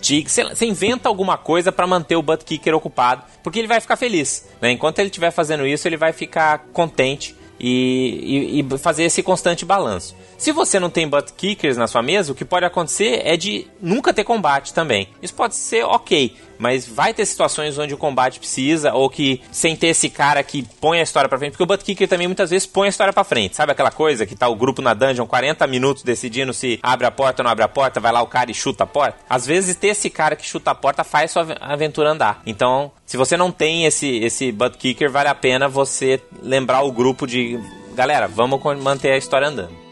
tigres. 0.00 0.32
Você, 0.32 0.44
você 0.44 0.64
inventa 0.66 1.08
alguma 1.08 1.36
coisa 1.36 1.70
para 1.70 1.86
manter 1.86 2.16
o 2.16 2.22
butt 2.22 2.44
kicker 2.44 2.74
ocupado, 2.74 3.22
porque 3.42 3.58
ele 3.58 3.68
vai 3.68 3.80
ficar 3.80 3.96
feliz. 3.96 4.48
Né? 4.62 4.70
Enquanto 4.70 4.98
ele 4.98 5.08
estiver 5.08 5.30
fazendo 5.30 5.66
isso, 5.66 5.86
ele 5.86 5.98
vai 5.98 6.12
ficar 6.12 6.58
contente 6.72 7.36
e, 7.60 8.60
e, 8.60 8.60
e, 8.60 8.78
fazer 8.78 9.04
esse 9.04 9.22
constante 9.22 9.64
balanço. 9.64 10.14
Se 10.36 10.52
você 10.52 10.78
não 10.78 10.90
tem 10.90 11.08
butt 11.08 11.32
kickers 11.32 11.76
na 11.76 11.86
sua 11.86 12.02
mesa, 12.02 12.32
o 12.32 12.34
que 12.34 12.44
pode 12.44 12.64
acontecer 12.64 13.22
é 13.24 13.36
de 13.36 13.66
nunca 13.80 14.14
ter 14.14 14.24
combate 14.24 14.72
também. 14.72 15.08
Isso 15.22 15.34
pode 15.34 15.54
ser 15.54 15.84
ok, 15.84 16.34
mas 16.58 16.86
vai 16.86 17.14
ter 17.14 17.24
situações 17.26 17.78
onde 17.78 17.94
o 17.94 17.98
combate 17.98 18.38
precisa, 18.38 18.92
ou 18.92 19.08
que 19.08 19.40
sem 19.50 19.76
ter 19.76 19.88
esse 19.88 20.10
cara 20.10 20.42
que 20.42 20.62
põe 20.80 21.00
a 21.00 21.02
história 21.02 21.28
pra 21.28 21.38
frente, 21.38 21.52
porque 21.52 21.62
o 21.62 21.66
butt 21.66 21.84
kicker 21.84 22.08
também 22.08 22.26
muitas 22.26 22.50
vezes 22.50 22.66
põe 22.66 22.86
a 22.86 22.90
história 22.90 23.12
pra 23.12 23.24
frente. 23.24 23.56
Sabe 23.56 23.72
aquela 23.72 23.90
coisa 23.90 24.26
que 24.26 24.34
tá 24.34 24.48
o 24.48 24.56
grupo 24.56 24.82
na 24.82 24.94
dungeon 24.94 25.26
40 25.26 25.66
minutos 25.66 26.02
decidindo 26.02 26.52
se 26.52 26.78
abre 26.82 27.06
a 27.06 27.10
porta 27.10 27.42
ou 27.42 27.44
não 27.44 27.50
abre 27.50 27.64
a 27.64 27.68
porta, 27.68 28.00
vai 28.00 28.12
lá 28.12 28.22
o 28.22 28.26
cara 28.26 28.50
e 28.50 28.54
chuta 28.54 28.84
a 28.84 28.86
porta? 28.86 29.18
Às 29.28 29.46
vezes 29.46 29.76
ter 29.76 29.88
esse 29.88 30.10
cara 30.10 30.36
que 30.36 30.46
chuta 30.46 30.70
a 30.70 30.74
porta 30.74 31.04
faz 31.04 31.30
sua 31.30 31.46
aventura 31.60 32.10
andar. 32.10 32.42
Então, 32.44 32.90
se 33.06 33.16
você 33.16 33.36
não 33.36 33.50
tem 33.50 33.86
esse, 33.86 34.18
esse 34.18 34.52
butt 34.52 34.76
kicker, 34.76 35.10
vale 35.10 35.28
a 35.28 35.34
pena 35.34 35.68
você 35.68 36.20
lembrar 36.42 36.82
o 36.82 36.92
grupo 36.92 37.26
de 37.26 37.58
galera, 37.94 38.28
vamos 38.28 38.60
manter 38.80 39.12
a 39.12 39.16
história 39.16 39.48
andando. 39.48 39.87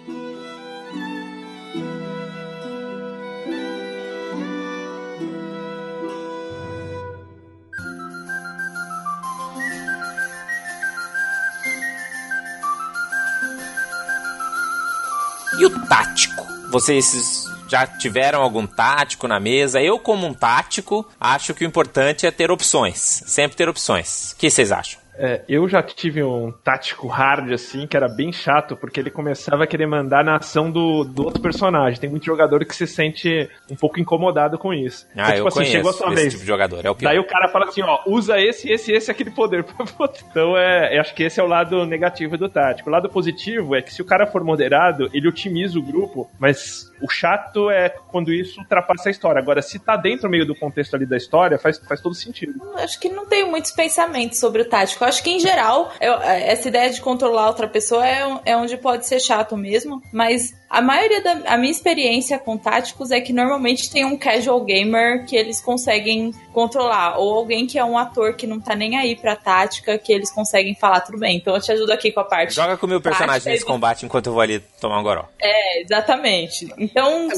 E 15.59 15.65
o 15.65 15.71
tático? 15.87 16.47
Vocês 16.71 17.45
já 17.67 17.87
tiveram 17.87 18.43
algum 18.43 18.67
tático 18.67 19.27
na 19.27 19.41
mesa? 19.41 19.81
Eu, 19.81 19.99
como 19.99 20.27
um 20.27 20.35
tático, 20.35 21.09
acho 21.19 21.55
que 21.55 21.65
o 21.65 21.67
importante 21.67 22.27
é 22.27 22.31
ter 22.31 22.51
opções. 22.51 23.23
Sempre 23.27 23.57
ter 23.57 23.67
opções. 23.67 24.33
O 24.33 24.37
que 24.37 24.51
vocês 24.51 24.71
acham? 24.71 25.06
É, 25.19 25.43
eu 25.49 25.69
já 25.69 25.83
tive 25.83 26.23
um 26.23 26.53
tático 26.53 27.07
hard, 27.07 27.53
assim, 27.53 27.87
que 27.87 27.97
era 27.97 28.09
bem 28.09 28.33
chato, 28.33 28.77
porque 28.77 29.01
ele 29.01 29.11
começava 29.11 29.65
a 29.65 29.67
querer 29.67 29.87
mandar 29.87 30.25
na 30.25 30.37
ação 30.37 30.71
do, 30.71 31.05
do 31.05 31.25
outro 31.25 31.41
personagem. 31.43 31.99
Tem 32.01 32.11
muito 32.11 32.27
jogador 32.27 32.65
que 32.65 32.75
se 32.75 32.87
sente 32.87 33.49
um 33.71 33.77
pouco 33.77 33.99
incomodado 33.99 34.59
com 34.59 34.73
isso. 34.73 35.07
Ah, 35.17 35.35
então, 35.35 35.47
tipo 35.47 35.59
eu 35.59 35.63
assim, 35.63 35.65
chegou 35.65 35.91
a 35.91 35.95
sua 35.95 36.11
vez. 36.11 36.35
Tipo 36.35 36.45
jogador, 36.45 36.85
é 36.85 36.91
o 36.91 36.95
pior. 36.95 37.09
Daí 37.09 37.19
o 37.19 37.27
cara 37.27 37.49
fala 37.49 37.67
assim, 37.67 37.83
ó, 37.83 38.01
usa 38.07 38.39
esse, 38.41 38.71
esse, 38.71 38.93
esse, 38.93 39.11
aquele 39.11 39.31
poder. 39.31 39.65
então, 40.31 40.57
é, 40.57 40.97
eu 40.97 41.01
acho 41.01 41.15
que 41.15 41.23
esse 41.23 41.41
é 41.41 41.43
o 41.43 41.47
lado 41.47 41.87
negativo 41.87 42.37
do 42.37 42.49
tático. 42.49 42.89
O 42.89 42.93
lado 42.93 43.09
positivo 43.09 43.75
é 43.75 43.83
que 43.83 43.93
se 43.93 44.03
o 44.03 44.07
cara 44.07 44.27
for 44.27 44.45
moderado, 44.45 45.09
ele 45.13 45.29
otimiza 45.29 45.79
o 45.79 45.83
grupo, 45.83 46.31
mas 46.39 46.93
o 47.01 47.09
chato 47.09 47.71
é 47.71 47.89
quando 47.89 48.33
isso 48.33 48.61
ultrapassa 48.61 49.09
a 49.09 49.11
história. 49.11 49.41
Agora, 49.41 49.63
se 49.63 49.79
tá 49.79 49.97
dentro 49.97 50.29
meio 50.29 50.47
do 50.47 50.55
contexto 50.55 50.95
ali 50.95 51.07
da 51.07 51.17
história, 51.17 51.59
faz, 51.59 51.79
faz 51.79 52.01
todo 52.01 52.15
sentido. 52.15 52.55
Acho 52.77 52.99
que 52.99 53.09
não 53.09 53.27
tenho 53.27 53.51
muitos 53.51 53.71
pensamentos 53.71 54.39
sobre 54.39 54.63
o 54.63 54.65
tático. 54.69 55.05
Acho 55.05 55.23
que, 55.23 55.31
em 55.31 55.41
geral, 55.41 55.93
eu, 56.01 56.15
essa 56.23 56.69
ideia 56.69 56.91
de 56.91 57.01
controlar 57.01 57.49
outra 57.49 57.69
pessoa 57.69 58.07
é, 58.07 58.41
é 58.45 58.57
onde 58.57 58.77
pode 58.77 59.07
ser 59.07 59.21
chato 59.21 59.57
mesmo, 59.57 60.03
mas 60.13 60.55
A 60.69 60.83
maioria 60.83 61.23
da 61.23 61.37
a 61.47 61.57
minha 61.57 61.71
experiência 61.71 62.39
com 62.39 62.57
táticos 62.57 63.11
é 63.11 63.21
que 63.21 63.33
normalmente 63.33 63.91
tem 63.91 64.05
um 64.05 64.17
casual 64.17 64.61
gamer 64.65 65.25
que 65.25 65.37
eles 65.37 65.61
conseguem 65.61 66.33
controlar, 66.53 67.19
ou 67.19 67.35
alguém 67.35 67.67
que 67.67 67.79
é 67.79 67.85
um 67.85 67.97
ator 67.97 68.35
que 68.35 68.47
não 68.47 68.59
tá 68.59 68.75
nem 68.75 68.97
aí 68.97 69.15
pra 69.15 69.37
tática, 69.37 69.99
que 69.99 70.13
eles 70.13 70.31
conseguem 70.33 70.75
falar 70.75 71.01
tudo 71.01 71.19
bem. 71.19 71.37
Então 71.37 71.55
eu 71.55 71.61
te 71.61 71.71
ajudo 71.71 71.93
aqui 71.93 72.11
com 72.11 72.21
a 72.21 72.25
parte. 72.25 72.55
Joga 72.55 72.77
com 72.77 72.87
o 72.87 72.89
meu 72.89 73.01
personagem 73.01 73.35
tática 73.35 73.51
nesse 73.51 73.65
combate 73.65 74.05
enquanto 74.05 74.27
eu 74.27 74.33
vou 74.33 74.43
ali 74.43 74.61
tomar 74.81 74.99
um 74.99 75.03
goró. 75.03 75.27
É, 75.41 75.83
exatamente. 75.83 76.69
Então, 76.79 77.29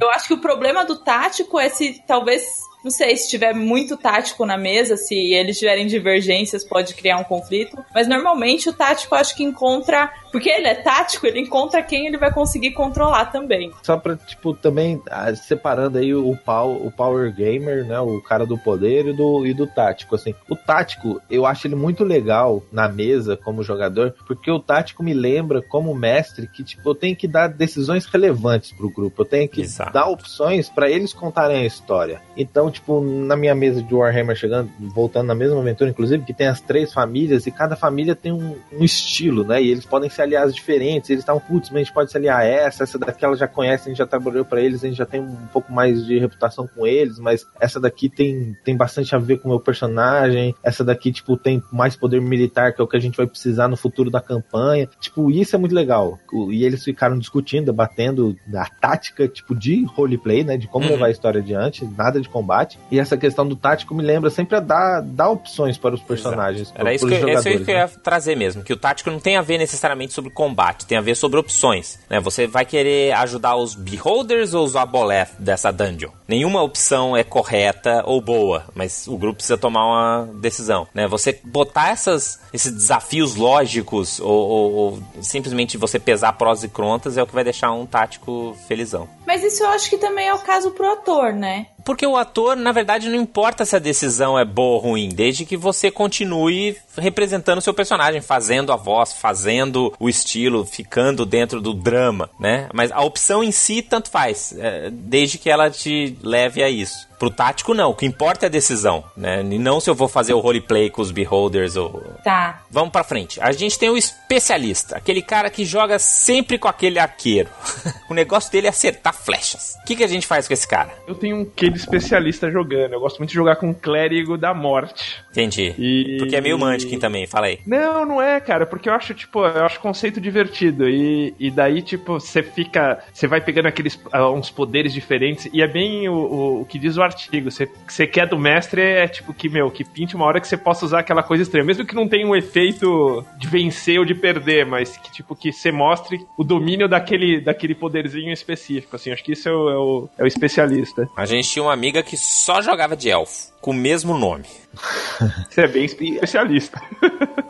eu 0.00 0.10
acho 0.10 0.28
que 0.28 0.34
o 0.34 0.38
problema 0.38 0.84
do 0.84 0.96
tático 0.96 1.58
é 1.58 1.68
se 1.68 2.02
talvez. 2.06 2.42
Não 2.84 2.92
sei 2.92 3.16
se 3.16 3.28
tiver 3.28 3.52
muito 3.52 3.96
tático 3.96 4.46
na 4.46 4.56
mesa, 4.56 4.96
se 4.96 5.14
eles 5.34 5.58
tiverem 5.58 5.88
divergências, 5.88 6.64
pode 6.64 6.94
criar 6.94 7.18
um 7.18 7.24
conflito. 7.24 7.76
Mas 7.92 8.06
normalmente 8.06 8.68
o 8.68 8.72
tático 8.72 9.16
acho 9.16 9.36
que 9.36 9.42
encontra. 9.42 10.08
Porque 10.30 10.48
ele 10.48 10.66
é 10.66 10.74
tático, 10.74 11.26
ele 11.26 11.40
encontra 11.40 11.82
quem 11.82 12.06
ele 12.06 12.18
vai 12.18 12.32
conseguir 12.32 12.72
controlar 12.72 13.26
também. 13.26 13.72
Só 13.82 13.96
pra, 13.96 14.16
tipo, 14.16 14.54
também 14.54 15.00
ah, 15.10 15.34
separando 15.34 15.98
aí 15.98 16.14
o, 16.14 16.36
pow, 16.36 16.74
o 16.74 16.90
Power 16.90 17.34
Gamer, 17.34 17.84
né? 17.84 17.98
O 18.00 18.20
cara 18.20 18.44
do 18.46 18.58
poder 18.58 19.06
e 19.06 19.12
do, 19.12 19.46
e 19.46 19.54
do 19.54 19.66
tático. 19.66 20.14
Assim, 20.14 20.34
o 20.48 20.56
tático, 20.56 21.20
eu 21.30 21.46
acho 21.46 21.66
ele 21.66 21.74
muito 21.74 22.04
legal 22.04 22.62
na 22.70 22.88
mesa 22.88 23.36
como 23.36 23.62
jogador, 23.62 24.14
porque 24.26 24.50
o 24.50 24.60
tático 24.60 25.02
me 25.02 25.14
lembra, 25.14 25.62
como 25.62 25.94
mestre, 25.94 26.48
que, 26.48 26.62
tipo, 26.62 26.88
eu 26.88 26.94
tenho 26.94 27.16
que 27.16 27.26
dar 27.26 27.48
decisões 27.48 28.06
relevantes 28.06 28.72
pro 28.72 28.90
grupo. 28.90 29.22
Eu 29.22 29.26
tenho 29.26 29.48
que 29.48 29.62
Exato. 29.62 29.92
dar 29.92 30.06
opções 30.06 30.68
pra 30.68 30.90
eles 30.90 31.12
contarem 31.12 31.62
a 31.62 31.66
história. 31.66 32.20
Então, 32.36 32.70
tipo, 32.70 33.00
na 33.00 33.36
minha 33.36 33.54
mesa 33.54 33.82
de 33.82 33.94
Warhammer 33.94 34.36
chegando, 34.36 34.70
voltando 34.78 35.26
na 35.26 35.34
mesma 35.34 35.60
aventura, 35.60 35.90
inclusive, 35.90 36.24
que 36.24 36.34
tem 36.34 36.46
as 36.46 36.60
três 36.60 36.92
famílias 36.92 37.46
e 37.46 37.50
cada 37.50 37.76
família 37.76 38.14
tem 38.14 38.32
um, 38.32 38.56
um 38.72 38.84
estilo, 38.84 39.44
né? 39.44 39.62
E 39.62 39.70
eles 39.70 39.84
podem 39.84 40.10
se 40.18 40.22
aliar 40.22 40.48
diferentes. 40.48 41.08
Eles 41.10 41.22
estavam, 41.22 41.40
putz, 41.40 41.70
mas 41.70 41.76
a 41.76 41.84
gente 41.84 41.92
pode 41.92 42.10
se 42.10 42.16
aliar 42.16 42.40
a 42.40 42.44
essa, 42.44 42.82
essa 42.82 42.98
daqui 42.98 43.24
ela 43.24 43.36
já 43.36 43.46
conhece, 43.46 43.84
a 43.84 43.88
gente 43.90 43.98
já 43.98 44.06
trabalhou 44.06 44.44
pra 44.44 44.60
eles, 44.60 44.82
a 44.82 44.88
gente 44.88 44.96
já 44.96 45.06
tem 45.06 45.20
um 45.20 45.46
pouco 45.52 45.72
mais 45.72 46.04
de 46.04 46.18
reputação 46.18 46.66
com 46.66 46.86
eles, 46.86 47.18
mas 47.18 47.46
essa 47.60 47.78
daqui 47.80 48.08
tem, 48.08 48.56
tem 48.64 48.76
bastante 48.76 49.14
a 49.14 49.18
ver 49.18 49.38
com 49.38 49.48
o 49.48 49.50
meu 49.52 49.60
personagem. 49.60 50.54
Essa 50.62 50.84
daqui, 50.84 51.12
tipo, 51.12 51.36
tem 51.36 51.62
mais 51.72 51.96
poder 51.96 52.20
militar, 52.20 52.72
que 52.72 52.80
é 52.80 52.84
o 52.84 52.88
que 52.88 52.96
a 52.96 53.00
gente 53.00 53.16
vai 53.16 53.26
precisar 53.26 53.68
no 53.68 53.76
futuro 53.76 54.10
da 54.10 54.20
campanha. 54.20 54.88
Tipo, 55.00 55.30
isso 55.30 55.54
é 55.54 55.58
muito 55.58 55.74
legal. 55.74 56.18
E 56.50 56.64
eles 56.64 56.82
ficaram 56.84 57.18
discutindo, 57.18 57.66
debatendo 57.66 58.36
a 58.54 58.66
tática, 58.80 59.28
tipo, 59.28 59.54
de 59.54 59.84
roleplay, 59.84 60.42
né? 60.44 60.56
De 60.56 60.66
como 60.66 60.86
Uhum. 60.86 60.92
levar 60.92 61.06
a 61.06 61.10
história 61.10 61.40
adiante, 61.40 61.84
nada 61.96 62.20
de 62.20 62.28
combate. 62.28 62.78
E 62.90 62.98
essa 62.98 63.16
questão 63.16 63.46
do 63.46 63.54
tático 63.56 63.94
me 63.94 64.02
lembra 64.02 64.30
sempre 64.30 64.56
a 64.56 64.60
dar, 64.60 65.00
dar 65.02 65.28
opções 65.30 65.76
para 65.78 65.94
os 65.94 66.00
personagens. 66.02 66.72
Era 66.74 66.92
isso 66.94 67.06
para 67.06 67.16
que, 67.18 67.22
eu- 67.24 67.28
isso 67.28 67.36
jogadores, 67.42 67.64
que 67.66 67.70
eu 67.70 67.74
né? 67.76 67.80
ia 67.82 67.88
trazer 67.88 68.36
mesmo, 68.36 68.62
que 68.62 68.72
o 68.72 68.76
tático 68.76 69.10
não 69.10 69.20
tem 69.20 69.36
a 69.36 69.42
ver 69.42 69.58
necessariamente 69.58 70.07
sobre 70.12 70.30
combate, 70.30 70.86
tem 70.86 70.98
a 70.98 71.00
ver 71.02 71.14
sobre 71.14 71.38
opções. 71.38 71.98
Né? 72.08 72.20
Você 72.20 72.46
vai 72.46 72.64
querer 72.64 73.12
ajudar 73.12 73.56
os 73.56 73.74
Beholders 73.74 74.54
ou 74.54 74.64
os 74.64 74.76
Aboleth 74.76 75.28
dessa 75.38 75.70
dungeon. 75.72 76.10
Nenhuma 76.26 76.62
opção 76.62 77.16
é 77.16 77.24
correta 77.24 78.02
ou 78.04 78.20
boa, 78.20 78.64
mas 78.74 79.06
o 79.08 79.16
grupo 79.16 79.36
precisa 79.36 79.56
tomar 79.56 79.86
uma 79.86 80.28
decisão. 80.34 80.86
Né? 80.94 81.06
Você 81.08 81.40
botar 81.44 81.88
essas, 81.90 82.40
esses 82.52 82.72
desafios 82.72 83.34
lógicos 83.34 84.20
ou, 84.20 84.30
ou- 84.30 84.72
ou 84.74 84.98
simplesmente 85.22 85.76
você 85.76 85.98
pesar 85.98 86.32
prós 86.34 86.62
e 86.62 86.68
contras 86.68 87.16
é 87.16 87.22
o 87.22 87.26
que 87.26 87.34
vai 87.34 87.44
deixar 87.44 87.72
um 87.72 87.86
tático 87.86 88.56
felizão. 88.66 89.08
Mas 89.26 89.42
isso 89.42 89.62
eu 89.62 89.68
acho 89.68 89.88
que 89.90 89.98
também 89.98 90.28
é 90.28 90.34
o 90.34 90.38
caso 90.38 90.70
pro 90.72 90.90
ator, 90.92 91.32
né? 91.32 91.66
Porque 91.88 92.06
o 92.06 92.18
ator, 92.18 92.54
na 92.54 92.70
verdade, 92.70 93.08
não 93.08 93.16
importa 93.16 93.64
se 93.64 93.74
a 93.74 93.78
decisão 93.78 94.38
é 94.38 94.44
boa 94.44 94.74
ou 94.74 94.90
ruim, 94.90 95.08
desde 95.08 95.46
que 95.46 95.56
você 95.56 95.90
continue 95.90 96.76
representando 96.98 97.60
o 97.60 97.62
seu 97.62 97.72
personagem, 97.72 98.20
fazendo 98.20 98.74
a 98.74 98.76
voz, 98.76 99.14
fazendo 99.14 99.90
o 99.98 100.06
estilo, 100.06 100.66
ficando 100.66 101.24
dentro 101.24 101.62
do 101.62 101.72
drama, 101.72 102.28
né? 102.38 102.68
Mas 102.74 102.92
a 102.92 103.00
opção 103.00 103.42
em 103.42 103.50
si, 103.50 103.80
tanto 103.80 104.10
faz, 104.10 104.54
é, 104.58 104.90
desde 104.90 105.38
que 105.38 105.48
ela 105.48 105.70
te 105.70 106.14
leve 106.22 106.62
a 106.62 106.68
isso. 106.68 107.07
Pro 107.18 107.30
tático, 107.30 107.74
não. 107.74 107.90
O 107.90 107.94
que 107.94 108.06
importa 108.06 108.46
é 108.46 108.48
a 108.48 108.50
decisão, 108.50 109.04
né? 109.16 109.40
E 109.42 109.58
não 109.58 109.80
se 109.80 109.90
eu 109.90 109.94
vou 109.94 110.08
fazer 110.08 110.34
o 110.34 110.38
roleplay 110.40 110.88
com 110.90 111.02
os 111.02 111.10
beholders 111.10 111.76
ou... 111.76 112.02
Tá. 112.22 112.62
Vamos 112.70 112.90
pra 112.90 113.02
frente. 113.02 113.40
A 113.40 113.50
gente 113.52 113.78
tem 113.78 113.90
o 113.90 113.96
especialista, 113.96 114.96
aquele 114.96 115.22
cara 115.22 115.50
que 115.50 115.64
joga 115.64 115.98
sempre 115.98 116.58
com 116.58 116.68
aquele 116.68 116.98
arqueiro. 116.98 117.48
o 118.08 118.14
negócio 118.14 118.52
dele 118.52 118.66
é 118.66 118.70
acertar 118.70 119.12
flechas. 119.14 119.74
O 119.82 119.86
que, 119.86 119.96
que 119.96 120.04
a 120.04 120.08
gente 120.08 120.26
faz 120.26 120.46
com 120.46 120.54
esse 120.54 120.68
cara? 120.68 120.92
Eu 121.06 121.14
tenho 121.14 121.36
um 121.36 121.44
quê 121.44 121.68
de 121.70 121.78
especialista 121.78 122.50
jogando. 122.50 122.92
Eu 122.92 123.00
gosto 123.00 123.18
muito 123.18 123.30
de 123.30 123.36
jogar 123.36 123.56
com 123.56 123.68
um 123.70 123.74
clérigo 123.74 124.36
da 124.38 124.54
morte. 124.54 125.16
Entendi. 125.30 125.74
E- 125.78 126.16
Porque 126.18 126.36
é 126.36 126.40
meio 126.40 126.58
Munchkin 126.58 126.98
também, 126.98 127.26
fala 127.26 127.46
aí. 127.46 127.58
Não, 127.66 128.04
não 128.04 128.22
é, 128.22 128.40
cara, 128.40 128.66
porque 128.66 128.88
eu 128.88 128.92
acho, 128.92 129.14
tipo, 129.14 129.44
eu 129.44 129.64
acho 129.64 129.78
o 129.78 129.82
conceito 129.82 130.20
divertido. 130.20 130.88
E, 130.88 131.34
e 131.38 131.50
daí, 131.50 131.82
tipo, 131.82 132.14
você 132.20 132.42
fica. 132.42 132.98
Você 133.12 133.26
vai 133.26 133.40
pegando 133.40 133.66
aqueles 133.66 133.98
ah, 134.12 134.30
uns 134.30 134.50
poderes 134.50 134.92
diferentes. 134.92 135.48
E 135.52 135.62
é 135.62 135.66
bem 135.66 136.08
o, 136.08 136.14
o, 136.14 136.60
o 136.62 136.64
que 136.64 136.78
diz 136.78 136.96
o 136.96 137.02
artigo. 137.08 137.50
Você, 137.50 137.68
você 137.86 138.06
quer 138.06 138.26
do 138.26 138.38
mestre 138.38 138.80
é 138.80 139.08
tipo 139.08 139.34
que, 139.34 139.48
meu, 139.48 139.70
que 139.70 139.84
pinte 139.84 140.14
uma 140.14 140.24
hora 140.24 140.40
que 140.40 140.48
você 140.48 140.56
possa 140.56 140.84
usar 140.84 141.00
aquela 141.00 141.22
coisa 141.22 141.42
extrema. 141.42 141.66
Mesmo 141.66 141.84
que 141.84 141.94
não 141.94 142.08
tenha 142.08 142.26
um 142.26 142.36
efeito 142.36 143.24
de 143.36 143.48
vencer 143.48 143.98
ou 143.98 144.04
de 144.04 144.14
perder, 144.14 144.66
mas 144.66 144.96
que, 144.96 145.10
tipo, 145.10 145.34
que 145.34 145.52
você 145.52 145.72
mostre 145.72 146.24
o 146.36 146.44
domínio 146.44 146.88
daquele, 146.88 147.40
daquele 147.40 147.74
poderzinho 147.74 148.32
específico. 148.32 148.94
Assim, 148.94 149.10
acho 149.10 149.24
que 149.24 149.32
isso 149.32 149.48
é 149.48 149.52
o, 149.52 149.70
é 149.70 149.76
o, 149.76 150.08
é 150.18 150.24
o 150.24 150.26
especialista. 150.26 151.08
A 151.16 151.26
gente 151.26 151.48
tinha 151.48 151.62
uma 151.62 151.72
amiga 151.72 152.02
que 152.02 152.16
só 152.16 152.60
jogava 152.62 152.96
de 152.96 153.10
elfo, 153.10 153.52
com 153.60 153.70
o 153.70 153.74
mesmo 153.74 154.16
nome. 154.16 154.46
Você 155.50 155.62
é 155.62 155.66
bem 155.68 155.84
espe- 155.84 156.14
especialista. 156.14 156.80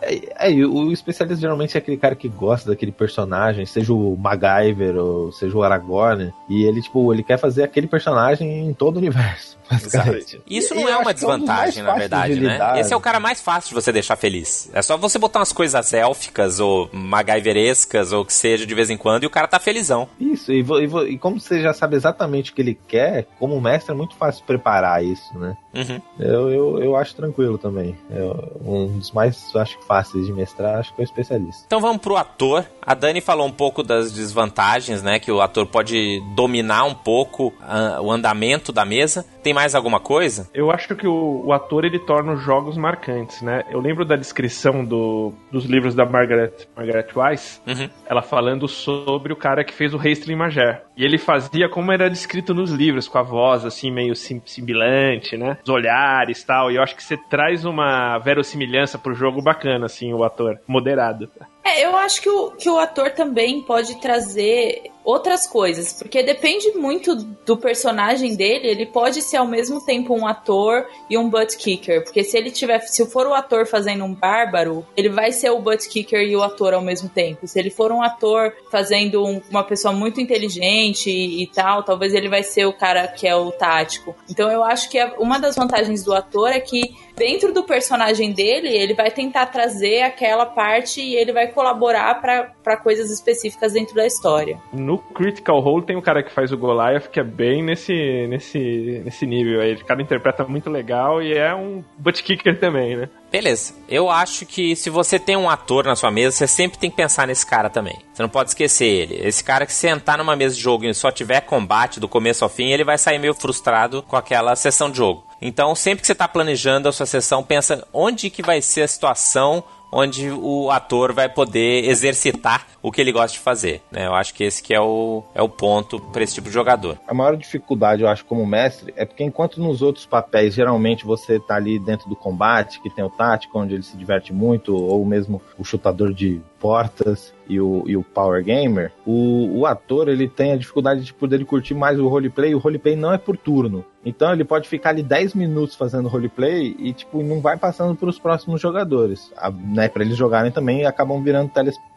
É, 0.00 0.50
e 0.50 0.64
o 0.64 0.90
especialista 0.92 1.40
geralmente 1.40 1.76
é 1.76 1.78
aquele 1.78 1.96
cara 1.96 2.14
que 2.14 2.28
gosta 2.28 2.70
daquele 2.70 2.92
personagem, 2.92 3.66
seja 3.66 3.92
o 3.92 4.16
MacGyver 4.16 4.96
ou 4.96 5.32
seja 5.32 5.56
o 5.56 5.62
Aragorn, 5.62 6.32
e 6.48 6.64
ele, 6.64 6.80
tipo, 6.80 7.12
ele 7.12 7.22
quer 7.22 7.38
fazer 7.38 7.62
aquele 7.64 7.86
personagem 7.86 8.66
em 8.68 8.72
todo 8.72 8.96
o 8.96 8.98
universo. 8.98 9.58
basicamente. 9.70 10.40
Isso 10.48 10.74
não 10.74 10.82
eu 10.84 10.88
é 10.88 10.96
uma 10.96 11.10
é 11.10 11.12
um 11.12 11.14
desvantagem, 11.14 11.82
na 11.82 11.94
verdade, 11.94 12.34
de 12.34 12.40
né? 12.40 12.52
lidar. 12.54 12.78
Esse 12.80 12.94
é 12.94 12.96
o 12.96 13.00
cara 13.00 13.20
mais 13.20 13.42
fácil 13.42 13.68
de 13.68 13.74
você 13.74 13.92
deixar 13.92 14.16
feliz. 14.16 14.70
É 14.72 14.80
só 14.80 14.96
você 14.96 15.18
botar 15.18 15.40
umas 15.40 15.52
coisas 15.52 15.92
élficas 15.92 16.58
ou 16.58 16.88
MacGyverescas 16.90 18.12
ou 18.12 18.24
que 18.24 18.32
seja 18.32 18.64
de 18.64 18.74
vez 18.74 18.88
em 18.88 18.96
quando 18.96 19.24
e 19.24 19.26
o 19.26 19.30
cara 19.30 19.46
tá 19.46 19.58
felizão. 19.60 20.08
Isso, 20.18 20.50
e, 20.52 20.62
vo- 20.62 20.80
e 20.80 20.86
vo- 20.86 21.06
e 21.06 21.18
como 21.18 21.38
você 21.38 21.60
já 21.60 21.74
sabe 21.74 21.96
exatamente 21.96 22.50
o 22.50 22.54
que 22.54 22.62
ele 22.62 22.78
quer, 22.88 23.26
como 23.38 23.60
mestre 23.60 23.92
é 23.92 23.96
muito 23.96 24.14
fácil 24.16 24.42
preparar 24.46 25.04
isso, 25.04 25.38
né? 25.38 25.54
Uhum. 25.74 26.00
Eu, 26.18 26.50
eu, 26.50 26.82
eu 26.82 26.96
acho 26.96 27.07
tranquilo 27.14 27.58
também. 27.58 27.96
Eu- 28.10 28.52
um 28.64 28.98
dos 28.98 29.10
mais, 29.12 29.54
acho 29.56 29.78
fáceis 29.86 30.26
de 30.26 30.32
mestrar, 30.32 30.78
acho 30.78 30.94
que 30.94 31.00
é 31.00 31.02
o 31.02 31.04
especialista. 31.04 31.62
Então 31.66 31.80
vamos 31.80 31.98
pro 32.02 32.16
ator. 32.16 32.64
A 32.82 32.94
Dani 32.94 33.20
falou 33.20 33.46
um 33.46 33.52
pouco 33.52 33.82
das 33.82 34.12
desvantagens, 34.12 35.02
né? 35.02 35.18
Que 35.18 35.30
o 35.30 35.40
ator 35.40 35.66
pode 35.66 36.20
dominar 36.34 36.84
um 36.84 36.94
pouco 36.94 37.52
ah, 37.60 37.98
o 38.00 38.10
andamento 38.10 38.72
da 38.72 38.84
mesa. 38.84 39.24
Tem 39.48 39.54
mais 39.54 39.74
alguma 39.74 39.98
coisa? 39.98 40.50
Eu 40.52 40.70
acho 40.70 40.94
que 40.94 41.06
o, 41.06 41.42
o 41.46 41.52
ator 41.54 41.82
ele 41.86 41.98
torna 41.98 42.32
os 42.34 42.42
jogos 42.42 42.76
marcantes, 42.76 43.40
né? 43.40 43.64
Eu 43.70 43.80
lembro 43.80 44.04
da 44.04 44.14
descrição 44.14 44.84
do, 44.84 45.32
dos 45.50 45.64
livros 45.64 45.94
da 45.94 46.04
Margaret, 46.04 46.52
Margaret 46.76 47.06
Weiss, 47.16 47.62
Uhum. 47.66 47.88
ela 48.06 48.20
falando 48.20 48.68
sobre 48.68 49.32
o 49.32 49.36
cara 49.36 49.64
que 49.64 49.72
fez 49.72 49.94
o 49.94 49.96
Rei 49.96 50.12
Strimagé. 50.12 50.82
E 50.94 51.02
ele 51.02 51.16
fazia 51.16 51.66
como 51.66 51.90
era 51.90 52.10
descrito 52.10 52.52
nos 52.52 52.70
livros, 52.70 53.08
com 53.08 53.16
a 53.16 53.22
voz 53.22 53.64
assim 53.64 53.90
meio 53.90 54.14
sim- 54.14 54.42
simbilante, 54.44 55.34
né? 55.38 55.56
Os 55.64 55.70
olhares 55.70 56.42
e 56.42 56.46
tal. 56.46 56.70
E 56.70 56.76
eu 56.76 56.82
acho 56.82 56.94
que 56.94 57.02
você 57.02 57.16
traz 57.16 57.64
uma 57.64 58.18
verossimilhança 58.18 58.98
pro 58.98 59.14
jogo 59.14 59.40
bacana, 59.40 59.86
assim, 59.86 60.12
o 60.12 60.24
ator, 60.24 60.58
moderado. 60.66 61.30
É, 61.68 61.84
eu 61.84 61.96
acho 61.96 62.22
que 62.22 62.30
o, 62.30 62.50
que 62.52 62.68
o 62.70 62.78
ator 62.78 63.10
também 63.10 63.60
pode 63.62 64.00
trazer 64.00 64.90
outras 65.04 65.46
coisas, 65.46 65.92
porque 65.92 66.22
depende 66.22 66.70
muito 66.72 67.14
do 67.14 67.56
personagem 67.56 68.36
dele, 68.36 68.68
ele 68.68 68.84
pode 68.84 69.22
ser 69.22 69.38
ao 69.38 69.46
mesmo 69.46 69.82
tempo 69.84 70.14
um 70.14 70.26
ator 70.26 70.86
e 71.08 71.16
um 71.16 71.30
butt 71.30 71.56
kicker, 71.56 72.04
porque 72.04 72.22
se 72.22 72.36
ele 72.36 72.50
tiver, 72.50 72.78
se 72.80 73.06
for 73.06 73.26
o 73.26 73.32
ator 73.32 73.66
fazendo 73.66 74.04
um 74.04 74.14
bárbaro, 74.14 74.86
ele 74.94 75.08
vai 75.08 75.32
ser 75.32 75.50
o 75.50 75.60
butt 75.60 75.88
kicker 75.88 76.20
e 76.20 76.36
o 76.36 76.42
ator 76.42 76.74
ao 76.74 76.82
mesmo 76.82 77.08
tempo. 77.08 77.46
Se 77.46 77.58
ele 77.58 77.70
for 77.70 77.90
um 77.90 78.02
ator 78.02 78.52
fazendo 78.70 79.24
um- 79.24 79.40
uma 79.50 79.64
pessoa 79.64 79.94
muito 79.94 80.20
inteligente 80.20 81.08
e, 81.10 81.42
e 81.42 81.46
tal, 81.46 81.82
talvez 81.82 82.12
ele 82.12 82.28
vai 82.28 82.42
ser 82.42 82.66
o 82.66 82.72
cara 82.74 83.08
que 83.08 83.26
é 83.26 83.34
o 83.34 83.50
tático. 83.50 84.14
Então 84.30 84.50
eu 84.50 84.62
acho 84.62 84.90
que 84.90 84.98
a- 84.98 85.14
uma 85.18 85.38
das 85.38 85.56
vantagens 85.56 86.04
do 86.04 86.12
ator 86.14 86.50
é 86.50 86.60
que 86.60 86.94
dentro 87.18 87.52
do 87.52 87.64
personagem 87.64 88.32
dele, 88.32 88.68
ele 88.68 88.94
vai 88.94 89.10
tentar 89.10 89.46
trazer 89.46 90.02
aquela 90.02 90.46
parte 90.46 91.00
e 91.00 91.16
ele 91.16 91.32
vai 91.32 91.48
colaborar 91.48 92.20
para 92.20 92.76
coisas 92.76 93.10
específicas 93.10 93.72
dentro 93.72 93.94
da 93.94 94.06
história. 94.06 94.58
No 94.72 94.98
Critical 94.98 95.60
Role 95.60 95.84
tem 95.84 95.96
o 95.96 96.02
cara 96.02 96.22
que 96.22 96.32
faz 96.32 96.52
o 96.52 96.56
Goliath, 96.56 97.08
que 97.08 97.20
é 97.20 97.24
bem 97.24 97.62
nesse, 97.62 98.26
nesse, 98.28 99.02
nesse 99.04 99.26
nível 99.26 99.60
aí. 99.60 99.74
O 99.74 99.84
cara 99.84 100.00
interpreta 100.00 100.44
muito 100.44 100.70
legal 100.70 101.22
e 101.22 101.32
é 101.32 101.54
um 101.54 101.82
butt 101.98 102.22
kicker 102.22 102.58
também, 102.58 102.96
né? 102.96 103.08
Beleza. 103.30 103.74
Eu 103.88 104.08
acho 104.08 104.46
que 104.46 104.74
se 104.74 104.88
você 104.88 105.18
tem 105.18 105.36
um 105.36 105.50
ator 105.50 105.84
na 105.84 105.94
sua 105.94 106.10
mesa, 106.10 106.36
você 106.36 106.46
sempre 106.46 106.78
tem 106.78 106.90
que 106.90 106.96
pensar 106.96 107.26
nesse 107.26 107.44
cara 107.44 107.68
também. 107.68 107.98
Você 108.12 108.22
não 108.22 108.28
pode 108.28 108.50
esquecer 108.50 108.86
ele. 108.86 109.20
Esse 109.26 109.44
cara 109.44 109.66
que 109.66 109.72
sentar 109.72 110.16
numa 110.16 110.34
mesa 110.34 110.54
de 110.54 110.62
jogo 110.62 110.84
e 110.84 110.94
só 110.94 111.10
tiver 111.10 111.42
combate 111.42 112.00
do 112.00 112.08
começo 112.08 112.42
ao 112.42 112.50
fim, 112.50 112.72
ele 112.72 112.84
vai 112.84 112.96
sair 112.96 113.18
meio 113.18 113.34
frustrado 113.34 114.02
com 114.02 114.16
aquela 114.16 114.56
sessão 114.56 114.90
de 114.90 114.96
jogo. 114.96 115.27
Então, 115.40 115.74
sempre 115.74 116.00
que 116.00 116.06
você 116.06 116.12
está 116.12 116.26
planejando 116.26 116.88
a 116.88 116.92
sua 116.92 117.06
sessão, 117.06 117.42
pensa 117.42 117.86
onde 117.92 118.30
que 118.30 118.42
vai 118.42 118.60
ser 118.60 118.82
a 118.82 118.88
situação 118.88 119.64
onde 119.90 120.30
o 120.30 120.70
ator 120.70 121.12
vai 121.12 121.28
poder 121.28 121.88
exercitar 121.88 122.66
o 122.82 122.92
que 122.92 123.00
ele 123.00 123.12
gosta 123.12 123.32
de 123.32 123.38
fazer. 123.38 123.82
Né? 123.90 124.06
Eu 124.06 124.14
acho 124.14 124.34
que 124.34 124.44
esse 124.44 124.62
que 124.62 124.74
é 124.74 124.80
o, 124.80 125.24
é 125.34 125.42
o 125.42 125.48
ponto 125.48 125.98
para 125.98 126.22
esse 126.22 126.34
tipo 126.34 126.48
de 126.48 126.54
jogador. 126.54 126.98
A 127.06 127.14
maior 127.14 127.36
dificuldade, 127.36 128.02
eu 128.02 128.08
acho, 128.08 128.24
como 128.24 128.46
mestre, 128.46 128.92
é 128.96 129.04
porque 129.04 129.24
enquanto 129.24 129.60
nos 129.60 129.82
outros 129.82 130.06
papéis, 130.06 130.54
geralmente 130.54 131.04
você 131.04 131.40
tá 131.40 131.56
ali 131.56 131.78
dentro 131.78 132.08
do 132.08 132.16
combate, 132.16 132.80
que 132.80 132.90
tem 132.90 133.04
o 133.04 133.10
tático, 133.10 133.58
onde 133.58 133.74
ele 133.74 133.82
se 133.82 133.96
diverte 133.96 134.32
muito, 134.32 134.74
ou 134.74 135.04
mesmo 135.04 135.40
o 135.58 135.64
chutador 135.64 136.12
de 136.12 136.40
portas 136.60 137.32
e 137.48 137.60
o, 137.60 137.82
e 137.86 137.96
o 137.96 138.02
Power 138.02 138.44
Gamer, 138.44 138.92
o, 139.06 139.60
o 139.60 139.66
ator 139.66 140.08
ele 140.08 140.28
tem 140.28 140.52
a 140.52 140.56
dificuldade 140.56 141.02
de 141.02 141.14
poder 141.14 141.44
curtir 141.44 141.74
mais 141.74 141.98
o 141.98 142.08
roleplay. 142.08 142.54
O 142.54 142.58
roleplay 142.58 142.94
não 142.94 143.12
é 143.12 143.18
por 143.18 143.36
turno. 143.36 143.84
Então 144.04 144.32
ele 144.32 144.44
pode 144.44 144.68
ficar 144.68 144.90
ali 144.90 145.02
10 145.02 145.34
minutos 145.34 145.74
fazendo 145.74 146.08
roleplay 146.08 146.74
e 146.78 146.92
tipo 146.92 147.22
não 147.22 147.40
vai 147.40 147.56
passando 147.56 147.94
para 147.94 148.08
os 148.08 148.18
próximos 148.18 148.60
jogadores, 148.60 149.32
a, 149.36 149.50
né, 149.50 149.88
para 149.88 150.02
eles 150.02 150.16
jogarem 150.16 150.50
também 150.50 150.86
acabam 150.86 151.22
virando 151.22 151.50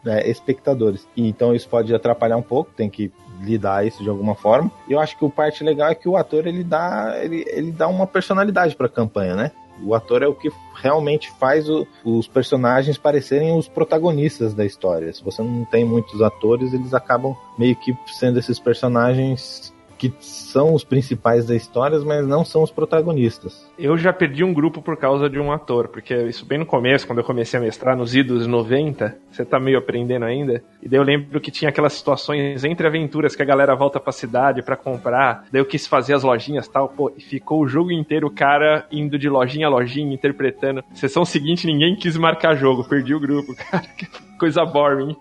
telespectadores. 0.04 1.06
É, 1.16 1.20
e, 1.20 1.28
então 1.28 1.54
isso 1.54 1.68
pode 1.68 1.94
atrapalhar 1.94 2.36
um 2.36 2.42
pouco, 2.42 2.70
tem 2.76 2.90
que 2.90 3.12
lidar 3.40 3.86
isso 3.86 4.02
de 4.02 4.08
alguma 4.08 4.34
forma. 4.34 4.70
Eu 4.88 5.00
acho 5.00 5.16
que 5.16 5.24
o 5.24 5.30
parte 5.30 5.64
legal 5.64 5.90
é 5.90 5.94
que 5.94 6.08
o 6.08 6.16
ator 6.16 6.46
ele 6.46 6.62
dá 6.64 7.18
ele, 7.22 7.44
ele 7.48 7.72
dá 7.72 7.88
uma 7.88 8.06
personalidade 8.06 8.76
para 8.76 8.86
a 8.86 8.90
campanha, 8.90 9.34
né? 9.34 9.52
O 9.84 9.94
ator 9.94 10.22
é 10.22 10.26
o 10.26 10.34
que 10.34 10.50
realmente 10.74 11.30
faz 11.38 11.68
o, 11.68 11.86
os 12.04 12.26
personagens 12.26 12.96
parecerem 12.96 13.56
os 13.56 13.68
protagonistas 13.68 14.54
da 14.54 14.64
história. 14.64 15.12
Se 15.12 15.22
você 15.22 15.42
não 15.42 15.64
tem 15.64 15.84
muitos 15.84 16.20
atores, 16.22 16.72
eles 16.72 16.94
acabam 16.94 17.36
meio 17.58 17.76
que 17.76 17.96
sendo 18.06 18.38
esses 18.38 18.58
personagens 18.58 19.71
que 20.02 20.12
são 20.18 20.74
os 20.74 20.82
principais 20.82 21.46
da 21.46 21.54
história, 21.54 21.96
mas 22.00 22.26
não 22.26 22.44
são 22.44 22.64
os 22.64 22.72
protagonistas. 22.72 23.70
Eu 23.78 23.96
já 23.96 24.12
perdi 24.12 24.42
um 24.42 24.52
grupo 24.52 24.82
por 24.82 24.96
causa 24.96 25.30
de 25.30 25.38
um 25.38 25.52
ator, 25.52 25.86
porque 25.86 26.12
isso 26.24 26.44
bem 26.44 26.58
no 26.58 26.66
começo, 26.66 27.06
quando 27.06 27.20
eu 27.20 27.24
comecei 27.24 27.56
a 27.56 27.62
mestrar 27.62 27.96
nos 27.96 28.12
idos 28.12 28.48
90, 28.48 29.16
você 29.30 29.44
tá 29.44 29.60
meio 29.60 29.78
aprendendo 29.78 30.24
ainda, 30.24 30.64
e 30.82 30.88
daí 30.88 30.98
eu 30.98 31.04
lembro 31.04 31.40
que 31.40 31.52
tinha 31.52 31.68
aquelas 31.68 31.92
situações 31.92 32.64
entre 32.64 32.84
aventuras 32.84 33.36
que 33.36 33.42
a 33.42 33.44
galera 33.44 33.76
volta 33.76 34.00
pra 34.00 34.12
cidade 34.12 34.60
para 34.60 34.76
comprar, 34.76 35.44
daí 35.52 35.60
eu 35.60 35.66
quis 35.66 35.86
fazer 35.86 36.14
as 36.14 36.24
lojinhas 36.24 36.66
tal, 36.66 36.88
pô, 36.88 37.12
e 37.16 37.20
ficou 37.20 37.60
o 37.60 37.68
jogo 37.68 37.92
inteiro 37.92 38.26
o 38.26 38.34
cara 38.34 38.84
indo 38.90 39.16
de 39.16 39.28
lojinha 39.28 39.68
a 39.68 39.70
lojinha, 39.70 40.12
interpretando. 40.12 40.82
Sessão 40.94 41.24
seguinte, 41.24 41.64
ninguém 41.64 41.94
quis 41.94 42.16
marcar 42.16 42.56
jogo, 42.56 42.82
perdi 42.82 43.14
o 43.14 43.20
grupo, 43.20 43.54
cara, 43.70 43.84
que 43.96 44.06
coisa 44.36 44.64
boring. 44.64 45.14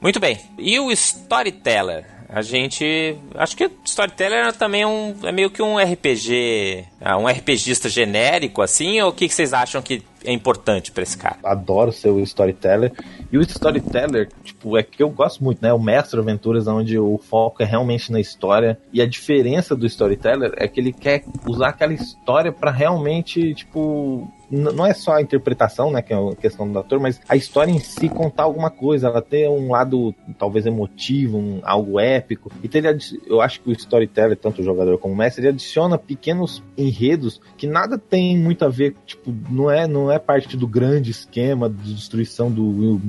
Muito 0.00 0.18
bem. 0.18 0.36
E 0.58 0.80
o 0.80 0.90
Storyteller? 0.90 2.15
A 2.28 2.42
gente. 2.42 3.16
Acho 3.34 3.56
que 3.56 3.70
Storyteller 3.84 4.52
também 4.52 4.82
é, 4.82 4.86
um, 4.86 5.14
é 5.22 5.32
meio 5.32 5.50
que 5.50 5.62
um 5.62 5.78
RPG. 5.78 6.84
Ah, 7.00 7.16
um 7.18 7.26
RPGista 7.26 7.88
genérico, 7.88 8.62
assim, 8.62 9.00
ou 9.00 9.10
o 9.10 9.12
que, 9.12 9.28
que 9.28 9.34
vocês 9.34 9.52
acham 9.52 9.80
que 9.80 10.02
é 10.24 10.32
importante 10.32 10.90
para 10.90 11.02
esse 11.04 11.16
cara? 11.16 11.36
Adoro 11.44 11.92
ser 11.92 12.10
o 12.10 12.20
storyteller. 12.20 12.92
E 13.30 13.38
o 13.38 13.42
storyteller, 13.42 14.28
tipo, 14.42 14.76
é 14.76 14.82
que 14.82 15.02
eu 15.02 15.08
gosto 15.08 15.42
muito, 15.42 15.62
né? 15.62 15.72
O 15.72 15.78
mestre 15.78 16.18
aventuras, 16.18 16.66
onde 16.66 16.98
o 16.98 17.18
foco 17.18 17.62
é 17.62 17.66
realmente 17.66 18.10
na 18.10 18.20
história. 18.20 18.78
E 18.92 19.00
a 19.00 19.06
diferença 19.06 19.76
do 19.76 19.86
storyteller 19.86 20.52
é 20.56 20.66
que 20.66 20.80
ele 20.80 20.92
quer 20.92 21.24
usar 21.46 21.68
aquela 21.68 21.92
história 21.92 22.50
para 22.50 22.70
realmente, 22.70 23.54
tipo, 23.54 24.28
não 24.50 24.86
é 24.86 24.94
só 24.94 25.14
a 25.14 25.22
interpretação, 25.22 25.90
né, 25.90 26.02
que 26.02 26.12
é 26.12 26.16
a 26.16 26.34
questão 26.36 26.70
do 26.70 26.78
ator, 26.78 27.00
mas 27.00 27.20
a 27.28 27.36
história 27.36 27.70
em 27.70 27.78
si 27.78 28.08
contar 28.08 28.44
alguma 28.44 28.70
coisa, 28.70 29.08
ela 29.08 29.22
ter 29.22 29.48
um 29.48 29.70
lado 29.70 30.14
talvez 30.38 30.66
emotivo, 30.66 31.38
um, 31.38 31.60
algo 31.62 31.98
épico. 31.98 32.50
Então 32.62 32.80
ele, 32.80 32.98
eu 33.26 33.40
acho 33.40 33.60
que 33.60 33.68
o 33.68 33.72
storyteller, 33.72 34.36
tanto 34.36 34.60
o 34.60 34.64
jogador 34.64 34.98
como 34.98 35.14
o 35.14 35.16
mestre, 35.16 35.42
ele 35.42 35.48
adiciona 35.48 35.98
pequenos 35.98 36.62
enredos 36.76 37.40
que 37.56 37.66
nada 37.66 37.98
tem 37.98 38.38
muito 38.38 38.64
a 38.64 38.68
ver, 38.68 38.94
tipo, 39.04 39.34
não 39.50 39.70
é, 39.70 39.86
não 39.86 40.10
é 40.10 40.18
parte 40.18 40.56
do 40.56 40.66
grande 40.66 41.10
esquema 41.10 41.68
de 41.68 41.94
destruição 41.94 42.50
do 42.50 43.00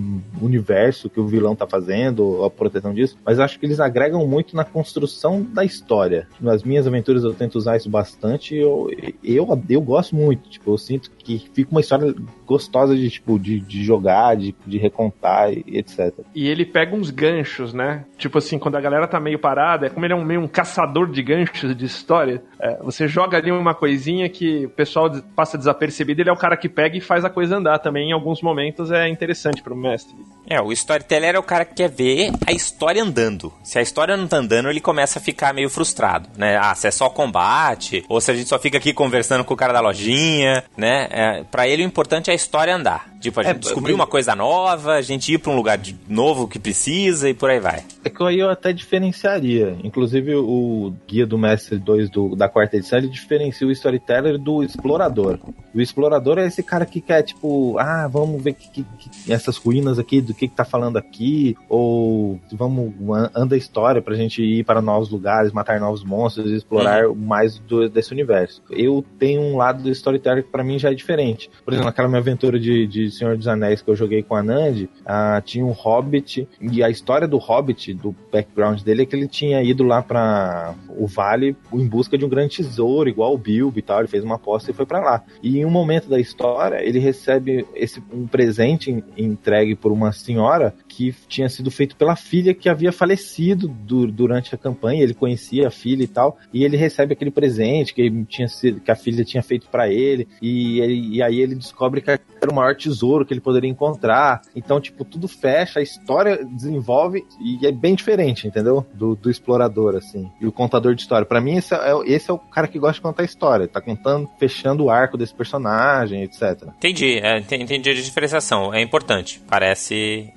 universo 0.41 1.09
que 1.09 1.19
o 1.19 1.27
vilão 1.27 1.55
tá 1.55 1.67
fazendo, 1.67 2.43
a 2.43 2.49
proteção 2.49 2.93
disso, 2.93 3.17
mas 3.25 3.39
acho 3.39 3.59
que 3.59 3.65
eles 3.65 3.79
agregam 3.79 4.25
muito 4.27 4.55
na 4.55 4.63
construção 4.63 5.41
da 5.41 5.63
história. 5.63 6.27
Nas 6.39 6.63
minhas 6.63 6.87
aventuras 6.87 7.23
eu 7.23 7.33
tento 7.33 7.55
usar 7.55 7.77
isso 7.77 7.89
bastante 7.89 8.55
e 8.55 8.59
eu, 8.59 8.89
eu, 9.23 9.63
eu 9.69 9.81
gosto 9.81 10.15
muito, 10.15 10.49
tipo, 10.49 10.71
eu 10.71 10.77
sinto 10.77 11.11
que 11.11 11.26
fica 11.53 11.71
uma 11.71 11.81
história 11.81 12.15
gostosa 12.47 12.95
de, 12.95 13.09
tipo, 13.09 13.37
de, 13.37 13.59
de 13.59 13.83
jogar, 13.83 14.35
de, 14.37 14.55
de 14.65 14.77
recontar 14.77 15.51
e 15.51 15.63
etc. 15.77 16.13
E 16.33 16.47
ele 16.47 16.65
pega 16.65 16.95
uns 16.95 17.09
ganchos, 17.09 17.73
né? 17.73 18.05
Tipo 18.17 18.37
assim, 18.37 18.57
quando 18.57 18.75
a 18.75 18.81
galera 18.81 19.07
tá 19.07 19.19
meio 19.19 19.37
parada, 19.37 19.87
é 19.87 19.89
como 19.89 20.05
ele 20.05 20.13
é 20.13 20.15
um, 20.15 20.23
meio 20.23 20.41
um 20.41 20.47
caçador 20.47 21.11
de 21.11 21.21
ganchos 21.21 21.75
de 21.75 21.85
história. 21.85 22.41
É, 22.59 22.77
você 22.81 23.07
joga 23.07 23.37
ali 23.37 23.51
uma 23.51 23.75
coisinha 23.75 24.29
que 24.29 24.65
o 24.65 24.69
pessoal 24.69 25.11
passa 25.35 25.57
desapercebido, 25.57 26.21
ele 26.21 26.29
é 26.29 26.33
o 26.33 26.37
cara 26.37 26.55
que 26.55 26.69
pega 26.69 26.97
e 26.97 27.01
faz 27.01 27.25
a 27.25 27.29
coisa 27.29 27.57
andar 27.57 27.79
também. 27.79 28.09
Em 28.09 28.13
alguns 28.13 28.41
momentos 28.41 28.91
é 28.91 29.09
interessante 29.09 29.61
pro 29.61 29.75
mestre. 29.75 30.15
É, 30.49 30.61
o 30.61 30.71
storyteller 30.71 31.35
é 31.35 31.39
o 31.39 31.43
cara 31.43 31.65
que 31.65 31.75
quer 31.75 31.89
ver 31.89 32.31
a 32.45 32.53
história 32.53 33.03
andando. 33.03 33.53
Se 33.63 33.77
a 33.77 33.81
história 33.81 34.15
não 34.15 34.27
tá 34.27 34.37
andando, 34.37 34.69
ele 34.69 34.79
começa 34.79 35.19
a 35.19 35.21
ficar 35.21 35.53
meio 35.53 35.69
frustrado, 35.69 36.29
né? 36.37 36.57
Ah, 36.57 36.73
se 36.73 36.87
é 36.87 36.91
só 36.91 37.09
combate, 37.09 38.05
ou 38.07 38.21
se 38.21 38.31
a 38.31 38.35
gente 38.35 38.47
só 38.47 38.57
fica 38.57 38.77
aqui 38.77 38.93
conversando 38.93 39.43
com 39.43 39.53
o 39.53 39.57
cara 39.57 39.73
da 39.73 39.81
lojinha, 39.81 40.63
né? 40.77 41.07
É, 41.11 41.43
para 41.43 41.67
ele 41.67 41.83
o 41.83 41.85
importante 41.85 42.29
é 42.29 42.33
a 42.33 42.35
história 42.37 42.73
andar. 42.73 43.16
Tipo, 43.19 43.39
a 43.39 43.43
é, 43.43 43.47
gente 43.47 43.55
é, 43.55 43.59
descobrir 43.59 43.93
uma 43.93 44.07
coisa 44.07 44.35
nova, 44.35 44.93
a 44.93 45.01
gente 45.01 45.33
ir 45.33 45.37
para 45.37 45.51
um 45.51 45.55
lugar 45.55 45.77
de 45.77 45.95
novo 46.07 46.47
que 46.47 46.59
precisa 46.59 47.29
e 47.29 47.33
por 47.33 47.49
aí 47.49 47.59
vai. 47.59 47.83
É 48.03 48.09
que 48.09 48.23
aí 48.23 48.39
eu 48.39 48.49
até 48.49 48.71
diferenciaria. 48.71 49.77
Inclusive, 49.83 50.35
o 50.35 50.93
Guia 51.07 51.25
do 51.25 51.37
Mestre 51.37 51.77
2 51.77 52.09
do, 52.09 52.35
da 52.35 52.47
quarta 52.47 52.77
edição, 52.77 52.99
ele 52.99 53.07
diferencia 53.07 53.67
o 53.67 53.71
storyteller 53.71 54.37
do 54.37 54.63
explorador. 54.63 55.39
O 55.73 55.81
explorador 55.81 56.37
é 56.37 56.45
esse 56.45 56.63
cara 56.63 56.85
que 56.85 57.01
quer, 57.01 57.23
tipo, 57.23 57.77
ah, 57.79 58.07
vamos 58.07 58.41
ver 58.41 58.53
que, 58.53 58.69
que, 58.69 58.83
que 58.83 59.31
essas 59.31 59.57
ruínas 59.57 59.99
aqui, 59.99 60.21
do 60.21 60.33
que, 60.33 60.47
que 60.47 60.55
tá 60.55 60.65
falando 60.65 60.97
aqui, 60.97 61.55
ou 61.69 62.39
vamos, 62.51 62.93
anda 63.35 63.55
a 63.55 63.57
história 63.57 64.01
pra 64.01 64.15
gente 64.15 64.41
ir 64.41 64.63
para 64.63 64.81
novos 64.81 65.09
lugares, 65.09 65.51
matar 65.51 65.79
novos 65.79 66.03
monstros 66.03 66.51
e 66.51 66.55
explorar 66.55 67.07
uhum. 67.07 67.15
mais 67.15 67.59
do, 67.59 67.89
desse 67.89 68.11
universo. 68.11 68.61
Eu 68.69 69.03
tenho 69.19 69.41
um 69.41 69.57
lado 69.57 69.83
do 69.83 69.89
storyteller 69.89 70.43
que 70.43 70.51
pra 70.51 70.63
mim 70.63 70.79
já 70.79 70.91
é 70.91 70.93
diferente. 70.93 71.49
Por 71.63 71.73
exemplo, 71.73 71.87
naquela 71.87 72.07
minha 72.07 72.19
aventura 72.19 72.59
de, 72.59 72.87
de 72.87 73.06
Senhor 73.11 73.37
dos 73.37 73.47
Anéis 73.47 73.81
que 73.81 73.89
eu 73.89 73.95
joguei 73.95 74.23
com 74.23 74.35
a 74.35 74.43
Nandi, 74.43 74.89
ah, 75.05 75.41
tinha 75.43 75.65
um 75.65 75.71
hobbit, 75.71 76.47
e 76.61 76.83
a 76.83 76.89
história 76.89 77.27
do 77.27 77.37
hobbit, 77.37 77.93
do 77.93 78.15
background 78.31 78.81
dele, 78.81 79.03
é 79.03 79.05
que 79.05 79.15
ele 79.15 79.27
tinha 79.27 79.61
ido 79.63 79.83
lá 79.83 80.01
para 80.01 80.75
o 80.89 81.07
vale 81.07 81.55
em 81.73 81.87
busca 81.87 82.17
de 82.17 82.25
um 82.25 82.29
grande 82.29 82.57
tesouro, 82.57 83.09
igual 83.09 83.33
o 83.33 83.37
Bilbo 83.37 83.77
e 83.79 83.81
tal. 83.81 83.99
Ele 83.99 84.07
fez 84.07 84.23
uma 84.23 84.35
aposta 84.35 84.71
e 84.71 84.73
foi 84.73 84.85
para 84.85 84.99
lá. 84.99 85.23
E 85.41 85.59
em 85.59 85.65
um 85.65 85.69
momento 85.69 86.09
da 86.09 86.19
história, 86.19 86.83
ele 86.83 86.99
recebe 86.99 87.65
esse 87.75 88.01
um 88.11 88.27
presente 88.27 89.03
entregue 89.17 89.75
por 89.75 89.91
uma 89.91 90.11
senhora 90.11 90.73
que 90.97 91.13
tinha 91.27 91.47
sido 91.47 91.69
feito 91.69 91.95
pela 91.95 92.15
filha 92.15 92.55
que 92.55 92.67
havia 92.67 92.91
falecido 92.91 93.67
do, 93.67 94.07
durante 94.07 94.55
a 94.55 94.57
campanha. 94.57 95.03
Ele 95.03 95.13
conhecia 95.13 95.67
a 95.67 95.71
filha 95.71 96.03
e 96.03 96.07
tal, 96.07 96.39
e 96.51 96.65
ele 96.65 96.75
recebe 96.75 97.13
aquele 97.13 97.29
presente 97.29 97.93
que, 97.93 98.09
tinha 98.25 98.47
sido, 98.47 98.81
que 98.81 98.89
a 98.89 98.95
filha 98.95 99.23
tinha 99.23 99.43
feito 99.43 99.67
para 99.69 99.87
ele, 99.87 100.27
e, 100.41 100.79
ele, 100.79 101.17
e 101.17 101.21
aí 101.21 101.39
ele 101.39 101.53
descobre 101.53 102.01
que 102.01 102.09
era 102.09 102.19
o 102.51 102.55
maior 102.55 102.75
tesouro 102.75 103.23
que 103.27 103.31
ele 103.31 103.41
poderia 103.41 103.69
encontrar. 103.69 104.41
Então, 104.55 104.81
tipo, 104.81 105.05
tudo 105.05 105.27
fecha, 105.27 105.79
a 105.79 105.83
história 105.83 106.43
desenvolve 106.43 107.23
e 107.39 107.67
é 107.67 107.71
bem 107.71 107.93
diferente, 107.93 108.47
entendeu? 108.47 108.83
Do, 108.95 109.15
do 109.15 109.29
explorador, 109.29 109.95
assim, 109.95 110.31
e 110.41 110.47
o 110.47 110.51
contador 110.51 110.95
de 110.95 111.01
história. 111.03 111.27
para 111.27 111.39
mim, 111.39 111.57
esse 111.57 111.75
é, 111.75 111.93
esse 112.07 112.31
é 112.31 112.33
o 112.33 112.39
cara 112.39 112.67
que 112.67 112.79
gosta 112.79 112.95
de 112.95 113.01
contar 113.01 113.23
história, 113.23 113.67
tá 113.67 113.79
contando, 113.79 114.27
fechando 114.39 114.85
o 114.85 114.89
arco 114.89 115.15
desse 115.15 115.35
personagem, 115.35 116.23
etc. 116.23 116.63
Entendi, 116.77 117.19
é, 117.19 117.37
entendi 117.37 117.91
a 117.91 117.93
diferenciação, 117.93 118.73
é 118.73 118.81
importante. 118.81 119.39
Parece 119.47 120.33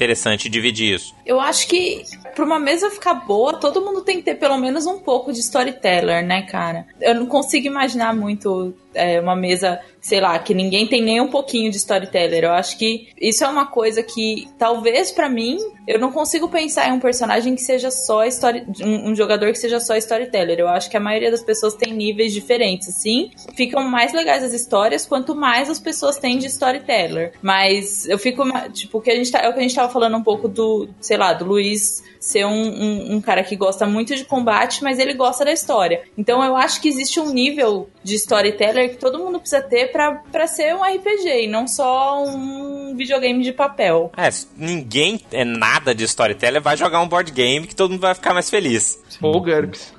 interessante 0.00 0.48
dividir 0.48 0.94
isso. 0.94 1.14
Eu 1.26 1.38
acho 1.38 1.68
que 1.68 2.02
para 2.34 2.44
uma 2.44 2.58
mesa 2.58 2.90
ficar 2.90 3.14
boa, 3.14 3.52
todo 3.54 3.82
mundo 3.82 4.00
tem 4.00 4.16
que 4.16 4.22
ter 4.22 4.36
pelo 4.36 4.56
menos 4.56 4.86
um 4.86 4.98
pouco 4.98 5.30
de 5.32 5.40
storyteller, 5.40 6.24
né, 6.24 6.42
cara? 6.42 6.86
Eu 7.00 7.14
não 7.14 7.26
consigo 7.26 7.66
imaginar 7.66 8.16
muito 8.16 8.72
é, 8.94 9.20
uma 9.20 9.36
mesa, 9.36 9.80
sei 10.00 10.20
lá, 10.20 10.38
que 10.38 10.54
ninguém 10.54 10.86
tem 10.86 11.02
nem 11.02 11.20
um 11.20 11.28
pouquinho 11.28 11.70
de 11.70 11.76
storyteller. 11.76 12.44
Eu 12.44 12.52
acho 12.52 12.78
que 12.78 13.08
isso 13.20 13.44
é 13.44 13.48
uma 13.48 13.66
coisa 13.66 14.02
que, 14.02 14.48
talvez 14.58 15.10
para 15.10 15.28
mim, 15.28 15.58
eu 15.86 15.98
não 15.98 16.12
consigo 16.12 16.48
pensar 16.48 16.88
em 16.88 16.92
um 16.92 17.00
personagem 17.00 17.54
que 17.54 17.62
seja 17.62 17.90
só 17.90 18.24
story, 18.24 18.64
um, 18.82 19.10
um, 19.10 19.14
jogador 19.14 19.52
que 19.52 19.58
seja 19.58 19.80
só 19.80 19.96
storyteller. 19.96 20.58
Eu 20.58 20.68
acho 20.68 20.90
que 20.90 20.96
a 20.96 21.00
maioria 21.00 21.30
das 21.30 21.42
pessoas 21.42 21.74
tem 21.74 21.92
níveis 21.92 22.32
diferentes, 22.32 22.88
assim. 22.88 23.30
Ficam 23.54 23.82
mais 23.88 24.12
legais 24.12 24.42
as 24.42 24.52
histórias 24.52 25.06
quanto 25.06 25.34
mais 25.34 25.68
as 25.68 25.78
pessoas 25.78 26.18
têm 26.18 26.38
de 26.38 26.46
storyteller. 26.46 27.32
Mas 27.42 28.08
eu 28.08 28.18
fico, 28.18 28.44
tipo, 28.70 29.00
que 29.00 29.10
a 29.10 29.14
gente 29.14 29.30
tá, 29.30 29.40
é 29.40 29.48
o 29.48 29.52
que 29.52 29.58
a 29.58 29.62
gente 29.62 29.74
tava 29.74 29.92
falando 29.92 30.16
um 30.16 30.22
pouco 30.22 30.48
do, 30.48 30.88
sei 31.00 31.16
lá, 31.16 31.32
do 31.32 31.44
Luiz 31.44 32.02
ser 32.20 32.44
um, 32.44 32.52
um, 32.52 33.14
um, 33.14 33.20
cara 33.20 33.42
que 33.42 33.56
gosta 33.56 33.86
muito 33.86 34.14
de 34.14 34.24
combate, 34.26 34.84
mas 34.84 34.98
ele 34.98 35.14
gosta 35.14 35.44
da 35.44 35.52
história. 35.52 36.02
Então 36.16 36.44
eu 36.44 36.54
acho 36.54 36.80
que 36.80 36.88
existe 36.88 37.18
um 37.18 37.32
nível 37.32 37.88
de 38.02 38.14
storyteller 38.14 38.90
que 38.90 38.96
todo 38.96 39.18
mundo 39.18 39.38
precisa 39.38 39.62
ter 39.62 39.92
para 39.92 40.46
ser 40.46 40.74
um 40.74 40.82
RPG 40.82 41.44
e 41.44 41.46
não 41.46 41.68
só 41.68 42.24
um 42.24 42.94
videogame 42.96 43.42
de 43.42 43.52
papel. 43.52 44.10
É, 44.16 44.28
ninguém 44.56 45.20
é 45.32 45.44
nada 45.44 45.94
de 45.94 46.04
storyteller 46.04 46.62
vai 46.62 46.76
jogar 46.76 47.00
um 47.00 47.08
board 47.08 47.30
game 47.30 47.66
que 47.66 47.74
todo 47.74 47.90
mundo 47.90 48.00
vai 48.00 48.14
ficar 48.14 48.34
mais 48.34 48.48
feliz. 48.48 48.98
Ou 49.20 49.40
GURPS. 49.40 49.92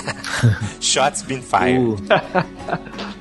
Shots 0.80 1.22
been 1.22 1.42
fired. 1.42 1.80
Uh. 1.80 3.19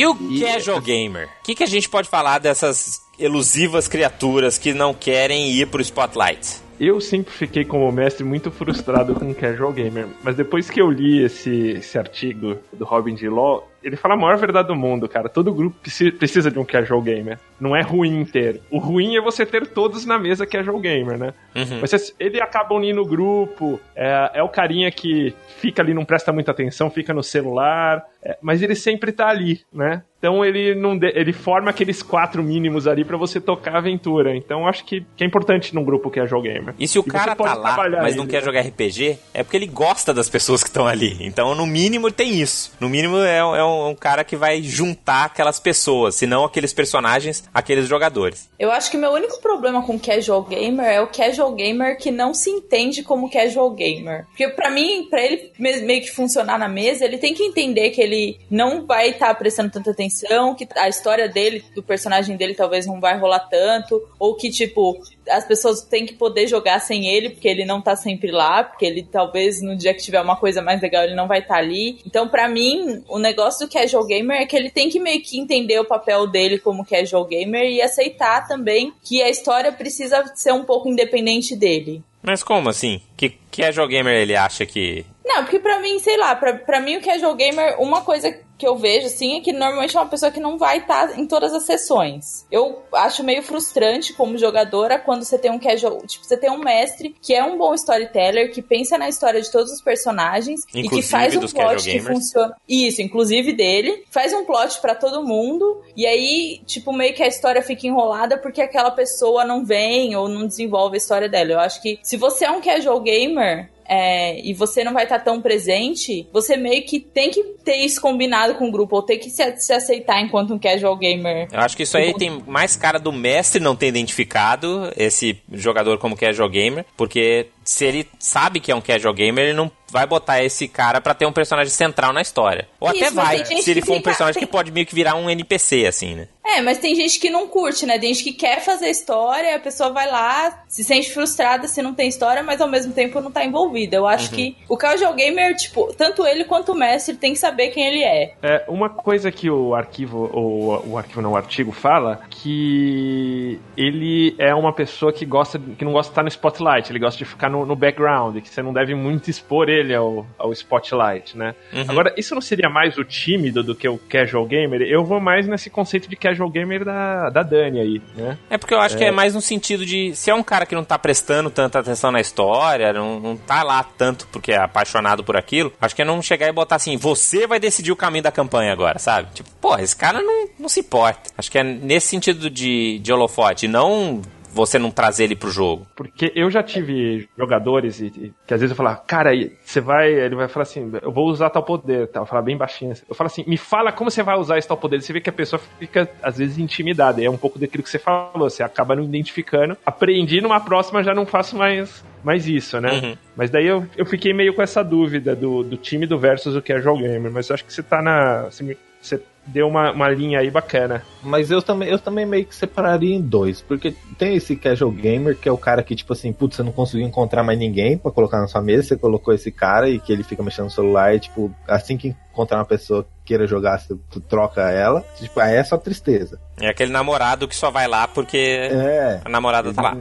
E 0.00 0.06
o 0.06 0.16
e... 0.30 0.40
casual 0.40 0.80
gamer? 0.80 1.28
O 1.40 1.44
que, 1.44 1.54
que 1.54 1.62
a 1.62 1.66
gente 1.66 1.86
pode 1.86 2.08
falar 2.08 2.38
dessas 2.38 3.02
elusivas 3.18 3.86
criaturas 3.86 4.56
que 4.56 4.72
não 4.72 4.94
querem 4.94 5.50
ir 5.50 5.66
pro 5.66 5.82
spotlight? 5.82 6.62
Eu 6.80 7.02
sempre 7.02 7.34
fiquei 7.34 7.66
como 7.66 7.92
mestre 7.92 8.24
muito 8.24 8.50
frustrado 8.50 9.14
com 9.14 9.30
o 9.30 9.34
casual 9.34 9.70
gamer, 9.70 10.08
mas 10.22 10.34
depois 10.34 10.70
que 10.70 10.80
eu 10.80 10.90
li 10.90 11.22
esse, 11.22 11.72
esse 11.72 11.98
artigo 11.98 12.56
do 12.72 12.86
Robin 12.86 13.14
de 13.14 13.28
Law, 13.28 13.69
ele 13.82 13.96
fala 13.96 14.14
a 14.14 14.16
maior 14.16 14.36
verdade 14.36 14.68
do 14.68 14.76
mundo, 14.76 15.08
cara. 15.08 15.28
Todo 15.28 15.52
grupo 15.52 15.76
precisa 16.18 16.50
de 16.50 16.58
um 16.58 16.64
casual 16.64 17.00
gamer. 17.00 17.38
Não 17.60 17.74
é 17.74 17.82
ruim 17.82 18.24
ter. 18.24 18.60
O 18.70 18.78
ruim 18.78 19.16
é 19.16 19.20
você 19.20 19.46
ter 19.46 19.66
todos 19.66 20.04
na 20.04 20.18
mesa 20.18 20.46
casual 20.46 20.78
gamer, 20.78 21.18
né? 21.18 21.34
Uhum. 21.54 21.80
Ele 22.18 22.40
acaba 22.40 22.74
unindo 22.74 23.02
o 23.02 23.06
grupo, 23.06 23.80
é, 23.94 24.30
é 24.34 24.42
o 24.42 24.48
carinha 24.48 24.90
que 24.90 25.34
fica 25.58 25.82
ali, 25.82 25.94
não 25.94 26.04
presta 26.04 26.32
muita 26.32 26.50
atenção, 26.50 26.90
fica 26.90 27.12
no 27.12 27.22
celular, 27.22 28.04
é, 28.22 28.36
mas 28.40 28.62
ele 28.62 28.74
sempre 28.74 29.12
tá 29.12 29.28
ali, 29.28 29.60
né? 29.72 30.02
Então 30.18 30.44
ele 30.44 30.74
não 30.74 30.96
de, 30.98 31.10
ele 31.16 31.32
forma 31.32 31.70
aqueles 31.70 32.02
quatro 32.02 32.42
mínimos 32.42 32.86
ali 32.86 33.06
para 33.06 33.16
você 33.16 33.40
tocar 33.40 33.76
a 33.76 33.78
aventura. 33.78 34.36
Então 34.36 34.68
acho 34.68 34.84
que, 34.84 35.02
que 35.16 35.24
é 35.24 35.26
importante 35.26 35.74
num 35.74 35.82
grupo 35.82 36.10
que 36.10 36.20
é 36.20 36.26
jogo 36.26 36.42
gamer. 36.42 36.74
E 36.78 36.86
se 36.86 36.98
o 36.98 37.04
e 37.06 37.10
cara 37.10 37.34
tá 37.34 37.54
lá, 37.54 37.88
mas 38.02 38.14
não 38.14 38.26
quer 38.26 38.42
jogar 38.42 38.60
RPG, 38.60 39.18
é 39.32 39.42
porque 39.42 39.56
ele 39.56 39.66
gosta 39.66 40.12
das 40.12 40.28
pessoas 40.28 40.62
que 40.62 40.68
estão 40.68 40.86
ali. 40.86 41.16
Então 41.20 41.54
no 41.54 41.66
mínimo 41.66 42.12
tem 42.12 42.38
isso. 42.38 42.72
No 42.78 42.90
mínimo 42.90 43.16
é, 43.18 43.38
é 43.38 43.44
um, 43.44 43.56
um, 43.70 43.94
cara 43.94 44.24
que 44.24 44.36
vai 44.36 44.62
juntar 44.62 45.24
aquelas 45.24 45.60
pessoas, 45.60 46.14
se 46.14 46.26
não 46.26 46.44
aqueles 46.44 46.72
personagens, 46.72 47.44
aqueles 47.52 47.88
jogadores. 47.88 48.48
Eu 48.58 48.70
acho 48.70 48.90
que 48.90 48.96
meu 48.96 49.12
único 49.12 49.40
problema 49.40 49.82
com 49.82 49.98
casual 49.98 50.42
gamer 50.42 50.86
é 50.86 51.00
o 51.00 51.06
casual 51.06 51.52
gamer 51.52 51.98
que 51.98 52.10
não 52.10 52.34
se 52.34 52.50
entende 52.50 53.02
como 53.02 53.30
casual 53.30 53.70
gamer. 53.70 54.26
Porque 54.26 54.48
para 54.48 54.70
mim, 54.70 55.06
para 55.08 55.22
ele 55.22 55.52
meio 55.58 56.00
que 56.02 56.10
funcionar 56.10 56.58
na 56.58 56.68
mesa, 56.68 57.04
ele 57.04 57.18
tem 57.18 57.34
que 57.34 57.42
entender 57.42 57.90
que 57.90 58.00
ele 58.00 58.38
não 58.50 58.86
vai 58.86 59.10
estar 59.10 59.28
tá 59.28 59.34
prestando 59.34 59.70
tanta 59.70 59.90
atenção, 59.90 60.54
que 60.54 60.66
a 60.76 60.88
história 60.88 61.28
dele, 61.28 61.64
do 61.74 61.82
personagem 61.82 62.36
dele, 62.36 62.54
talvez 62.54 62.86
não 62.86 63.00
vai 63.00 63.18
rolar 63.18 63.40
tanto, 63.40 64.02
ou 64.18 64.34
que, 64.34 64.50
tipo, 64.50 65.00
as 65.30 65.46
pessoas 65.46 65.82
têm 65.82 66.06
que 66.06 66.14
poder 66.14 66.46
jogar 66.46 66.80
sem 66.80 67.06
ele, 67.06 67.30
porque 67.30 67.48
ele 67.48 67.64
não 67.64 67.80
tá 67.80 67.96
sempre 67.96 68.30
lá, 68.30 68.64
porque 68.64 68.84
ele 68.84 69.02
talvez 69.02 69.62
no 69.62 69.76
dia 69.76 69.94
que 69.94 70.02
tiver 70.02 70.20
uma 70.20 70.36
coisa 70.36 70.60
mais 70.60 70.80
legal 70.80 71.04
ele 71.04 71.14
não 71.14 71.28
vai 71.28 71.40
estar 71.40 71.54
tá 71.54 71.60
ali. 71.60 71.98
Então, 72.06 72.28
para 72.28 72.48
mim, 72.48 73.02
o 73.08 73.18
negócio 73.18 73.66
do 73.66 73.72
casual 73.72 74.06
gamer 74.06 74.42
é 74.42 74.46
que 74.46 74.56
ele 74.56 74.70
tem 74.70 74.88
que 74.88 75.00
meio 75.00 75.22
que 75.22 75.38
entender 75.38 75.78
o 75.78 75.84
papel 75.84 76.26
dele 76.26 76.58
como 76.58 76.84
casual 76.84 77.24
gamer 77.24 77.64
e 77.70 77.80
aceitar 77.80 78.46
também 78.46 78.92
que 79.02 79.22
a 79.22 79.28
história 79.30 79.72
precisa 79.72 80.24
ser 80.34 80.52
um 80.52 80.64
pouco 80.64 80.88
independente 80.88 81.56
dele. 81.56 82.02
Mas 82.22 82.42
como 82.42 82.68
assim? 82.68 83.00
Que 83.16 83.30
casual 83.50 83.88
gamer 83.88 84.14
ele 84.14 84.36
acha 84.36 84.66
que. 84.66 85.04
Não, 85.24 85.42
porque 85.42 85.58
pra 85.58 85.78
mim, 85.80 85.98
sei 85.98 86.16
lá, 86.16 86.34
pra, 86.34 86.54
pra 86.54 86.80
mim 86.80 86.96
o 86.96 87.02
casual 87.02 87.34
gamer, 87.34 87.80
uma 87.80 88.02
coisa 88.02 88.32
que 88.60 88.66
eu 88.66 88.76
vejo, 88.76 89.06
assim, 89.06 89.38
é 89.38 89.40
que 89.40 89.52
normalmente 89.54 89.96
é 89.96 90.00
uma 90.00 90.08
pessoa 90.08 90.30
que 90.30 90.38
não 90.38 90.58
vai 90.58 90.78
estar 90.78 91.08
tá 91.08 91.18
em 91.18 91.26
todas 91.26 91.54
as 91.54 91.64
sessões. 91.64 92.46
Eu 92.52 92.82
acho 92.92 93.24
meio 93.24 93.42
frustrante 93.42 94.12
como 94.12 94.36
jogadora 94.36 94.98
quando 94.98 95.24
você 95.24 95.38
tem 95.38 95.50
um 95.50 95.58
casual, 95.58 96.06
tipo, 96.06 96.26
você 96.26 96.36
tem 96.36 96.50
um 96.50 96.58
mestre 96.58 97.16
que 97.22 97.34
é 97.34 97.42
um 97.42 97.56
bom 97.56 97.72
storyteller, 97.74 98.52
que 98.52 98.60
pensa 98.60 98.98
na 98.98 99.08
história 99.08 99.40
de 99.40 99.50
todos 99.50 99.72
os 99.72 99.80
personagens 99.80 100.60
inclusive 100.74 100.86
e 100.86 101.02
que 101.02 101.02
faz 101.02 101.34
um 101.34 101.46
plot 101.48 101.82
que 101.82 102.00
funciona. 102.00 102.54
Isso, 102.68 103.00
inclusive 103.00 103.54
dele, 103.54 104.04
faz 104.10 104.34
um 104.34 104.44
plot 104.44 104.78
para 104.80 104.94
todo 104.94 105.24
mundo 105.24 105.82
e 105.96 106.06
aí, 106.06 106.60
tipo, 106.66 106.92
meio 106.92 107.14
que 107.14 107.22
a 107.22 107.28
história 107.28 107.62
fica 107.62 107.86
enrolada 107.86 108.36
porque 108.36 108.60
aquela 108.60 108.90
pessoa 108.90 109.42
não 109.42 109.64
vem 109.64 110.14
ou 110.14 110.28
não 110.28 110.46
desenvolve 110.46 110.96
a 110.96 110.98
história 110.98 111.30
dela. 111.30 111.52
Eu 111.52 111.60
acho 111.60 111.80
que 111.80 111.98
se 112.02 112.18
você 112.18 112.44
é 112.44 112.50
um 112.50 112.60
casual 112.60 113.00
gamer, 113.00 113.70
é, 113.90 114.40
e 114.40 114.54
você 114.54 114.84
não 114.84 114.92
vai 114.92 115.02
estar 115.02 115.18
tão 115.18 115.42
presente, 115.42 116.28
você 116.32 116.56
meio 116.56 116.84
que 116.84 117.00
tem 117.00 117.28
que 117.28 117.42
ter 117.64 117.74
isso 117.74 118.00
combinado 118.00 118.54
com 118.54 118.68
o 118.68 118.70
grupo, 118.70 118.94
ou 118.94 119.02
ter 119.02 119.16
que 119.16 119.28
se, 119.28 119.56
se 119.56 119.72
aceitar 119.72 120.20
enquanto 120.22 120.54
um 120.54 120.58
casual 120.60 120.96
gamer. 120.96 121.48
Eu 121.52 121.58
acho 121.58 121.76
que 121.76 121.82
isso 121.82 121.96
aí 121.96 122.14
tem 122.14 122.40
mais 122.46 122.76
cara 122.76 123.00
do 123.00 123.12
mestre 123.12 123.60
não 123.60 123.74
ter 123.74 123.88
identificado 123.88 124.92
esse 124.96 125.36
jogador 125.52 125.98
como 125.98 126.16
casual 126.16 126.48
gamer, 126.48 126.84
porque 126.96 127.48
se 127.64 127.84
ele 127.84 128.06
sabe 128.16 128.60
que 128.60 128.70
é 128.70 128.76
um 128.76 128.80
casual 128.80 129.12
gamer, 129.12 129.46
ele 129.46 129.54
não 129.54 129.70
vai 129.90 130.06
botar 130.06 130.42
esse 130.42 130.68
cara 130.68 131.00
para 131.00 131.14
ter 131.14 131.26
um 131.26 131.32
personagem 131.32 131.72
central 131.72 132.12
na 132.12 132.22
história. 132.22 132.68
Ou 132.78 132.90
Isso, 132.92 133.04
até 133.04 133.10
vai, 133.10 133.44
se 133.44 133.70
ele 133.70 133.82
for 133.82 133.96
um 133.96 134.02
personagem 134.02 134.40
tem... 134.40 134.46
que 134.46 134.52
pode 134.52 134.70
meio 134.70 134.86
que 134.86 134.94
virar 134.94 135.14
um 135.14 135.28
NPC, 135.28 135.86
assim, 135.86 136.14
né? 136.14 136.28
É, 136.44 136.60
mas 136.60 136.78
tem 136.78 136.94
gente 136.94 137.20
que 137.20 137.30
não 137.30 137.46
curte, 137.46 137.86
né? 137.86 137.98
Tem 137.98 138.12
gente 138.12 138.24
que 138.24 138.32
quer 138.32 138.60
fazer 138.60 138.88
história, 138.88 139.54
a 139.54 139.60
pessoa 139.60 139.90
vai 139.90 140.10
lá, 140.10 140.64
se 140.66 140.82
sente 140.82 141.12
frustrada 141.12 141.68
se 141.68 141.80
não 141.80 141.94
tem 141.94 142.08
história, 142.08 142.42
mas 142.42 142.60
ao 142.60 142.68
mesmo 142.68 142.92
tempo 142.92 143.20
não 143.20 143.30
tá 143.30 143.44
envolvida. 143.44 143.96
Eu 143.96 144.06
acho 144.06 144.30
uhum. 144.30 144.36
que 144.36 144.56
o 144.68 144.76
casual 144.76 145.14
gamer, 145.14 145.54
tipo, 145.54 145.94
tanto 145.94 146.26
ele 146.26 146.44
quanto 146.44 146.72
o 146.72 146.74
mestre 146.74 147.14
tem 147.14 147.34
que 147.34 147.38
saber 147.38 147.68
quem 147.68 147.86
ele 147.86 148.02
é. 148.02 148.34
É, 148.42 148.64
uma 148.68 148.88
coisa 148.88 149.30
que 149.30 149.48
o 149.50 149.74
arquivo, 149.74 150.28
ou 150.32 150.88
o 150.88 150.98
arquivo 150.98 151.22
não, 151.22 151.32
o 151.32 151.36
artigo 151.36 151.70
fala, 151.70 152.20
que 152.28 153.60
ele 153.76 154.34
é 154.38 154.54
uma 154.54 154.72
pessoa 154.72 155.12
que 155.12 155.24
gosta, 155.24 155.58
que 155.58 155.84
não 155.84 155.92
gosta 155.92 156.10
de 156.10 156.12
estar 156.12 156.22
no 156.22 156.28
spotlight, 156.28 156.90
ele 156.90 156.98
gosta 156.98 157.18
de 157.18 157.24
ficar 157.24 157.48
no, 157.48 157.64
no 157.64 157.76
background, 157.76 158.36
que 158.38 158.48
você 158.48 158.62
não 158.62 158.72
deve 158.72 158.94
muito 158.94 159.30
expor 159.30 159.68
ele 159.68 159.79
ele 159.80 159.94
ao, 159.94 160.26
ao 160.38 160.52
spotlight, 160.52 161.36
né? 161.36 161.54
Uhum. 161.72 161.84
Agora, 161.88 162.14
isso 162.16 162.34
não 162.34 162.42
seria 162.42 162.68
mais 162.68 162.96
o 162.98 163.04
tímido 163.04 163.62
do 163.62 163.74
que 163.74 163.88
o 163.88 163.98
casual 163.98 164.46
gamer? 164.46 164.82
Eu 164.82 165.04
vou 165.04 165.20
mais 165.20 165.46
nesse 165.46 165.70
conceito 165.70 166.08
de 166.08 166.16
casual 166.16 166.50
gamer 166.50 166.84
da, 166.84 167.30
da 167.30 167.42
Dani 167.42 167.80
aí, 167.80 168.02
né? 168.16 168.38
É 168.48 168.58
porque 168.58 168.74
eu 168.74 168.80
acho 168.80 168.94
é... 168.96 168.98
que 168.98 169.04
é 169.04 169.10
mais 169.10 169.34
no 169.34 169.40
sentido 169.40 169.84
de 169.84 170.14
se 170.14 170.30
é 170.30 170.34
um 170.34 170.42
cara 170.42 170.66
que 170.66 170.74
não 170.74 170.84
tá 170.84 170.98
prestando 170.98 171.50
tanta 171.50 171.78
atenção 171.78 172.12
na 172.12 172.20
história, 172.20 172.92
não, 172.92 173.18
não 173.18 173.36
tá 173.36 173.62
lá 173.62 173.82
tanto 173.82 174.26
porque 174.28 174.52
é 174.52 174.58
apaixonado 174.58 175.24
por 175.24 175.36
aquilo, 175.36 175.72
acho 175.80 175.94
que 175.94 176.02
é 176.02 176.04
não 176.04 176.20
chegar 176.22 176.48
e 176.48 176.52
botar 176.52 176.76
assim, 176.76 176.96
você 176.96 177.46
vai 177.46 177.58
decidir 177.58 177.92
o 177.92 177.96
caminho 177.96 178.24
da 178.24 178.32
campanha 178.32 178.72
agora, 178.72 178.98
sabe? 178.98 179.28
Tipo, 179.32 179.50
pô, 179.60 179.76
esse 179.78 179.96
cara 179.96 180.20
não, 180.22 180.48
não 180.58 180.68
se 180.68 180.80
importa. 180.80 181.30
Acho 181.36 181.50
que 181.50 181.58
é 181.58 181.64
nesse 181.64 182.08
sentido 182.08 182.50
de, 182.50 182.98
de 182.98 183.12
holofote, 183.12 183.66
não 183.66 184.22
você 184.52 184.78
não 184.78 184.90
trazer 184.90 185.24
ele 185.24 185.36
pro 185.36 185.50
jogo? 185.50 185.86
Porque 185.94 186.32
eu 186.34 186.50
já 186.50 186.62
tive 186.62 187.28
jogadores 187.38 188.00
e, 188.00 188.06
e 188.06 188.32
que 188.46 188.54
às 188.54 188.60
vezes 188.60 188.70
eu 188.70 188.76
falar, 188.76 188.96
cara, 188.96 189.30
você 189.64 189.80
vai, 189.80 190.12
ele 190.12 190.34
vai 190.34 190.48
falar 190.48 190.64
assim, 190.64 190.90
eu 191.00 191.12
vou 191.12 191.28
usar 191.28 191.50
tal 191.50 191.62
poder, 191.62 192.08
tal, 192.08 192.26
falar 192.26 192.42
bem 192.42 192.56
baixinho. 192.56 192.92
Eu 193.08 193.14
falo 193.14 193.26
assim, 193.26 193.44
me 193.46 193.56
fala 193.56 193.92
como 193.92 194.10
você 194.10 194.22
vai 194.22 194.36
usar 194.36 194.58
esse 194.58 194.68
tal 194.68 194.76
poder. 194.76 195.00
Você 195.00 195.12
vê 195.12 195.20
que 195.20 195.30
a 195.30 195.32
pessoa 195.32 195.60
fica 195.78 196.10
às 196.22 196.38
vezes 196.38 196.58
intimidada. 196.58 197.22
É 197.22 197.30
um 197.30 197.36
pouco 197.36 197.58
daquilo 197.58 197.82
que 197.82 197.90
você 197.90 197.98
falou, 197.98 198.50
você 198.50 198.62
acaba 198.62 198.96
não 198.96 199.04
identificando. 199.04 199.76
Aprendi 199.84 200.40
numa 200.40 200.60
próxima 200.60 201.02
já 201.02 201.14
não 201.14 201.26
faço 201.26 201.56
mais 201.56 202.04
mais 202.22 202.46
isso, 202.46 202.80
né? 202.80 202.92
Uhum. 202.92 203.16
Mas 203.34 203.50
daí 203.50 203.66
eu, 203.66 203.86
eu 203.96 204.04
fiquei 204.04 204.32
meio 204.32 204.52
com 204.52 204.62
essa 204.62 204.82
dúvida 204.82 205.34
do, 205.34 205.62
do 205.62 205.76
time 205.76 206.06
do 206.06 206.18
versus 206.18 206.54
o 206.54 206.62
que 206.62 206.72
é 206.72 206.80
jogo 206.80 207.02
gamer. 207.02 207.32
Mas 207.32 207.48
eu 207.48 207.54
acho 207.54 207.64
que 207.64 207.72
você 207.72 207.82
tá 207.82 208.02
na. 208.02 208.42
Você, 208.44 208.76
você 209.00 209.22
deu 209.46 209.68
uma, 209.68 209.92
uma 209.92 210.08
linha 210.08 210.40
aí 210.40 210.50
bacana. 210.50 211.02
Mas 211.22 211.50
eu 211.50 211.60
também, 211.60 211.88
eu 211.88 211.98
também 211.98 212.26
meio 212.26 212.44
que 212.44 212.54
separaria 212.54 213.14
em 213.14 213.20
dois, 213.20 213.60
porque 213.60 213.94
tem 214.18 214.34
esse 214.34 214.56
casual 214.56 214.90
gamer 214.90 215.36
que 215.36 215.48
é 215.48 215.52
o 215.52 215.58
cara 215.58 215.82
que, 215.82 215.96
tipo 215.96 216.12
assim, 216.12 216.32
putz, 216.32 216.56
você 216.56 216.62
não 216.62 216.72
conseguiu 216.72 217.06
encontrar 217.06 217.42
mais 217.42 217.58
ninguém 217.58 217.98
para 217.98 218.10
colocar 218.10 218.40
na 218.40 218.46
sua 218.46 218.60
mesa, 218.60 218.82
você 218.82 218.96
colocou 218.96 219.34
esse 219.34 219.50
cara 219.50 219.88
e 219.88 219.98
que 219.98 220.12
ele 220.12 220.22
fica 220.22 220.42
mexendo 220.42 220.66
no 220.66 220.70
celular 220.70 221.14
e, 221.14 221.20
tipo, 221.20 221.54
assim 221.66 221.96
que 221.96 222.14
encontrar 222.32 222.58
uma 222.58 222.64
pessoa 222.64 223.06
queira 223.30 223.46
jogar, 223.46 223.78
você 223.78 223.96
troca 224.28 224.72
ela, 224.72 225.04
tipo, 225.16 225.38
aí 225.38 225.54
é 225.54 225.62
só 225.62 225.78
tristeza. 225.78 226.40
É 226.60 226.68
aquele 226.68 226.90
namorado 226.90 227.46
que 227.46 227.54
só 227.54 227.70
vai 227.70 227.86
lá 227.86 228.08
porque 228.08 228.36
é, 228.36 229.20
a 229.24 229.28
namorada 229.28 229.72
tá 229.72 229.80
lá. 229.80 229.96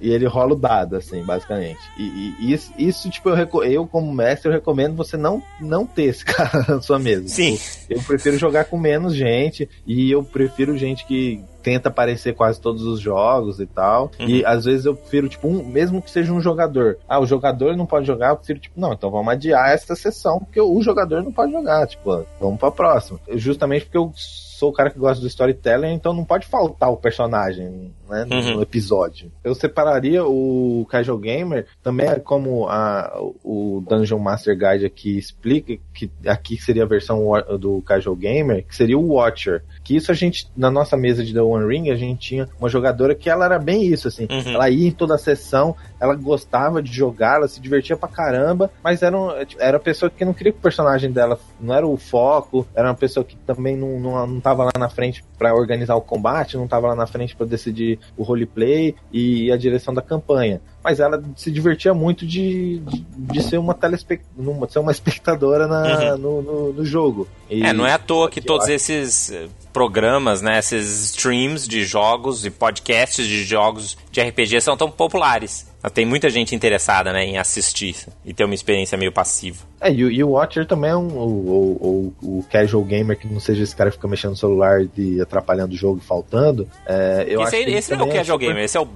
E 0.00 0.10
ele 0.10 0.26
rola 0.26 0.54
o 0.54 0.58
dado, 0.58 0.96
assim, 0.96 1.22
basicamente. 1.22 1.78
E, 1.98 2.34
e 2.40 2.52
isso, 2.54 2.72
isso, 2.78 3.10
tipo, 3.10 3.28
eu, 3.28 3.64
eu, 3.64 3.86
como 3.86 4.10
mestre, 4.14 4.48
eu 4.48 4.52
recomendo 4.52 4.96
você 4.96 5.18
não, 5.18 5.42
não 5.60 5.84
ter 5.84 6.04
esse 6.04 6.24
cara 6.26 6.64
na 6.66 6.80
sua 6.80 6.98
mesa. 6.98 7.28
Sim. 7.28 7.56
Tipo, 7.56 7.92
eu 7.92 8.02
prefiro 8.02 8.38
jogar 8.38 8.64
com 8.64 8.78
menos 8.78 9.14
gente 9.14 9.68
e 9.86 10.10
eu 10.10 10.24
prefiro 10.24 10.78
gente 10.78 11.04
que 11.04 11.44
tenta 11.62 11.88
aparecer 11.88 12.34
quase 12.34 12.60
todos 12.60 12.82
os 12.82 13.00
jogos 13.00 13.60
e 13.60 13.66
tal. 13.66 14.10
Uhum. 14.18 14.28
E 14.28 14.44
às 14.44 14.64
vezes 14.64 14.86
eu 14.86 14.94
prefiro, 14.94 15.28
tipo, 15.28 15.48
um, 15.48 15.64
mesmo 15.64 16.02
que 16.02 16.10
seja 16.10 16.32
um 16.32 16.40
jogador. 16.40 16.98
Ah, 17.08 17.20
o 17.20 17.26
jogador 17.26 17.76
não 17.76 17.86
pode 17.86 18.06
jogar, 18.06 18.30
eu 18.30 18.36
prefiro, 18.36 18.58
tipo, 18.58 18.80
não, 18.80 18.92
então 18.92 19.10
vamos 19.10 19.32
adiar 19.32 19.70
essa 19.70 19.94
sessão, 19.94 20.38
porque 20.40 20.60
o 20.60 20.82
jogador 20.82 21.22
não 21.22 21.32
pode 21.32 21.52
jogar. 21.52 21.86
Tipo, 21.86 22.24
vamos 22.40 22.58
pra 22.58 22.70
próxima. 22.70 23.20
Justamente 23.30 23.84
porque 23.84 23.98
eu 23.98 24.12
sou 24.60 24.68
o 24.68 24.72
cara 24.74 24.90
que 24.90 24.98
gosta 24.98 25.22
do 25.22 25.26
storytelling, 25.26 25.94
então 25.94 26.12
não 26.12 26.22
pode 26.22 26.46
faltar 26.46 26.90
o 26.90 26.96
personagem 26.98 27.94
né, 28.10 28.26
no 28.26 28.36
uhum. 28.36 28.62
episódio. 28.62 29.32
Eu 29.42 29.54
separaria 29.54 30.22
o 30.22 30.86
Casual 30.90 31.16
Gamer 31.16 31.66
também 31.82 32.06
é 32.06 32.18
como 32.18 32.68
a, 32.68 33.10
o 33.42 33.82
Dungeon 33.88 34.18
Master 34.18 34.54
Guide 34.54 34.84
aqui 34.84 35.16
explica, 35.16 35.74
que 35.94 36.10
aqui 36.26 36.60
seria 36.60 36.82
a 36.82 36.86
versão 36.86 37.24
do 37.58 37.80
Casual 37.82 38.14
Gamer, 38.14 38.66
que 38.66 38.76
seria 38.76 38.98
o 38.98 39.14
Watcher. 39.14 39.62
Que 39.82 39.96
isso 39.96 40.10
a 40.10 40.14
gente, 40.14 40.50
na 40.54 40.70
nossa 40.70 40.94
mesa 40.94 41.24
de 41.24 41.32
The 41.32 41.40
One 41.40 41.66
Ring, 41.66 41.90
a 41.90 41.96
gente 41.96 42.18
tinha 42.20 42.48
uma 42.58 42.68
jogadora 42.68 43.14
que 43.14 43.30
ela 43.30 43.46
era 43.46 43.58
bem 43.58 43.86
isso, 43.86 44.08
assim. 44.08 44.26
Uhum. 44.30 44.54
Ela 44.54 44.68
ia 44.68 44.88
em 44.88 44.92
toda 44.92 45.14
a 45.14 45.18
sessão, 45.18 45.74
ela 45.98 46.14
gostava 46.14 46.82
de 46.82 46.92
jogar, 46.92 47.36
ela 47.36 47.48
se 47.48 47.60
divertia 47.60 47.96
pra 47.96 48.08
caramba, 48.08 48.70
mas 48.84 49.02
era, 49.02 49.16
um, 49.16 49.30
era 49.58 49.78
uma 49.78 49.82
pessoa 49.82 50.10
que 50.10 50.24
não 50.24 50.34
queria 50.34 50.52
que 50.52 50.58
o 50.58 50.62
personagem 50.62 51.10
dela 51.10 51.38
não 51.58 51.74
era 51.74 51.86
o 51.86 51.96
foco, 51.96 52.66
era 52.74 52.88
uma 52.88 52.94
pessoa 52.94 53.24
que 53.24 53.36
também 53.36 53.76
não, 53.76 53.98
não, 53.98 54.26
não 54.26 54.40
tava 54.50 54.64
lá 54.64 54.72
na 54.78 54.88
frente 54.88 55.24
para 55.38 55.54
organizar 55.54 55.94
o 55.94 56.00
combate, 56.00 56.56
não 56.56 56.66
tava 56.66 56.88
lá 56.88 56.94
na 56.94 57.06
frente 57.06 57.36
para 57.36 57.46
decidir 57.46 57.98
o 58.16 58.22
roleplay 58.22 58.94
e 59.12 59.50
a 59.50 59.56
direção 59.56 59.94
da 59.94 60.02
campanha. 60.02 60.60
Mas 60.82 60.98
ela 60.98 61.22
se 61.36 61.50
divertia 61.50 61.94
muito 61.94 62.26
de, 62.26 62.78
de, 62.78 63.04
de 63.08 63.42
ser 63.42 63.58
uma 63.58 63.74
telespect... 63.74 64.24
ser 64.68 64.78
uma 64.78 64.90
espectadora 64.90 65.66
na, 65.66 65.82
uhum. 65.82 66.18
no, 66.18 66.42
no, 66.42 66.72
no, 66.72 66.84
jogo. 66.84 67.28
E 67.48 67.62
é, 67.62 67.72
não 67.72 67.86
é 67.86 67.92
à 67.92 67.98
toa 67.98 68.30
que 68.30 68.40
todos 68.40 68.68
esses 68.68 69.30
eh, 69.30 69.46
programas, 69.72 70.40
né, 70.40 70.58
esses 70.58 71.10
streams 71.10 71.68
de 71.68 71.84
jogos 71.84 72.44
e 72.44 72.50
podcasts 72.50 73.26
de 73.26 73.44
jogos 73.44 73.96
de 74.10 74.20
RPG 74.20 74.62
são 74.62 74.76
tão 74.76 74.90
populares. 74.90 75.69
Tem 75.88 76.04
muita 76.04 76.28
gente 76.28 76.54
interessada 76.54 77.12
né, 77.12 77.24
em 77.24 77.38
assistir 77.38 77.96
e 78.24 78.34
ter 78.34 78.44
uma 78.44 78.54
experiência 78.54 78.98
meio 78.98 79.10
passiva. 79.10 79.64
É, 79.80 79.90
e, 79.90 80.00
e 80.00 80.22
o 80.22 80.32
Watcher 80.32 80.66
também 80.66 80.90
é 80.90 80.96
um, 80.96 81.08
o, 81.08 82.14
o, 82.22 82.38
o, 82.38 82.44
casual 82.50 82.84
gamer 82.84 83.18
que 83.18 83.26
não 83.26 83.40
seja 83.40 83.62
esse 83.62 83.74
cara 83.74 83.90
que 83.90 83.96
fica 83.96 84.06
mexendo 84.06 84.32
no 84.32 84.36
celular 84.36 84.86
e 84.96 85.20
atrapalhando 85.20 85.72
o 85.72 85.76
jogo 85.76 86.00
e 86.02 86.06
faltando. 86.06 86.68
É, 86.84 87.24
eu 87.26 87.40
esse 87.42 87.56
acho 87.56 87.68
aí, 87.68 87.74
esse 87.74 87.92
é 87.92 87.96
o 87.96 87.98
casual 87.98 88.20
é 88.20 88.24
super... 88.24 88.38
gamer, 88.38 88.64
esse 88.64 88.76
é 88.76 88.80
o 88.80 88.88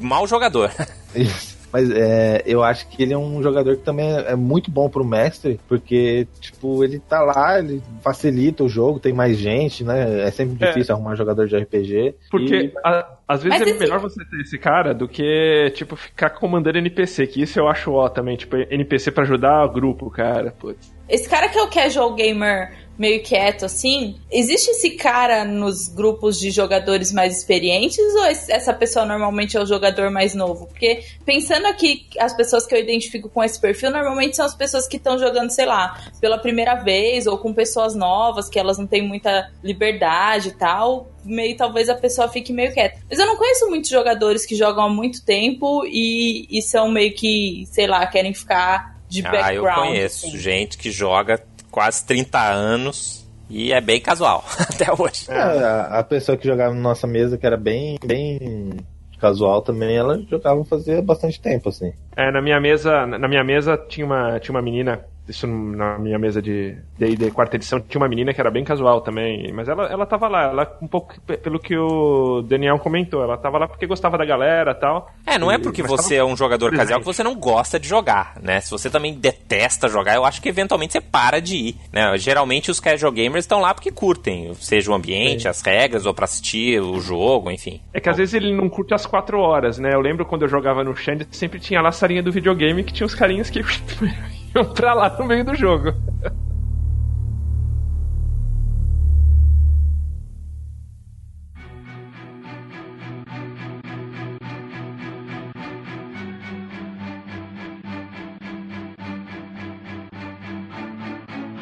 mau 0.00 0.26
jogador. 0.26 0.72
Isso. 1.14 1.61
Mas 1.72 1.90
é, 1.90 2.42
eu 2.44 2.62
acho 2.62 2.86
que 2.88 3.02
ele 3.02 3.14
é 3.14 3.18
um 3.18 3.42
jogador 3.42 3.76
que 3.76 3.82
também 3.82 4.14
é 4.14 4.36
muito 4.36 4.70
bom 4.70 4.90
pro 4.90 5.04
mestre, 5.04 5.58
porque, 5.66 6.26
tipo, 6.40 6.84
ele 6.84 6.98
tá 6.98 7.22
lá, 7.22 7.58
ele 7.58 7.82
facilita 8.02 8.62
o 8.62 8.68
jogo, 8.68 9.00
tem 9.00 9.12
mais 9.12 9.38
gente, 9.38 9.82
né? 9.82 10.22
É 10.22 10.30
sempre 10.30 10.62
é. 10.62 10.68
difícil 10.68 10.92
é. 10.92 10.94
arrumar 10.94 11.12
um 11.12 11.16
jogador 11.16 11.46
de 11.46 11.56
RPG. 11.56 12.14
Porque 12.30 12.54
e... 12.54 12.72
a, 12.84 13.08
às 13.26 13.42
vezes 13.42 13.58
Mas 13.58 13.68
é 13.68 13.70
esse... 13.70 13.80
melhor 13.80 13.98
você 14.00 14.22
ter 14.24 14.40
esse 14.40 14.58
cara 14.58 14.92
do 14.92 15.08
que, 15.08 15.72
tipo, 15.74 15.96
ficar 15.96 16.30
comandando 16.30 16.76
NPC, 16.76 17.26
que 17.26 17.42
isso 17.42 17.58
eu 17.58 17.66
acho 17.66 17.90
ó 17.92 18.08
também, 18.08 18.36
tipo, 18.36 18.56
NPC 18.56 19.10
para 19.10 19.24
ajudar 19.24 19.64
o 19.64 19.72
grupo, 19.72 20.10
cara, 20.10 20.52
putz. 20.52 20.92
Esse 21.08 21.28
cara 21.28 21.48
que 21.48 21.58
é 21.58 21.62
o 21.62 21.70
casual 21.70 22.14
gamer 22.14 22.72
meio 22.98 23.22
quieto 23.22 23.64
assim. 23.64 24.16
Existe 24.30 24.70
esse 24.70 24.90
cara 24.90 25.44
nos 25.44 25.88
grupos 25.88 26.38
de 26.38 26.50
jogadores 26.50 27.12
mais 27.12 27.36
experientes 27.36 27.98
ou 27.98 28.24
essa 28.24 28.72
pessoa 28.72 29.04
normalmente 29.04 29.56
é 29.56 29.60
o 29.60 29.66
jogador 29.66 30.10
mais 30.10 30.34
novo? 30.34 30.66
Porque 30.66 31.02
pensando 31.24 31.66
aqui, 31.66 32.06
as 32.18 32.34
pessoas 32.34 32.66
que 32.66 32.74
eu 32.74 32.78
identifico 32.78 33.28
com 33.28 33.42
esse 33.42 33.60
perfil 33.60 33.90
normalmente 33.90 34.36
são 34.36 34.44
as 34.44 34.54
pessoas 34.54 34.86
que 34.86 34.96
estão 34.96 35.18
jogando, 35.18 35.50
sei 35.50 35.66
lá, 35.66 36.00
pela 36.20 36.38
primeira 36.38 36.74
vez 36.76 37.26
ou 37.26 37.38
com 37.38 37.52
pessoas 37.52 37.94
novas 37.94 38.48
que 38.48 38.58
elas 38.58 38.78
não 38.78 38.86
têm 38.86 39.02
muita 39.02 39.50
liberdade 39.62 40.50
e 40.50 40.52
tal. 40.52 41.10
Meio 41.24 41.56
talvez 41.56 41.88
a 41.88 41.94
pessoa 41.94 42.28
fique 42.28 42.52
meio 42.52 42.72
quieta. 42.72 42.98
Mas 43.08 43.18
eu 43.18 43.26
não 43.26 43.36
conheço 43.36 43.68
muitos 43.68 43.90
jogadores 43.90 44.44
que 44.44 44.54
jogam 44.54 44.84
há 44.84 44.88
muito 44.88 45.24
tempo 45.24 45.84
e, 45.86 46.46
e 46.50 46.60
são 46.62 46.90
meio 46.90 47.14
que, 47.14 47.64
sei 47.70 47.86
lá, 47.86 48.06
querem 48.06 48.34
ficar 48.34 48.92
de 49.12 49.22
background. 49.22 49.66
Ah, 49.66 49.80
eu 49.80 49.84
conheço 49.86 50.26
assim. 50.26 50.38
gente 50.38 50.78
que 50.78 50.90
joga 50.90 51.38
quase 51.72 52.04
30 52.04 52.38
anos 52.38 53.26
e 53.50 53.72
é 53.72 53.80
bem 53.80 54.00
casual 54.00 54.44
até 54.60 54.92
hoje. 54.92 55.26
É, 55.28 55.40
a, 55.40 55.98
a, 55.98 56.04
pessoa 56.04 56.38
que 56.38 56.46
jogava 56.46 56.74
na 56.74 56.80
nossa 56.80 57.06
mesa, 57.06 57.36
que 57.36 57.46
era 57.46 57.56
bem, 57.56 57.98
bem 58.04 58.70
casual 59.18 59.62
também, 59.62 59.96
ela 59.96 60.20
jogava 60.30 60.64
fazia 60.64 61.02
bastante 61.02 61.40
tempo, 61.40 61.68
assim. 61.68 61.92
É, 62.16 62.30
na 62.30 62.40
minha 62.40 62.60
mesa, 62.60 63.06
na 63.06 63.26
minha 63.26 63.42
mesa 63.42 63.76
tinha 63.76 64.06
uma, 64.06 64.38
tinha 64.38 64.54
uma 64.54 64.62
menina 64.62 65.04
isso 65.28 65.46
na 65.46 65.98
minha 65.98 66.18
mesa 66.18 66.42
de 66.42 66.76
D&D 66.98 67.30
quarta 67.30 67.56
edição, 67.56 67.80
tinha 67.80 68.00
uma 68.00 68.08
menina 68.08 68.34
que 68.34 68.40
era 68.40 68.50
bem 68.50 68.64
casual 68.64 69.00
também, 69.00 69.52
mas 69.52 69.68
ela, 69.68 69.86
ela 69.86 70.04
tava 70.04 70.28
lá, 70.28 70.44
ela 70.44 70.78
um 70.82 70.88
pouco 70.88 71.20
pelo 71.20 71.58
que 71.58 71.76
o 71.76 72.42
Daniel 72.42 72.78
comentou, 72.78 73.22
ela 73.22 73.36
tava 73.36 73.58
lá 73.58 73.68
porque 73.68 73.86
gostava 73.86 74.18
da 74.18 74.24
galera 74.24 74.74
tal. 74.74 75.12
É, 75.26 75.38
não 75.38 75.50
é 75.50 75.58
porque 75.58 75.82
você 75.82 76.16
é 76.16 76.24
um 76.24 76.36
jogador 76.36 76.74
casual 76.74 77.00
que 77.00 77.06
você 77.06 77.22
não 77.22 77.34
gosta 77.34 77.78
de 77.78 77.88
jogar, 77.88 78.34
né? 78.42 78.60
Se 78.60 78.70
você 78.70 78.90
também 78.90 79.14
detesta 79.14 79.88
jogar, 79.88 80.14
eu 80.14 80.24
acho 80.24 80.42
que 80.42 80.48
eventualmente 80.48 80.92
você 80.92 81.00
para 81.00 81.40
de 81.40 81.56
ir, 81.56 81.76
né? 81.92 82.16
Geralmente 82.18 82.70
os 82.70 82.80
casual 82.80 83.12
gamers 83.12 83.44
estão 83.44 83.60
lá 83.60 83.74
porque 83.74 83.90
curtem, 83.90 84.52
seja 84.54 84.90
o 84.90 84.94
ambiente, 84.94 85.48
as 85.48 85.62
regras, 85.62 86.06
ou 86.06 86.14
pra 86.14 86.24
assistir 86.24 86.80
o 86.80 87.00
jogo, 87.00 87.50
enfim. 87.50 87.80
É 87.92 88.00
que 88.00 88.08
às 88.08 88.16
vezes 88.16 88.34
ele 88.34 88.54
não 88.54 88.68
curte 88.68 88.94
as 88.94 89.06
quatro 89.06 89.38
horas, 89.38 89.78
né? 89.78 89.90
Eu 89.94 90.00
lembro 90.00 90.26
quando 90.26 90.42
eu 90.42 90.48
jogava 90.48 90.82
no 90.82 90.96
Xand, 90.96 91.26
sempre 91.30 91.60
tinha 91.60 91.80
lá 91.80 91.90
a 91.90 91.92
salinha 91.92 92.22
do 92.22 92.32
videogame 92.32 92.82
que 92.82 92.92
tinha 92.92 93.06
os 93.06 93.14
carinhas 93.14 93.50
que 93.50 93.62
iam 94.54 94.64
pra 94.72 94.94
lá 94.94 95.16
no 95.18 95.24
meio 95.26 95.44
do 95.44 95.54
jogo. 95.54 95.92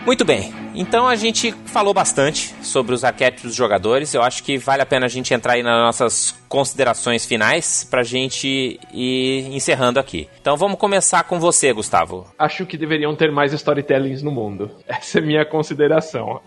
Muito 0.05 0.25
bem, 0.25 0.53
então 0.75 1.07
a 1.07 1.15
gente 1.15 1.53
falou 1.67 1.93
bastante 1.93 2.55
sobre 2.63 2.95
os 2.95 3.05
arquétipos 3.05 3.51
dos 3.51 3.55
jogadores. 3.55 4.15
Eu 4.15 4.23
acho 4.23 4.43
que 4.43 4.57
vale 4.57 4.83
a 4.83 4.87
pena 4.87 5.07
a 5.07 5.09
gente 5.09 5.33
entrar 5.35 5.55
aí 5.55 5.63
nas 5.63 5.79
nossas 5.79 6.35
considerações 6.49 7.27
finais 7.27 7.87
pra 7.89 8.03
gente 8.03 8.81
ir 8.93 9.55
encerrando 9.55 10.01
aqui. 10.01 10.29
Então 10.41 10.57
vamos 10.57 10.79
começar 10.79 11.23
com 11.25 11.39
você, 11.39 11.73
Gustavo. 11.73 12.27
Acho 12.39 12.65
que 12.65 12.77
deveriam 12.77 13.15
ter 13.15 13.31
mais 13.31 13.53
storytellings 13.53 14.23
no 14.23 14.31
mundo. 14.31 14.71
Essa 14.89 15.19
é 15.19 15.23
minha 15.23 15.45
consideração. 15.45 16.41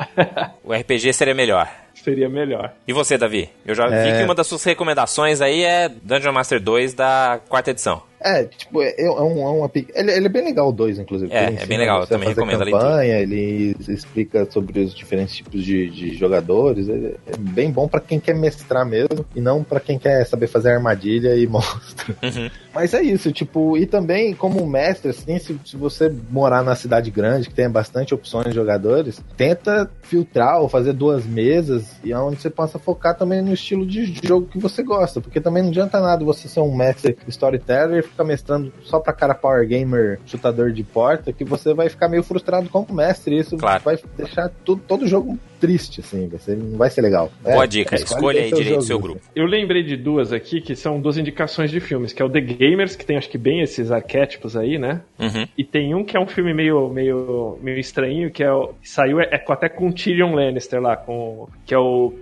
o 0.63 0.73
RPG 0.73 1.13
seria 1.13 1.35
melhor 1.35 1.69
seria 2.03 2.27
melhor. 2.27 2.73
E 2.87 2.91
você, 2.91 3.17
Davi? 3.17 3.49
Eu 3.65 3.73
já 3.73 3.85
é... 3.85 4.03
vi 4.03 4.17
que 4.17 4.23
uma 4.25 4.35
das 4.35 4.45
suas 4.45 4.63
recomendações 4.63 5.39
aí 5.39 5.63
é 5.63 5.87
Dungeon 5.87 6.33
Master 6.33 6.59
2 6.59 6.93
da 6.93 7.39
quarta 7.47 7.71
edição. 7.71 8.03
É, 8.23 8.45
tipo, 8.45 8.81
é, 8.81 8.95
é, 8.97 9.11
um, 9.11 9.41
é 9.41 9.49
uma. 9.49 9.71
Ele, 9.73 10.11
ele 10.11 10.25
é 10.25 10.29
bem 10.29 10.43
legal, 10.45 10.69
o 10.69 10.71
2, 10.71 10.99
inclusive. 10.99 11.31
É, 11.33 11.53
é 11.61 11.65
bem 11.65 11.77
legal, 11.77 12.01
eu 12.01 12.07
também 12.07 12.29
recomendo 12.29 12.59
campanha, 12.59 13.15
a 13.15 13.19
leitura. 13.19 13.21
Ele 13.21 13.75
explica 13.89 14.49
sobre 14.49 14.79
os 14.79 14.95
diferentes 14.95 15.35
tipos 15.35 15.63
de, 15.63 15.89
de 15.89 16.15
jogadores. 16.15 16.87
É, 16.87 17.15
é 17.27 17.37
bem 17.37 17.69
bom 17.69 17.87
para 17.87 17.99
quem 17.99 18.19
quer 18.19 18.35
mestrar 18.35 18.85
mesmo 18.85 19.25
e 19.35 19.41
não 19.41 19.63
para 19.63 19.79
quem 19.79 19.99
quer 19.99 20.25
saber 20.25 20.47
fazer 20.47 20.71
armadilha 20.71 21.35
e 21.35 21.45
monstro. 21.47 22.15
Uhum. 22.23 22.49
Mas 22.73 22.93
é 22.93 23.01
isso, 23.01 23.31
tipo, 23.31 23.77
e 23.77 23.85
também 23.85 24.33
como 24.33 24.65
mestre, 24.65 25.11
assim, 25.11 25.37
se, 25.37 25.59
se 25.63 25.77
você 25.77 26.13
morar 26.29 26.63
na 26.63 26.75
cidade 26.75 27.11
grande, 27.11 27.49
que 27.49 27.53
tenha 27.53 27.69
bastante 27.69 28.13
opções 28.13 28.47
de 28.47 28.55
jogadores, 28.55 29.21
tenta 29.37 29.89
filtrar 30.01 30.59
ou 30.59 30.67
fazer 30.67 30.93
duas 30.93 31.25
mesas 31.25 31.85
e 32.03 32.13
onde 32.13 32.41
você 32.41 32.49
possa 32.49 32.79
focar 32.79 33.15
também 33.15 33.41
no 33.41 33.53
estilo 33.53 33.85
de 33.85 34.19
jogo 34.25 34.47
que 34.47 34.57
você 34.57 34.81
gosta, 34.81 35.21
porque 35.21 35.39
também 35.39 35.61
não 35.61 35.69
adianta 35.69 35.99
nada 35.99 36.25
você 36.25 36.47
ser 36.47 36.61
um 36.61 36.75
mestre 36.75 37.17
storyteller 37.27 38.03
ficar 38.03 38.23
mestrando 38.23 38.73
só 38.83 38.99
pra 38.99 39.13
cara 39.13 39.35
power 39.35 39.67
gamer, 39.67 40.19
chutador 40.25 40.71
de 40.71 40.83
porta, 40.83 41.31
que 41.31 41.43
você 41.43 41.73
vai 41.73 41.89
ficar 41.89 42.07
meio 42.07 42.23
frustrado 42.23 42.69
como 42.69 42.93
mestre. 42.93 43.37
Isso 43.37 43.57
claro. 43.57 43.83
vai 43.83 43.99
deixar 44.17 44.49
tudo, 44.63 44.81
todo 44.87 45.07
jogo 45.07 45.37
triste, 45.63 46.01
assim, 46.01 46.27
você 46.27 46.57
não 46.57 46.77
vai 46.77 46.89
ser 46.89 46.99
legal. 46.99 47.31
Boa 47.41 47.63
é, 47.63 47.67
dica, 47.67 47.95
escolha 47.95 48.41
aí 48.41 48.51
direito 48.51 48.79
o 48.79 48.81
seu 48.81 48.99
grupo. 48.99 49.21
Eu 49.33 49.45
lembrei 49.45 49.81
de 49.81 49.95
duas 49.95 50.33
aqui 50.33 50.59
que 50.59 50.75
são 50.75 50.99
duas 50.99 51.17
indicações 51.17 51.71
de 51.71 51.79
filmes, 51.79 52.11
que 52.11 52.21
é 52.21 52.25
o 52.25 52.29
The 52.29 52.41
Gamers, 52.41 52.97
que 52.97 53.05
tem 53.05 53.15
acho 53.15 53.29
que 53.29 53.37
bem 53.37 53.61
esses 53.61 53.89
arquétipos 53.89 54.57
aí, 54.57 54.77
né? 54.77 54.99
Uhum. 55.17 55.47
E 55.57 55.63
tem 55.63 55.95
um 55.95 56.03
que 56.03 56.17
é 56.17 56.19
um 56.19 56.27
filme 56.27 56.53
meio, 56.53 56.89
meio, 56.89 57.57
meio 57.61 57.79
estranho, 57.79 58.29
que 58.29 58.43
é 58.43 58.51
o, 58.51 58.73
saiu 58.83 59.21
é, 59.21 59.29
é 59.31 59.45
até 59.47 59.69
com 59.69 59.89
Tyrion 59.89 60.35
Lannister 60.35 60.81
lá, 60.81 60.97
com, 60.97 61.47
que 61.65 61.73
é 61.73 61.79
o 61.79 62.13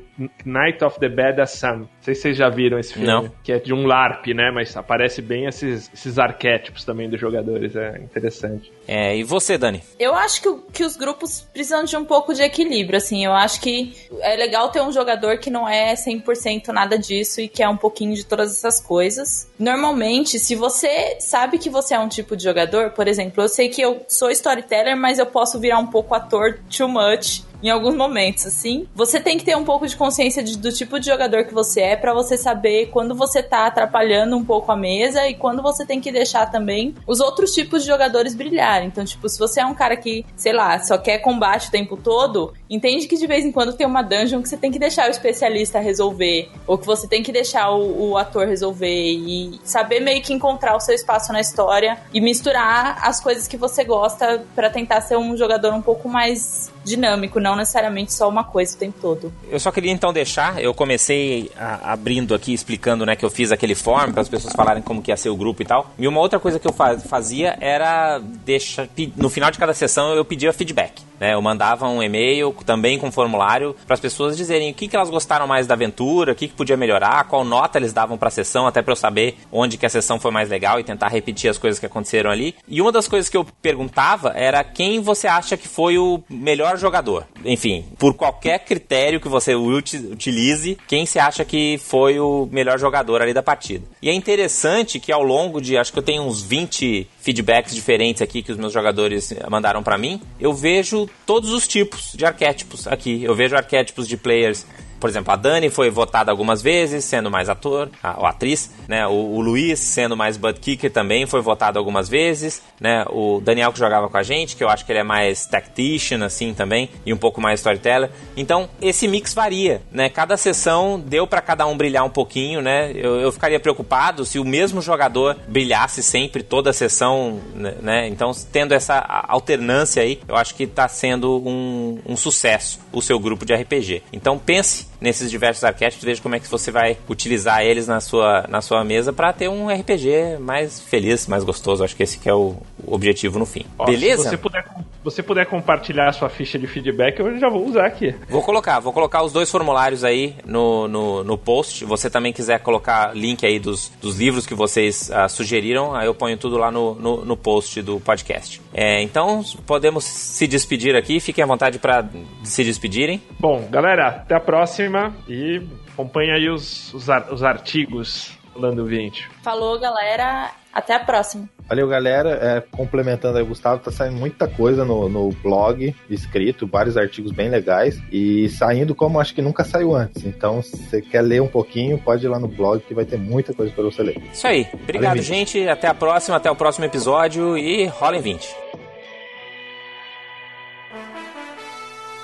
Night 0.46 0.84
of 0.84 1.00
the 1.00 1.10
Bad 1.10 1.46
Sun. 1.48 1.80
Não 1.80 1.90
sei 2.02 2.16
se 2.16 2.22
vocês 2.22 2.38
já 2.38 2.50
viram 2.50 2.80
esse 2.80 2.94
filme. 2.94 3.08
Não. 3.08 3.32
Que 3.44 3.54
é 3.54 3.60
de 3.60 3.74
um 3.74 3.86
LARP, 3.86 4.28
né? 4.28 4.52
Mas 4.52 4.76
aparece 4.76 5.22
bem 5.22 5.46
esses, 5.46 5.90
esses 5.94 6.18
arquétipos 6.20 6.84
também 6.84 7.10
dos 7.10 7.20
jogadores. 7.20 7.76
É 7.76 7.98
interessante. 8.00 8.72
É, 8.88 9.16
e 9.16 9.24
você, 9.24 9.58
Dani? 9.58 9.84
Eu 10.00 10.16
acho 10.16 10.42
que, 10.42 10.74
que 10.74 10.84
os 10.84 10.96
grupos 10.96 11.42
precisam 11.54 11.84
de 11.84 11.96
um 11.96 12.06
pouco 12.06 12.34
de 12.34 12.42
equilíbrio, 12.42 12.98
assim. 12.98 13.24
Eu 13.24 13.34
acho 13.34 13.62
que 13.62 13.94
é 14.22 14.36
legal 14.36 14.70
ter 14.70 14.82
um 14.82 14.92
jogador 14.92 15.38
que 15.38 15.50
não 15.50 15.68
é 15.68 15.94
100% 15.94 16.68
nada 16.70 16.98
disso 16.98 17.42
e 17.42 17.48
que 17.48 17.64
é 17.64 17.70
um 17.70 17.78
pouquinho 17.78 18.16
de 18.16 18.26
todas 18.26 18.52
essas 18.52 18.82
coisas. 18.82 19.50
Normalmente, 19.58 20.40
se 20.40 20.56
você 20.56 21.18
sabe 21.20 21.58
que 21.58 21.70
você 21.70 21.94
é 21.94 22.00
um 22.00 22.10
tipo 22.10 22.36
de 22.36 22.44
jogador, 22.44 22.92
por 22.92 23.08
exemplo, 23.08 23.44
eu 23.44 23.48
sei 23.48 23.70
que 23.70 23.82
eu 23.82 24.04
sou 24.08 24.30
storyteller, 24.32 24.98
mas 24.98 25.20
eu 25.20 25.26
posso 25.26 25.60
virar 25.60 25.80
um 25.80 25.88
pouco 25.88 26.14
ator 26.14 26.60
too 26.70 26.88
much 26.88 27.44
em 27.62 27.70
alguns 27.70 27.96
momentos, 27.96 28.46
assim. 28.46 28.88
Você 28.96 29.20
tem 29.20 29.38
que 29.38 29.46
ter 29.46 29.56
um 29.56 29.64
pouco 29.64 29.88
de 29.88 29.96
consciência 29.96 30.44
de, 30.44 30.58
do 30.58 30.72
tipo 30.72 31.00
de 31.00 31.06
jogador 31.06 31.46
que 31.46 31.54
você 31.54 31.82
é 31.82 31.96
para 31.96 32.14
você 32.14 32.38
saber 32.38 32.88
quando 32.88 33.16
você 33.16 33.44
tá 33.44 33.68
atrapalhando 33.68 34.36
um 34.36 34.44
pouco 34.44 34.72
a 34.72 34.76
mesa 34.76 35.28
e 35.28 35.34
quando 35.34 35.62
você 35.62 35.86
tem 35.86 36.02
que 36.02 36.12
deixar 36.12 36.50
também 36.50 36.96
os 37.06 37.20
outros 37.20 37.54
tipos 37.54 37.84
de 37.84 37.88
jogadores 37.88 38.36
brilhar. 38.36 38.84
Então, 38.84 39.06
tipo, 39.06 39.28
se 39.30 39.38
você 39.38 39.62
é 39.62 39.66
um 39.66 39.74
cara 39.74 39.96
que, 39.96 40.26
sei 40.36 40.54
lá, 40.54 40.80
só 40.80 40.98
quer 40.98 41.20
combate 41.20 41.68
o 41.68 41.72
tempo 41.72 41.98
todo, 41.98 42.54
entende 42.70 43.08
que 43.08 43.18
de 43.18 43.28
vez 43.28 43.46
em 43.46 43.52
quando 43.52 43.74
tem 43.74 43.86
uma 43.86 44.02
dungeon 44.02 44.42
que 44.42 44.50
você 44.50 44.58
tem 44.58 44.72
que 44.72 44.80
deixar 44.80 45.08
o 45.08 45.12
especialista 45.12 45.80
resolver, 45.80 46.50
ou 46.66 46.78
que 46.78 46.86
você 46.86 47.08
tem 47.08 47.24
que 47.24 47.32
deixar 47.32 47.72
o, 47.72 48.12
o 48.12 48.18
ator 48.18 48.48
resolver 48.48 49.12
e 49.12 49.60
saber 49.64 50.00
meio 50.00 50.22
que 50.22 50.34
encontrar 50.34 50.76
o 50.76 50.80
seu 50.80 50.96
espaço 50.96 51.32
na 51.32 51.40
história 51.40 51.98
e 52.14 52.22
misturar 52.22 52.98
as 53.02 53.20
coisas 53.20 53.48
que 53.48 53.58
você 53.58 53.84
gosta 53.84 54.44
para 54.56 54.70
tentar 54.70 55.02
ser 55.02 55.18
um 55.18 55.36
jogador 55.36 55.74
um 55.74 55.82
pouco 55.82 56.10
mais 56.10 56.72
dinâmico, 56.84 57.40
não 57.40 57.56
necessariamente 57.56 58.14
só 58.14 58.28
uma 58.28 58.44
coisa 58.44 58.76
o 58.76 58.80
tempo 58.80 58.98
todo. 59.02 59.34
Eu 59.50 59.60
só 59.60 59.72
queria 59.72 59.92
então 59.92 60.12
deixar, 60.12 60.62
eu 60.62 60.74
comecei 60.74 61.52
a, 61.58 61.94
abrindo 61.94 62.34
aqui, 62.34 62.54
explicando, 62.54 63.06
né, 63.06 63.16
que 63.16 63.26
eu 63.26 63.30
fiz 63.30 63.52
aquele 63.52 63.76
form 63.76 64.12
para 64.12 64.22
as 64.22 64.30
pessoas 64.30 64.54
falarem 64.54 64.82
como 64.82 65.02
que 65.02 65.12
ia 65.12 65.18
ser 65.18 65.30
o 65.30 65.36
grupo 65.36 65.62
e 65.62 65.66
tal. 65.66 65.92
E 65.98 66.08
uma 66.08 66.20
outra 66.20 66.40
coisa 66.40 66.60
que 66.60 66.68
eu 66.68 66.74
fazia 66.74 67.58
era 67.60 68.20
deixar, 68.20 68.88
no 69.16 69.30
final 69.30 69.52
de 69.52 69.58
cada 69.58 69.74
sessão 69.74 70.14
eu 70.14 70.26
pedia 70.26 70.52
feedback. 70.54 71.02
Né? 71.22 71.36
Eu 71.36 71.42
mandava 71.42 71.88
um 71.88 72.02
e-mail 72.02 72.52
também 72.66 72.98
com 72.98 73.12
formulário 73.12 73.76
para 73.86 73.94
as 73.94 74.00
pessoas 74.00 74.36
dizerem 74.36 74.72
o 74.72 74.74
que, 74.74 74.88
que 74.88 74.96
elas 74.96 75.12
gostaram 75.12 75.46
mais 75.46 75.68
da 75.68 75.76
aventura, 75.76 76.32
o 76.32 76.36
que, 76.36 76.48
que 76.48 76.56
podia 76.56 76.76
melhorar, 76.76 77.26
qual 77.26 77.46
nota 77.46 77.78
eles 77.78 77.94
davam 77.94 78.18
para 78.18 78.30
a 78.30 78.32
sessão, 78.32 78.66
até 78.66 78.82
para 78.82 78.94
eu 78.94 78.96
saber 78.96 79.38
onde 79.52 79.78
que 79.78 79.86
a 79.86 79.90
sessão 79.90 80.20
foi 80.20 80.32
mais 80.32 80.50
legal 80.50 80.80
e 80.80 80.84
tentar 80.84 81.10
repetir 81.10 81.48
as 81.48 81.60
coisas 81.60 81.80
que 81.80 81.86
aconteceram 81.86 82.32
ali. 82.32 82.56
E 82.68 82.82
uma 82.82 82.92
das 82.92 83.08
coisas 83.08 83.30
que 83.30 83.38
eu 83.38 83.46
perguntava 83.62 84.30
era 84.36 84.64
quem 84.64 85.00
você 85.00 85.28
acha 85.28 85.56
que 85.56 85.68
foi 85.68 86.00
o 86.00 86.24
melhor 86.28 86.71
jogador. 86.78 87.28
Enfim, 87.46 87.86
por 87.98 88.14
qualquer 88.14 88.60
critério 88.60 89.20
que 89.20 89.28
você 89.28 89.56
utilize, 89.56 90.78
quem 90.88 91.06
você 91.06 91.20
acha 91.20 91.46
que 91.46 91.78
foi 91.78 92.20
o 92.20 92.48
melhor 92.52 92.80
jogador 92.80 93.22
ali 93.22 93.34
da 93.34 93.44
partida. 93.44 93.86
E 94.02 94.10
é 94.10 94.14
interessante 94.14 95.00
que 95.00 95.12
ao 95.12 95.24
longo 95.24 95.62
de, 95.62 95.78
acho 95.78 95.92
que 95.92 96.00
eu 96.00 96.04
tenho 96.04 96.24
uns 96.24 96.42
20 96.42 97.08
feedbacks 97.20 97.74
diferentes 97.74 98.22
aqui 98.22 98.42
que 98.42 98.52
os 98.52 98.58
meus 98.58 98.74
jogadores 98.74 99.34
mandaram 99.50 99.84
para 99.84 99.98
mim, 99.98 100.22
eu 100.40 100.54
vejo 100.54 101.10
todos 101.26 101.52
os 101.52 101.68
tipos 101.68 102.14
de 102.14 102.26
arquétipos 102.26 102.88
aqui. 102.88 103.24
Eu 103.24 103.36
vejo 103.36 103.56
arquétipos 103.56 104.08
de 104.08 104.18
players 104.18 104.66
por 105.02 105.10
exemplo, 105.10 105.34
a 105.34 105.36
Dani 105.36 105.72
foi 105.72 105.90
votada 105.90 106.30
algumas 106.30 106.62
vezes, 106.62 107.04
sendo 107.04 107.32
mais 107.32 107.50
ator, 107.50 107.90
a, 108.04 108.20
ou 108.20 108.26
atriz, 108.28 108.72
né? 108.88 109.08
O, 109.08 109.12
o 109.12 109.42
Luiz, 109.42 109.80
sendo 109.80 110.16
mais 110.16 110.38
butt 110.38 110.60
kicker, 110.60 110.92
também 110.92 111.26
foi 111.26 111.42
votado 111.42 111.80
algumas 111.80 112.08
vezes, 112.08 112.62
né? 112.80 113.04
O 113.10 113.42
Daniel 113.42 113.74
que 113.74 113.80
jogava 113.80 114.08
com 114.08 114.18
a 114.18 114.22
gente, 114.22 114.56
que 114.56 114.64
eu 114.64 114.70
acho 114.70 114.86
que 114.86 114.92
ele 114.92 115.00
é 115.00 115.04
mais 115.04 115.48
tactician, 115.48 116.24
assim, 116.24 116.54
também, 116.54 116.88
e 117.04 117.12
um 117.12 117.18
pouco 117.18 117.42
mais 117.42 117.60
storyteller. 117.60 118.12
Então, 118.38 118.70
esse 118.80 119.08
mix 119.08 119.34
varia, 119.34 119.82
né? 119.92 120.08
Cada 120.08 120.38
sessão 120.38 121.00
deu 121.00 121.26
para 121.26 121.42
cada 121.42 121.66
um 121.66 121.76
brilhar 121.76 122.06
um 122.06 122.10
pouquinho, 122.10 122.62
né? 122.62 122.92
Eu, 122.94 123.20
eu 123.20 123.32
ficaria 123.32 123.60
preocupado 123.60 124.24
se 124.24 124.38
o 124.38 124.46
mesmo 124.46 124.84
jogador 124.84 125.36
brilhasse 125.48 126.04
sempre 126.04 126.44
toda 126.44 126.70
a 126.70 126.74
sessão, 126.74 127.40
né? 127.56 128.08
Então, 128.08 128.32
tendo 128.52 128.74
essa 128.76 129.00
alternância 129.28 130.04
aí, 130.04 130.20
eu 130.28 130.36
acho 130.36 130.54
que 130.54 130.68
tá 130.68 130.88
sendo 130.88 131.42
um, 131.44 132.00
um 132.06 132.16
sucesso 132.16 132.80
o 132.92 133.02
seu 133.02 133.18
grupo 133.20 133.46
de 133.46 133.56
RPG. 133.56 134.04
Então, 134.14 134.38
pense 134.38 134.91
nesses 135.02 135.32
diversos 135.32 135.64
arquétipos, 135.64 136.06
veja 136.06 136.22
como 136.22 136.36
é 136.36 136.40
que 136.40 136.48
você 136.48 136.70
vai 136.70 136.96
utilizar 137.10 137.64
eles 137.64 137.88
na 137.88 138.00
sua, 138.00 138.46
na 138.48 138.62
sua 138.62 138.84
mesa 138.84 139.12
para 139.12 139.34
ter 139.34 139.50
um 139.50 139.68
RPG 139.68 140.38
mais 140.40 140.80
feliz, 140.80 141.26
mais 141.26 141.44
gostoso. 141.44 141.84
Acho 141.84 141.96
que 141.96 142.04
esse 142.04 142.20
que 142.20 142.30
é 142.30 142.34
o, 142.34 142.56
objetivo 142.86 143.40
no 143.40 143.46
fim. 143.46 143.66
Ó, 143.78 143.86
Beleza? 143.86 144.24
Se 144.24 144.30
você 144.30 144.38
puder, 144.38 144.66
você 145.04 145.24
puder 145.24 145.46
compartilhar 145.46 146.10
a 146.10 146.14
sua 146.14 146.30
ficha 146.30 146.58
de 146.60 146.68
feedback, 146.68 147.20
eu 147.20 147.40
já 147.40 147.50
vou 147.50 147.66
usar 147.66 147.86
aqui. 147.86 148.16
Vou 148.30 148.42
colocar, 148.42 148.80
vou 148.80 148.94
colocar 148.94 149.24
os 149.24 149.32
dois 149.32 149.50
formulários 149.50 150.04
aí 150.04 150.36
no, 150.46 150.88
no, 150.88 151.24
no 151.24 151.38
post. 151.38 151.86
você 151.86 152.10
também 152.10 152.32
quiser 152.32 152.60
colocar 152.60 153.16
link 153.16 153.46
aí 153.46 153.60
dos, 153.60 153.92
dos 154.02 154.18
livros 154.18 154.46
que 154.46 154.54
vocês 154.54 155.10
uh, 155.10 155.30
sugeriram, 155.30 155.96
aí 155.96 156.08
eu 156.08 156.14
ponho 156.14 156.38
tudo 156.38 156.58
lá 156.58 156.72
no, 156.72 156.96
no, 156.96 157.26
no 157.26 157.38
post 157.38 157.82
do 157.82 158.00
podcast. 158.00 158.62
É, 158.74 159.02
então, 159.02 159.44
podemos 159.66 160.04
se 160.04 160.48
despedir 160.48 160.96
aqui. 160.96 161.20
Fiquem 161.20 161.44
à 161.44 161.48
vontade 161.48 161.80
para 161.80 162.08
se 162.44 162.64
despedirem. 162.64 163.22
Bom, 163.40 163.68
galera, 163.70 164.08
até 164.08 164.36
a 164.36 164.40
próxima 164.40 165.16
e 165.28 165.62
acompanha 165.92 166.36
aí 166.36 166.50
os, 166.50 166.94
os, 166.94 167.08
os 167.32 167.44
artigos 167.44 168.40
Lando 168.56 168.86
20. 168.86 169.30
Falou, 169.42 169.80
galera. 169.80 170.52
Até 170.74 170.96
a 170.96 171.00
próxima. 171.00 171.50
Valeu, 171.68 171.88
galera. 171.88 172.30
É, 172.42 172.62
complementando 172.62 173.38
aí 173.38 173.44
Gustavo, 173.44 173.82
tá 173.82 173.92
saindo 173.92 174.18
muita 174.18 174.48
coisa 174.48 174.86
no, 174.86 175.10
no 175.10 175.30
blog 175.30 175.96
escrito, 176.10 176.68
vários 176.68 176.98
artigos 176.98 177.32
bem 177.32 177.50
legais 177.50 178.02
e 178.12 178.50
saindo 178.50 178.96
como 178.96 179.20
acho 179.20 179.34
que 179.34 179.42
nunca 179.42 179.64
saiu 179.64 179.96
antes. 179.96 180.26
Então, 180.26 180.62
se 180.62 180.78
você 180.78 181.02
quer 181.02 181.22
ler 181.22 181.42
um 181.42 181.48
pouquinho, 181.48 181.98
pode 181.98 182.26
ir 182.26 182.30
lá 182.30 182.40
no 182.40 182.48
blog 182.48 182.82
que 182.82 182.94
vai 182.94 183.06
ter 183.06 183.18
muita 183.18 183.54
coisa 183.54 183.72
para 183.74 183.84
você 183.84 184.04
ler. 184.04 184.22
Isso 184.34 184.48
aí. 184.48 184.68
Obrigado, 184.74 185.10
Valeu, 185.10 185.24
gente. 185.24 185.68
Até 185.68 185.88
a 185.88 185.94
próxima, 185.94 186.38
até 186.38 186.50
o 186.50 186.56
próximo 186.56 186.86
episódio 186.86 187.58
e 187.58 187.86
rola 187.86 188.18
em 188.18 188.22
20. 188.22 188.56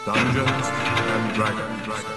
Dungeons 0.05 0.47
and 0.47 1.33
Dragons. 1.35 2.16